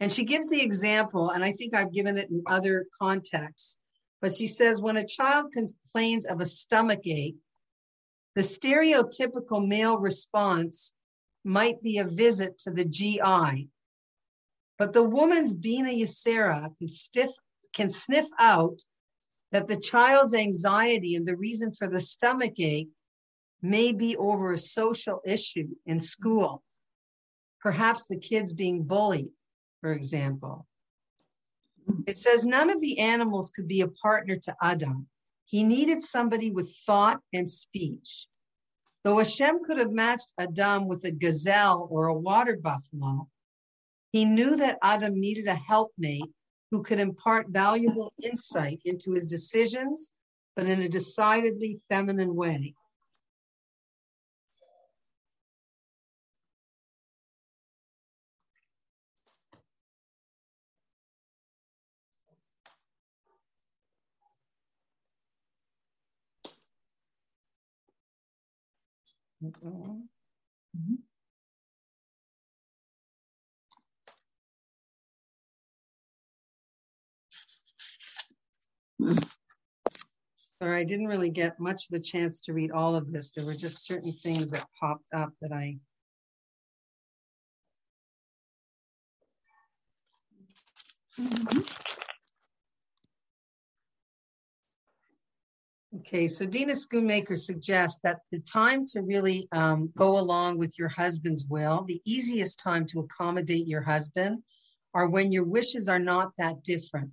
And 0.00 0.12
she 0.12 0.24
gives 0.24 0.50
the 0.50 0.62
example, 0.62 1.30
and 1.30 1.42
I 1.42 1.52
think 1.52 1.74
I've 1.74 1.92
given 1.92 2.18
it 2.18 2.30
in 2.30 2.42
other 2.46 2.86
contexts, 3.00 3.78
but 4.20 4.34
she 4.34 4.46
says 4.46 4.80
when 4.80 4.96
a 4.96 5.06
child 5.06 5.52
complains 5.52 6.26
of 6.26 6.40
a 6.40 6.44
stomach 6.44 7.06
ache, 7.06 7.36
the 8.34 8.42
stereotypical 8.42 9.66
male 9.66 9.98
response 9.98 10.94
might 11.44 11.82
be 11.82 11.98
a 11.98 12.04
visit 12.04 12.58
to 12.58 12.70
the 12.70 12.84
GI. 12.84 13.68
But 14.78 14.92
the 14.92 15.04
woman's 15.04 15.54
Bina 15.54 15.90
Yeseira 15.90 16.76
can, 16.76 16.88
stiff, 16.88 17.30
can 17.72 17.88
sniff 17.88 18.26
out 18.38 18.82
that 19.52 19.68
the 19.68 19.78
child's 19.78 20.34
anxiety 20.34 21.14
and 21.14 21.26
the 21.26 21.36
reason 21.36 21.72
for 21.72 21.88
the 21.88 22.00
stomach 22.00 22.58
ache 22.58 22.90
may 23.62 23.92
be 23.92 24.16
over 24.16 24.52
a 24.52 24.58
social 24.58 25.22
issue 25.24 25.68
in 25.86 25.98
school. 25.98 26.62
Perhaps 27.60 28.06
the 28.06 28.18
kids 28.18 28.52
being 28.52 28.82
bullied, 28.82 29.30
for 29.80 29.92
example. 29.92 30.66
It 32.06 32.16
says 32.16 32.44
none 32.44 32.70
of 32.70 32.80
the 32.80 32.98
animals 32.98 33.50
could 33.50 33.68
be 33.68 33.80
a 33.80 33.88
partner 33.88 34.36
to 34.36 34.56
Adam. 34.62 35.08
He 35.44 35.62
needed 35.62 36.02
somebody 36.02 36.50
with 36.50 36.74
thought 36.86 37.20
and 37.32 37.50
speech. 37.50 38.26
Though 39.04 39.18
Hashem 39.18 39.62
could 39.64 39.78
have 39.78 39.92
matched 39.92 40.32
Adam 40.38 40.88
with 40.88 41.04
a 41.04 41.12
gazelle 41.12 41.86
or 41.90 42.06
a 42.06 42.14
water 42.14 42.56
buffalo, 42.56 43.28
he 44.10 44.24
knew 44.24 44.56
that 44.56 44.78
Adam 44.82 45.20
needed 45.20 45.46
a 45.46 45.54
helpmate 45.54 46.32
who 46.70 46.82
could 46.82 46.98
impart 46.98 47.46
valuable 47.50 48.12
insight 48.22 48.80
into 48.84 49.12
his 49.12 49.26
decisions, 49.26 50.10
but 50.56 50.66
in 50.66 50.82
a 50.82 50.88
decidedly 50.88 51.78
feminine 51.88 52.34
way. 52.34 52.74
Mm-hmm. 69.52 70.96
Sorry, 80.62 80.80
I 80.80 80.84
didn't 80.84 81.06
really 81.06 81.30
get 81.30 81.60
much 81.60 81.88
of 81.90 81.98
a 81.98 82.02
chance 82.02 82.40
to 82.42 82.52
read 82.54 82.70
all 82.70 82.94
of 82.94 83.12
this. 83.12 83.32
There 83.32 83.44
were 83.44 83.54
just 83.54 83.84
certain 83.84 84.12
things 84.22 84.50
that 84.50 84.66
popped 84.80 85.12
up 85.14 85.32
that 85.42 85.52
I 85.52 85.78
Mm-hmm. 91.18 91.60
Okay, 96.00 96.26
so 96.26 96.44
Dina 96.44 96.74
Schoonmaker 96.74 97.38
suggests 97.38 98.00
that 98.02 98.18
the 98.30 98.40
time 98.40 98.84
to 98.86 99.00
really 99.00 99.48
um, 99.52 99.90
go 99.96 100.18
along 100.18 100.58
with 100.58 100.78
your 100.78 100.88
husband's 100.88 101.46
will, 101.46 101.84
the 101.84 102.02
easiest 102.04 102.60
time 102.60 102.84
to 102.86 103.00
accommodate 103.00 103.66
your 103.66 103.80
husband, 103.80 104.42
are 104.92 105.08
when 105.08 105.32
your 105.32 105.44
wishes 105.44 105.88
are 105.88 105.98
not 105.98 106.32
that 106.36 106.62
different, 106.62 107.10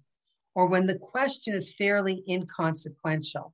or 0.53 0.67
when 0.67 0.85
the 0.85 0.97
question 0.97 1.53
is 1.53 1.73
fairly 1.73 2.23
inconsequential. 2.27 3.53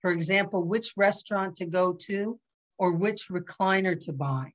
For 0.00 0.10
example, 0.10 0.64
which 0.64 0.94
restaurant 0.96 1.56
to 1.56 1.66
go 1.66 1.92
to, 2.06 2.40
or 2.78 2.92
which 2.92 3.28
recliner 3.28 3.98
to 4.06 4.12
buy. 4.12 4.52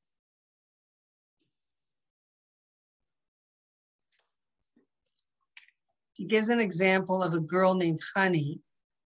She 6.18 6.26
gives 6.26 6.49
an 6.49 6.60
example 6.60 7.22
of 7.22 7.34
a 7.34 7.39
girl 7.39 7.76
named 7.76 7.99
Honey, 8.16 8.62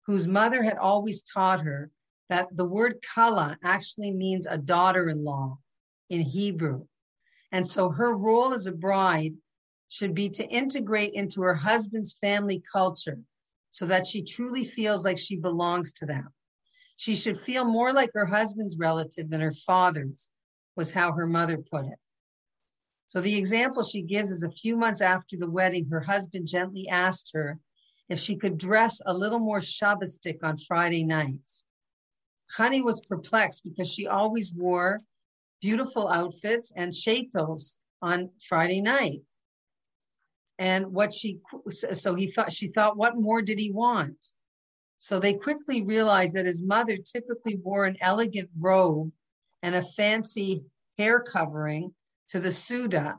whose 0.06 0.26
mother 0.26 0.62
had 0.62 0.78
always 0.78 1.22
taught 1.22 1.60
her 1.60 1.90
that 2.28 2.54
the 2.56 2.64
word 2.64 3.04
kala 3.14 3.58
actually 3.62 4.10
means 4.10 4.46
a 4.46 4.58
daughter 4.58 5.08
in 5.08 5.22
law 5.24 5.58
in 6.08 6.20
Hebrew. 6.20 6.86
And 7.52 7.66
so 7.66 7.90
her 7.90 8.16
role 8.16 8.52
as 8.52 8.66
a 8.66 8.72
bride 8.72 9.34
should 9.88 10.14
be 10.14 10.28
to 10.30 10.46
integrate 10.48 11.12
into 11.14 11.42
her 11.42 11.54
husband's 11.54 12.16
family 12.20 12.62
culture 12.72 13.20
so 13.70 13.86
that 13.86 14.06
she 14.06 14.22
truly 14.22 14.64
feels 14.64 15.04
like 15.04 15.18
she 15.18 15.36
belongs 15.36 15.92
to 15.94 16.06
them. 16.06 16.28
She 16.96 17.14
should 17.14 17.36
feel 17.36 17.64
more 17.64 17.92
like 17.92 18.10
her 18.14 18.26
husband's 18.26 18.78
relative 18.78 19.30
than 19.30 19.40
her 19.40 19.52
father's, 19.52 20.30
was 20.76 20.92
how 20.92 21.12
her 21.12 21.26
mother 21.26 21.58
put 21.58 21.86
it. 21.86 21.98
So 23.06 23.20
the 23.20 23.36
example 23.36 23.82
she 23.82 24.02
gives 24.02 24.30
is 24.30 24.42
a 24.42 24.50
few 24.50 24.76
months 24.76 25.00
after 25.00 25.36
the 25.36 25.50
wedding, 25.50 25.88
her 25.90 26.00
husband 26.00 26.48
gently 26.48 26.88
asked 26.88 27.30
her 27.34 27.58
if 28.08 28.18
she 28.18 28.36
could 28.36 28.58
dress 28.58 29.00
a 29.04 29.12
little 29.12 29.38
more 29.38 29.58
Shabbosdik 29.58 30.38
on 30.42 30.58
Friday 30.58 31.04
nights. 31.04 31.64
Honey 32.50 32.82
was 32.82 33.00
perplexed 33.00 33.64
because 33.64 33.92
she 33.92 34.06
always 34.06 34.52
wore 34.52 35.02
beautiful 35.60 36.08
outfits 36.08 36.72
and 36.76 36.94
shaitels 36.94 37.78
on 38.00 38.30
Friday 38.48 38.80
night. 38.80 39.22
And 40.58 40.86
what 40.92 41.12
she, 41.12 41.40
so 41.70 42.14
he 42.14 42.30
thought, 42.30 42.52
she 42.52 42.68
thought, 42.68 42.96
what 42.96 43.16
more 43.16 43.42
did 43.42 43.58
he 43.58 43.70
want? 43.70 44.16
So 44.98 45.18
they 45.18 45.34
quickly 45.34 45.82
realized 45.82 46.34
that 46.34 46.46
his 46.46 46.62
mother 46.62 46.96
typically 46.96 47.56
wore 47.56 47.84
an 47.84 47.96
elegant 48.00 48.48
robe 48.58 49.12
and 49.62 49.74
a 49.74 49.82
fancy 49.82 50.62
hair 50.96 51.20
covering 51.20 51.94
to 52.28 52.40
the 52.40 52.48
Seuda. 52.48 53.16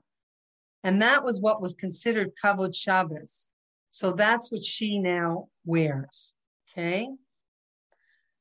And 0.84 1.02
that 1.02 1.24
was 1.24 1.42
what 1.42 1.62
was 1.62 1.74
considered 1.74 2.32
Kavod 2.44 2.74
Shabbos. 2.74 3.50
So 3.98 4.12
that's 4.12 4.52
what 4.52 4.64
she 4.64 5.00
now 5.00 5.48
wears. 5.66 6.36
Okay. 6.70 7.10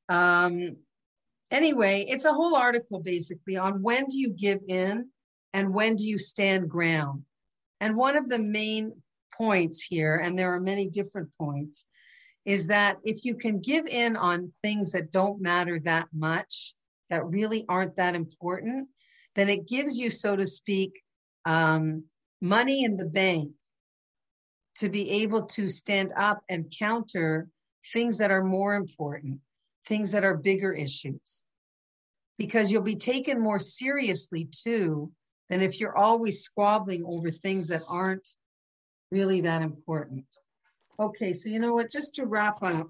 Um, 0.07 0.77
anyway, 1.51 2.05
it's 2.07 2.27
a 2.27 2.35
whole 2.35 2.55
article 2.55 3.01
basically 3.01 3.57
on 3.57 3.81
when 3.81 4.05
do 4.05 4.19
you 4.19 4.29
give 4.29 4.61
in 4.69 5.09
and 5.55 5.73
when 5.73 5.97
do 5.97 6.07
you 6.07 6.19
stand 6.19 6.69
ground. 6.69 7.23
And 7.81 7.97
one 7.97 8.19
of 8.19 8.29
the 8.29 8.39
main 8.39 9.01
points 9.33 9.81
here, 9.83 10.21
and 10.23 10.39
there 10.39 10.53
are 10.53 10.61
many 10.61 10.91
different 10.91 11.31
points, 11.41 11.87
is 12.45 12.67
that 12.67 12.99
if 13.03 13.25
you 13.25 13.35
can 13.35 13.63
give 13.63 13.87
in 13.87 14.15
on 14.15 14.51
things 14.61 14.93
that 14.93 15.11
don't 15.11 15.41
matter 15.41 15.81
that 15.81 16.09
much, 16.15 16.75
that 17.09 17.25
really 17.25 17.65
aren't 17.67 17.97
that 17.97 18.15
important, 18.15 18.89
then 19.35 19.49
it 19.49 19.67
gives 19.67 19.97
you, 19.97 20.11
so 20.11 20.37
to 20.37 20.45
speak, 20.45 21.01
um, 21.47 22.05
money 22.43 22.85
in 22.85 22.99
the 22.99 23.07
bank 23.07 23.53
to 24.79 24.89
be 24.89 25.23
able 25.23 25.43
to 25.43 25.69
stand 25.69 26.13
up 26.17 26.43
and 26.49 26.73
counter 26.79 27.49
things 27.93 28.19
that 28.19 28.31
are 28.31 28.45
more 28.45 28.75
important, 28.75 29.41
things 29.87 30.11
that 30.13 30.25
are 30.25 30.37
bigger 30.37 30.73
issues. 30.73 31.43
Because 32.39 32.71
you'll 32.71 32.83
be 32.83 32.97
taken 32.97 33.41
more 33.41 33.59
seriously 33.59 34.49
too 34.51 35.11
than 35.49 35.63
if 35.63 35.81
you're 35.81 35.97
always 35.97 36.43
squabbling 36.43 37.05
over 37.07 37.31
things 37.31 37.69
that 37.69 37.83
aren't 37.89 38.29
really 39.11 39.41
that 39.43 39.63
important. 39.63 40.27
Okay, 40.99 41.33
so 41.33 41.49
you 41.49 41.59
know 41.59 41.75
what? 41.75 41.91
Just 41.91 42.15
to 42.17 42.27
wrap 42.27 42.59
up, 42.63 42.89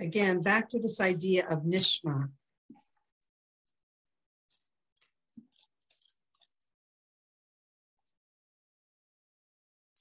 again, 0.00 0.42
back 0.42 0.68
to 0.68 0.78
this 0.78 1.00
idea 1.00 1.48
of 1.48 1.62
nishma. 1.62 2.28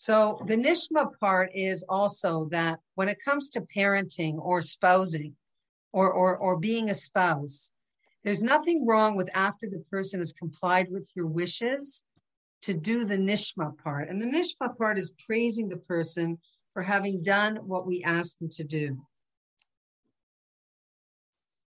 So 0.08 0.42
the 0.46 0.56
nishma 0.56 1.10
part 1.20 1.50
is 1.54 1.84
also 1.90 2.48
that 2.52 2.80
when 2.96 3.10
it 3.10 3.18
comes 3.26 3.50
to 3.50 3.68
parenting 3.76 4.38
or 4.38 4.62
spousing 4.62 5.36
or, 5.92 6.10
or, 6.10 6.38
or 6.38 6.58
being 6.58 6.90
a 6.90 6.96
spouse, 6.96 7.74
there's 8.24 8.42
nothing 8.42 8.88
wrong 8.88 9.18
with 9.18 9.30
after 9.34 9.68
the 9.70 9.84
person 9.92 10.22
has 10.22 10.32
complied 10.32 10.90
with 10.90 11.12
your 11.14 11.26
wishes 11.28 12.06
to 12.62 12.74
do 12.74 13.04
the 13.04 13.18
nishma 13.18 13.78
part. 13.80 14.08
And 14.08 14.22
the 14.22 14.28
nishma 14.28 14.78
part 14.78 14.98
is 14.98 15.14
praising 15.26 15.68
the 15.68 15.76
person 15.76 16.38
for 16.72 16.84
having 16.84 17.22
done 17.22 17.58
what 17.58 17.86
we 17.86 18.02
asked 18.02 18.40
them 18.40 18.50
to 18.52 18.64
do. 18.64 19.02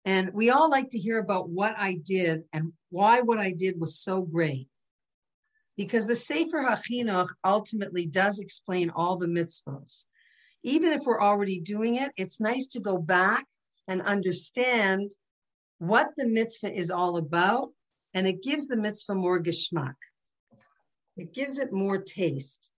And 0.04 0.34
we 0.34 0.50
all 0.50 0.70
like 0.70 0.90
to 0.90 1.00
hear 1.00 1.20
about 1.20 1.48
what 1.48 1.76
I 1.78 2.00
did 2.04 2.44
and 2.52 2.74
why 2.90 3.22
what 3.22 3.38
I 3.38 3.52
did 3.52 3.80
was 3.80 3.98
so 3.98 4.24
great 4.24 4.68
because 5.78 6.08
the 6.08 6.16
Sefer 6.16 6.64
HaChinuch 6.64 7.30
ultimately 7.44 8.06
does 8.06 8.40
explain 8.40 8.90
all 8.90 9.18
the 9.18 9.28
mitzvahs. 9.28 10.06
Even 10.64 10.92
if 10.94 11.02
we're 11.06 11.22
already 11.22 11.60
doing 11.60 11.96
it, 11.96 12.12
it's 12.18 12.40
nice 12.40 12.68
to 12.70 12.80
go 12.80 12.98
back 12.98 13.46
and 13.88 14.02
understand 14.02 15.12
what 15.78 16.10
the 16.18 16.28
mitzvah 16.28 16.74
is 16.74 16.90
all 16.90 17.18
about, 17.18 17.70
and 18.14 18.28
it 18.28 18.42
gives 18.42 18.68
the 18.68 18.78
mitzvah 18.78 19.16
more 19.16 19.42
geschmack. 19.42 19.96
It 21.18 21.34
gives 21.34 21.60
it 21.60 21.72
more 21.72 21.98
taste. 21.98 22.72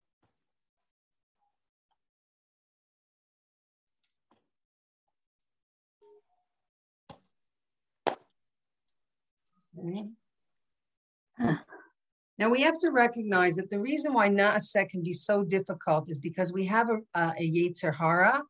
Okay. 9.79 10.09
Huh. 11.37 11.57
Now 12.37 12.49
we 12.49 12.61
have 12.61 12.79
to 12.81 12.91
recognize 12.91 13.55
that 13.55 13.69
the 13.69 13.79
reason 13.79 14.13
why 14.13 14.29
Na'aseh 14.29 14.89
can 14.89 15.01
be 15.01 15.13
so 15.13 15.43
difficult 15.43 16.09
is 16.09 16.19
because 16.19 16.53
we 16.53 16.65
have 16.65 16.89
a, 16.89 17.19
a, 17.19 17.33
a 17.39 17.51
Yetzer 17.51 17.95
Hara 17.95 18.43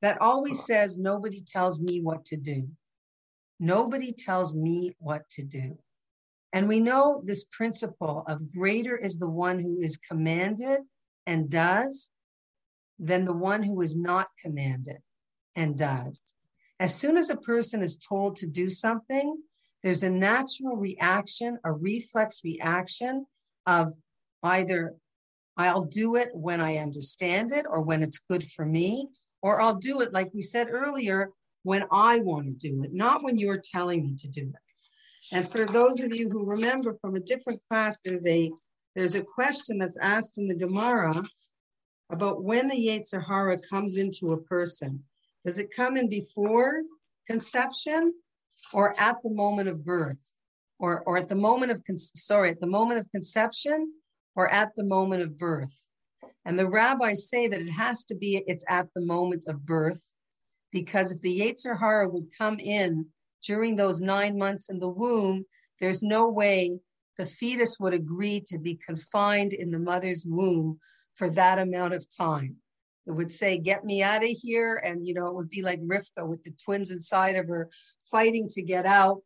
that 0.00 0.20
always 0.20 0.64
says, 0.64 0.98
nobody 0.98 1.40
tells 1.40 1.80
me 1.80 2.00
what 2.00 2.24
to 2.26 2.36
do. 2.36 2.68
Nobody 3.58 4.12
tells 4.12 4.54
me 4.54 4.94
what 4.98 5.28
to 5.30 5.42
do. 5.42 5.78
And 6.52 6.68
we 6.68 6.78
know 6.78 7.22
this 7.24 7.44
principle 7.50 8.22
of 8.28 8.52
greater 8.52 8.96
is 8.96 9.18
the 9.18 9.28
one 9.28 9.58
who 9.58 9.80
is 9.80 9.96
commanded 9.96 10.82
and 11.26 11.50
does 11.50 12.10
than 12.98 13.24
the 13.24 13.32
one 13.32 13.62
who 13.62 13.80
is 13.80 13.96
not 13.96 14.28
commanded 14.40 14.98
and 15.56 15.76
does. 15.76 16.20
As 16.78 16.94
soon 16.94 17.16
as 17.16 17.30
a 17.30 17.36
person 17.36 17.82
is 17.82 17.96
told 17.96 18.36
to 18.36 18.46
do 18.46 18.68
something, 18.68 19.36
there's 19.84 20.02
a 20.02 20.10
natural 20.10 20.76
reaction, 20.76 21.58
a 21.62 21.70
reflex 21.70 22.40
reaction 22.42 23.26
of 23.66 23.92
either 24.42 24.94
I'll 25.58 25.84
do 25.84 26.16
it 26.16 26.30
when 26.32 26.60
I 26.60 26.78
understand 26.78 27.52
it 27.52 27.66
or 27.68 27.82
when 27.82 28.02
it's 28.02 28.22
good 28.30 28.44
for 28.44 28.64
me, 28.64 29.06
or 29.42 29.60
I'll 29.60 29.76
do 29.76 30.00
it, 30.00 30.12
like 30.12 30.32
we 30.32 30.40
said 30.40 30.68
earlier, 30.70 31.30
when 31.64 31.84
I 31.92 32.18
want 32.20 32.46
to 32.46 32.68
do 32.68 32.82
it, 32.82 32.94
not 32.94 33.22
when 33.22 33.38
you're 33.38 33.62
telling 33.62 34.04
me 34.04 34.16
to 34.16 34.28
do 34.28 34.40
it. 34.40 35.36
And 35.36 35.46
for 35.46 35.66
those 35.66 36.02
of 36.02 36.14
you 36.14 36.30
who 36.30 36.44
remember 36.44 36.96
from 37.00 37.14
a 37.14 37.20
different 37.20 37.60
class, 37.68 38.00
there's 38.02 38.26
a 38.26 38.50
there's 38.96 39.14
a 39.14 39.22
question 39.22 39.78
that's 39.78 39.98
asked 39.98 40.38
in 40.38 40.46
the 40.46 40.54
Gemara 40.54 41.24
about 42.10 42.42
when 42.42 42.68
the 42.68 42.76
Yetzer 42.76 43.26
Hara 43.26 43.58
comes 43.58 43.98
into 43.98 44.28
a 44.28 44.40
person. 44.42 45.02
Does 45.44 45.58
it 45.58 45.74
come 45.74 45.96
in 45.96 46.08
before 46.08 46.82
conception 47.26 48.14
or 48.72 48.98
at 48.98 49.16
the 49.22 49.30
moment 49.30 49.68
of 49.68 49.84
birth 49.84 50.36
or, 50.78 51.02
or 51.06 51.16
at 51.16 51.28
the 51.28 51.34
moment 51.34 51.72
of, 51.72 51.82
con- 51.84 51.98
sorry, 51.98 52.50
at 52.50 52.60
the 52.60 52.66
moment 52.66 53.00
of 53.00 53.10
conception 53.10 53.92
or 54.36 54.48
at 54.50 54.74
the 54.74 54.84
moment 54.84 55.22
of 55.22 55.38
birth. 55.38 55.84
And 56.44 56.58
the 56.58 56.68
rabbis 56.68 57.28
say 57.28 57.48
that 57.48 57.60
it 57.60 57.70
has 57.70 58.04
to 58.06 58.14
be, 58.14 58.42
it's 58.46 58.64
at 58.68 58.88
the 58.94 59.00
moment 59.00 59.44
of 59.48 59.64
birth, 59.64 60.14
because 60.72 61.12
if 61.12 61.20
the 61.22 61.40
Yetzer 61.40 61.78
Hara 61.78 62.08
would 62.08 62.26
come 62.36 62.58
in 62.58 63.06
during 63.46 63.76
those 63.76 64.00
nine 64.00 64.36
months 64.36 64.68
in 64.68 64.78
the 64.78 64.88
womb, 64.88 65.44
there's 65.80 66.02
no 66.02 66.28
way 66.28 66.78
the 67.16 67.26
fetus 67.26 67.78
would 67.78 67.94
agree 67.94 68.42
to 68.48 68.58
be 68.58 68.74
confined 68.74 69.52
in 69.52 69.70
the 69.70 69.78
mother's 69.78 70.24
womb 70.26 70.78
for 71.14 71.30
that 71.30 71.58
amount 71.58 71.94
of 71.94 72.04
time. 72.14 72.56
It 73.06 73.12
would 73.12 73.32
say, 73.32 73.58
Get 73.58 73.84
me 73.84 74.02
out 74.02 74.22
of 74.22 74.30
here. 74.30 74.80
And, 74.84 75.06
you 75.06 75.14
know, 75.14 75.28
it 75.28 75.34
would 75.34 75.50
be 75.50 75.62
like 75.62 75.80
Rivka 75.80 76.26
with 76.26 76.42
the 76.42 76.52
twins 76.64 76.90
inside 76.90 77.36
of 77.36 77.48
her 77.48 77.68
fighting 78.10 78.48
to 78.50 78.62
get 78.62 78.86
out 78.86 79.22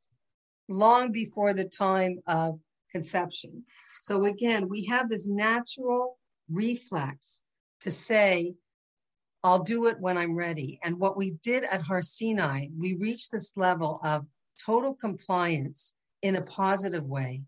long 0.69 1.13
before 1.13 1.55
the 1.55 1.65
time 1.65 2.19
of 2.27 2.59
conception. 2.93 3.65
So, 4.01 4.25
again, 4.25 4.69
we 4.69 4.85
have 4.87 5.09
this 5.09 5.27
natural 5.27 6.19
reflex 6.51 7.43
to 7.81 7.91
say, 7.91 8.55
I'll 9.45 9.63
do 9.63 9.87
it 9.87 10.01
when 10.01 10.19
I'm 10.19 10.35
ready. 10.35 10.81
And 10.83 10.99
what 10.99 11.17
we 11.17 11.37
did 11.43 11.65
at 11.65 11.83
Har 11.83 12.03
Sinai, 12.03 12.67
we 12.77 12.95
reached 12.95 13.31
this 13.31 13.57
level 13.57 14.01
of 14.03 14.27
total 14.65 14.95
compliance 14.95 15.95
in 16.23 16.35
a 16.37 16.43
positive 16.43 17.07
way, 17.07 17.45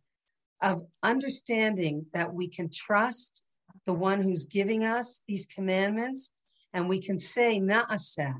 of 0.62 0.83
understanding 1.03 2.07
that 2.12 2.33
we 2.33 2.47
can 2.47 2.70
trust 2.72 3.43
the 3.91 3.95
one 3.95 4.22
who's 4.22 4.45
giving 4.45 4.84
us 4.84 5.20
these 5.26 5.49
commandments, 5.49 6.30
and 6.72 6.88
we 6.88 7.01
can 7.01 7.18
say, 7.18 7.59
Na'aseh, 7.59 8.36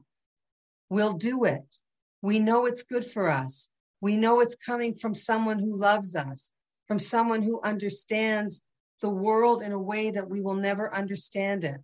we'll 0.89 1.15
do 1.15 1.43
it. 1.43 1.75
We 2.23 2.39
know 2.39 2.67
it's 2.67 2.85
good 2.85 3.05
for 3.05 3.29
us. 3.29 3.69
We 4.01 4.17
know 4.17 4.39
it's 4.41 4.55
coming 4.55 4.95
from 4.95 5.13
someone 5.13 5.59
who 5.59 5.75
loves 5.75 6.15
us, 6.15 6.53
from 6.87 7.01
someone 7.01 7.43
who 7.43 7.61
understands 7.63 8.63
the 9.01 9.11
world 9.11 9.61
in 9.61 9.73
a 9.73 9.83
way 9.93 10.13
that 10.13 10.31
we 10.31 10.41
will 10.41 10.55
never 10.55 10.95
understand 10.95 11.65
it. 11.65 11.81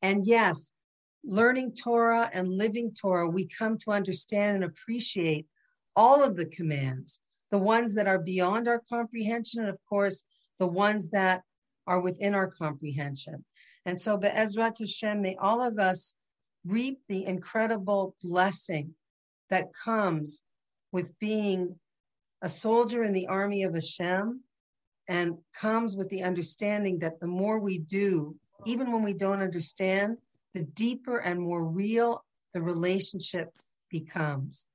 And 0.00 0.24
yes, 0.24 0.72
learning 1.22 1.74
Torah 1.74 2.30
and 2.32 2.48
living 2.48 2.94
Torah, 2.98 3.28
we 3.28 3.46
come 3.46 3.76
to 3.80 3.90
understand 3.90 4.54
and 4.54 4.64
appreciate 4.64 5.46
all 5.94 6.24
of 6.24 6.34
the 6.34 6.46
commands, 6.46 7.20
the 7.50 7.58
ones 7.58 7.92
that 7.96 8.06
are 8.06 8.18
beyond 8.18 8.68
our 8.68 8.80
comprehension, 8.88 9.60
and 9.60 9.68
of 9.68 9.76
course, 9.86 10.24
the 10.58 10.66
ones 10.66 11.10
that 11.10 11.42
are 11.86 12.00
within 12.00 12.34
our 12.34 12.48
comprehension. 12.48 13.44
And 13.84 14.00
so, 14.00 14.16
Be'ezrat 14.16 14.78
Hashem, 14.78 15.20
may 15.20 15.36
all 15.40 15.60
of 15.60 15.78
us 15.78 16.14
reap 16.64 17.00
the 17.08 17.24
incredible 17.26 18.14
blessing 18.22 18.94
that 19.50 19.72
comes 19.72 20.42
with 20.92 21.18
being 21.18 21.76
a 22.42 22.48
soldier 22.48 23.02
in 23.02 23.12
the 23.12 23.26
army 23.26 23.64
of 23.64 23.74
Hashem 23.74 24.40
and 25.08 25.38
comes 25.54 25.96
with 25.96 26.08
the 26.08 26.22
understanding 26.22 27.00
that 27.00 27.20
the 27.20 27.26
more 27.26 27.58
we 27.58 27.78
do, 27.78 28.36
even 28.66 28.92
when 28.92 29.02
we 29.02 29.14
don't 29.14 29.42
understand, 29.42 30.18
the 30.54 30.62
deeper 30.62 31.18
and 31.18 31.40
more 31.40 31.64
real 31.64 32.24
the 32.54 32.62
relationship 32.62 33.56
becomes. 33.90 34.66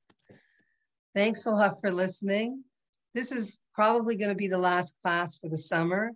Thanks 1.16 1.46
a 1.46 1.52
lot 1.52 1.80
for 1.80 1.92
listening. 1.92 2.64
This 3.14 3.32
is 3.32 3.60
probably 3.74 4.16
going 4.16 4.30
to 4.30 4.36
be 4.36 4.48
the 4.48 4.58
last 4.58 4.96
class 5.02 5.38
for 5.38 5.50
the 5.50 5.58
summer, 5.58 6.12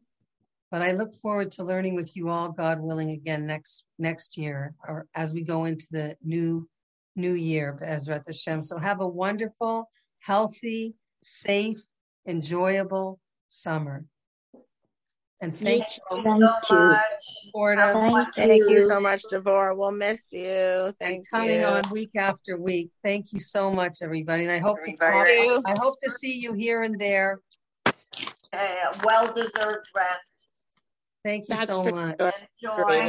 but 0.72 0.82
I 0.82 0.94
look 0.94 1.14
forward 1.14 1.52
to 1.52 1.64
learning 1.64 1.96
with 1.96 2.16
you 2.16 2.30
all, 2.30 2.50
God 2.50 2.80
willing, 2.80 3.12
again 3.12 3.46
next 3.46 3.86
next 4.00 4.38
year 4.38 4.74
or 4.88 5.06
as 5.14 5.34
we 5.34 5.44
go 5.44 5.66
into 5.66 5.86
the 5.92 6.16
new 6.24 6.68
new 7.16 7.34
year, 7.34 7.78
Ezrat 7.82 8.24
Hashem. 8.26 8.64
So 8.64 8.78
have 8.80 9.02
a 9.02 9.08
wonderful, 9.08 9.90
healthy, 10.20 10.96
safe, 11.22 11.78
enjoyable 12.26 13.20
summer. 13.50 14.06
And 15.42 15.56
thank 15.56 15.84
you 16.12 16.22
thank 16.24 16.40
so 16.66 16.78
you. 16.78 16.88
much. 16.88 17.06
Thank, 18.36 18.36
Thank 18.36 18.62
you 18.62 18.70
you. 18.70 18.88
so 18.88 19.00
much, 19.00 19.24
Devorah. 19.24 19.76
We'll 19.76 19.92
miss 19.92 20.28
you. 20.32 20.94
Thank 21.00 21.28
coming 21.30 21.62
you. 21.62 21.66
on 21.66 21.82
week 21.90 22.12
after 22.16 22.58
week. 22.58 22.92
Thank 23.04 23.34
you 23.34 23.40
so 23.40 23.72
much, 23.72 23.96
everybody. 24.04 24.44
And 24.44 24.52
I 24.52 24.60
hope 24.60 24.78
to 24.86 24.96
Thank. 24.96 25.68
I 25.68 25.76
hope 25.80 26.00
to 26.04 26.10
see 26.12 26.38
you 26.38 26.54
here 26.54 26.84
and 26.84 26.98
there. 27.00 27.40
Uh, 28.54 28.94
well 29.04 29.34
deserved 29.34 29.90
rest. 29.96 30.31
Thank 31.24 31.50
you 31.50 31.56
That's 31.56 31.74
so 31.76 31.84
much. 31.92 32.16
sure. 32.20 32.74
Enjoy. 32.78 33.00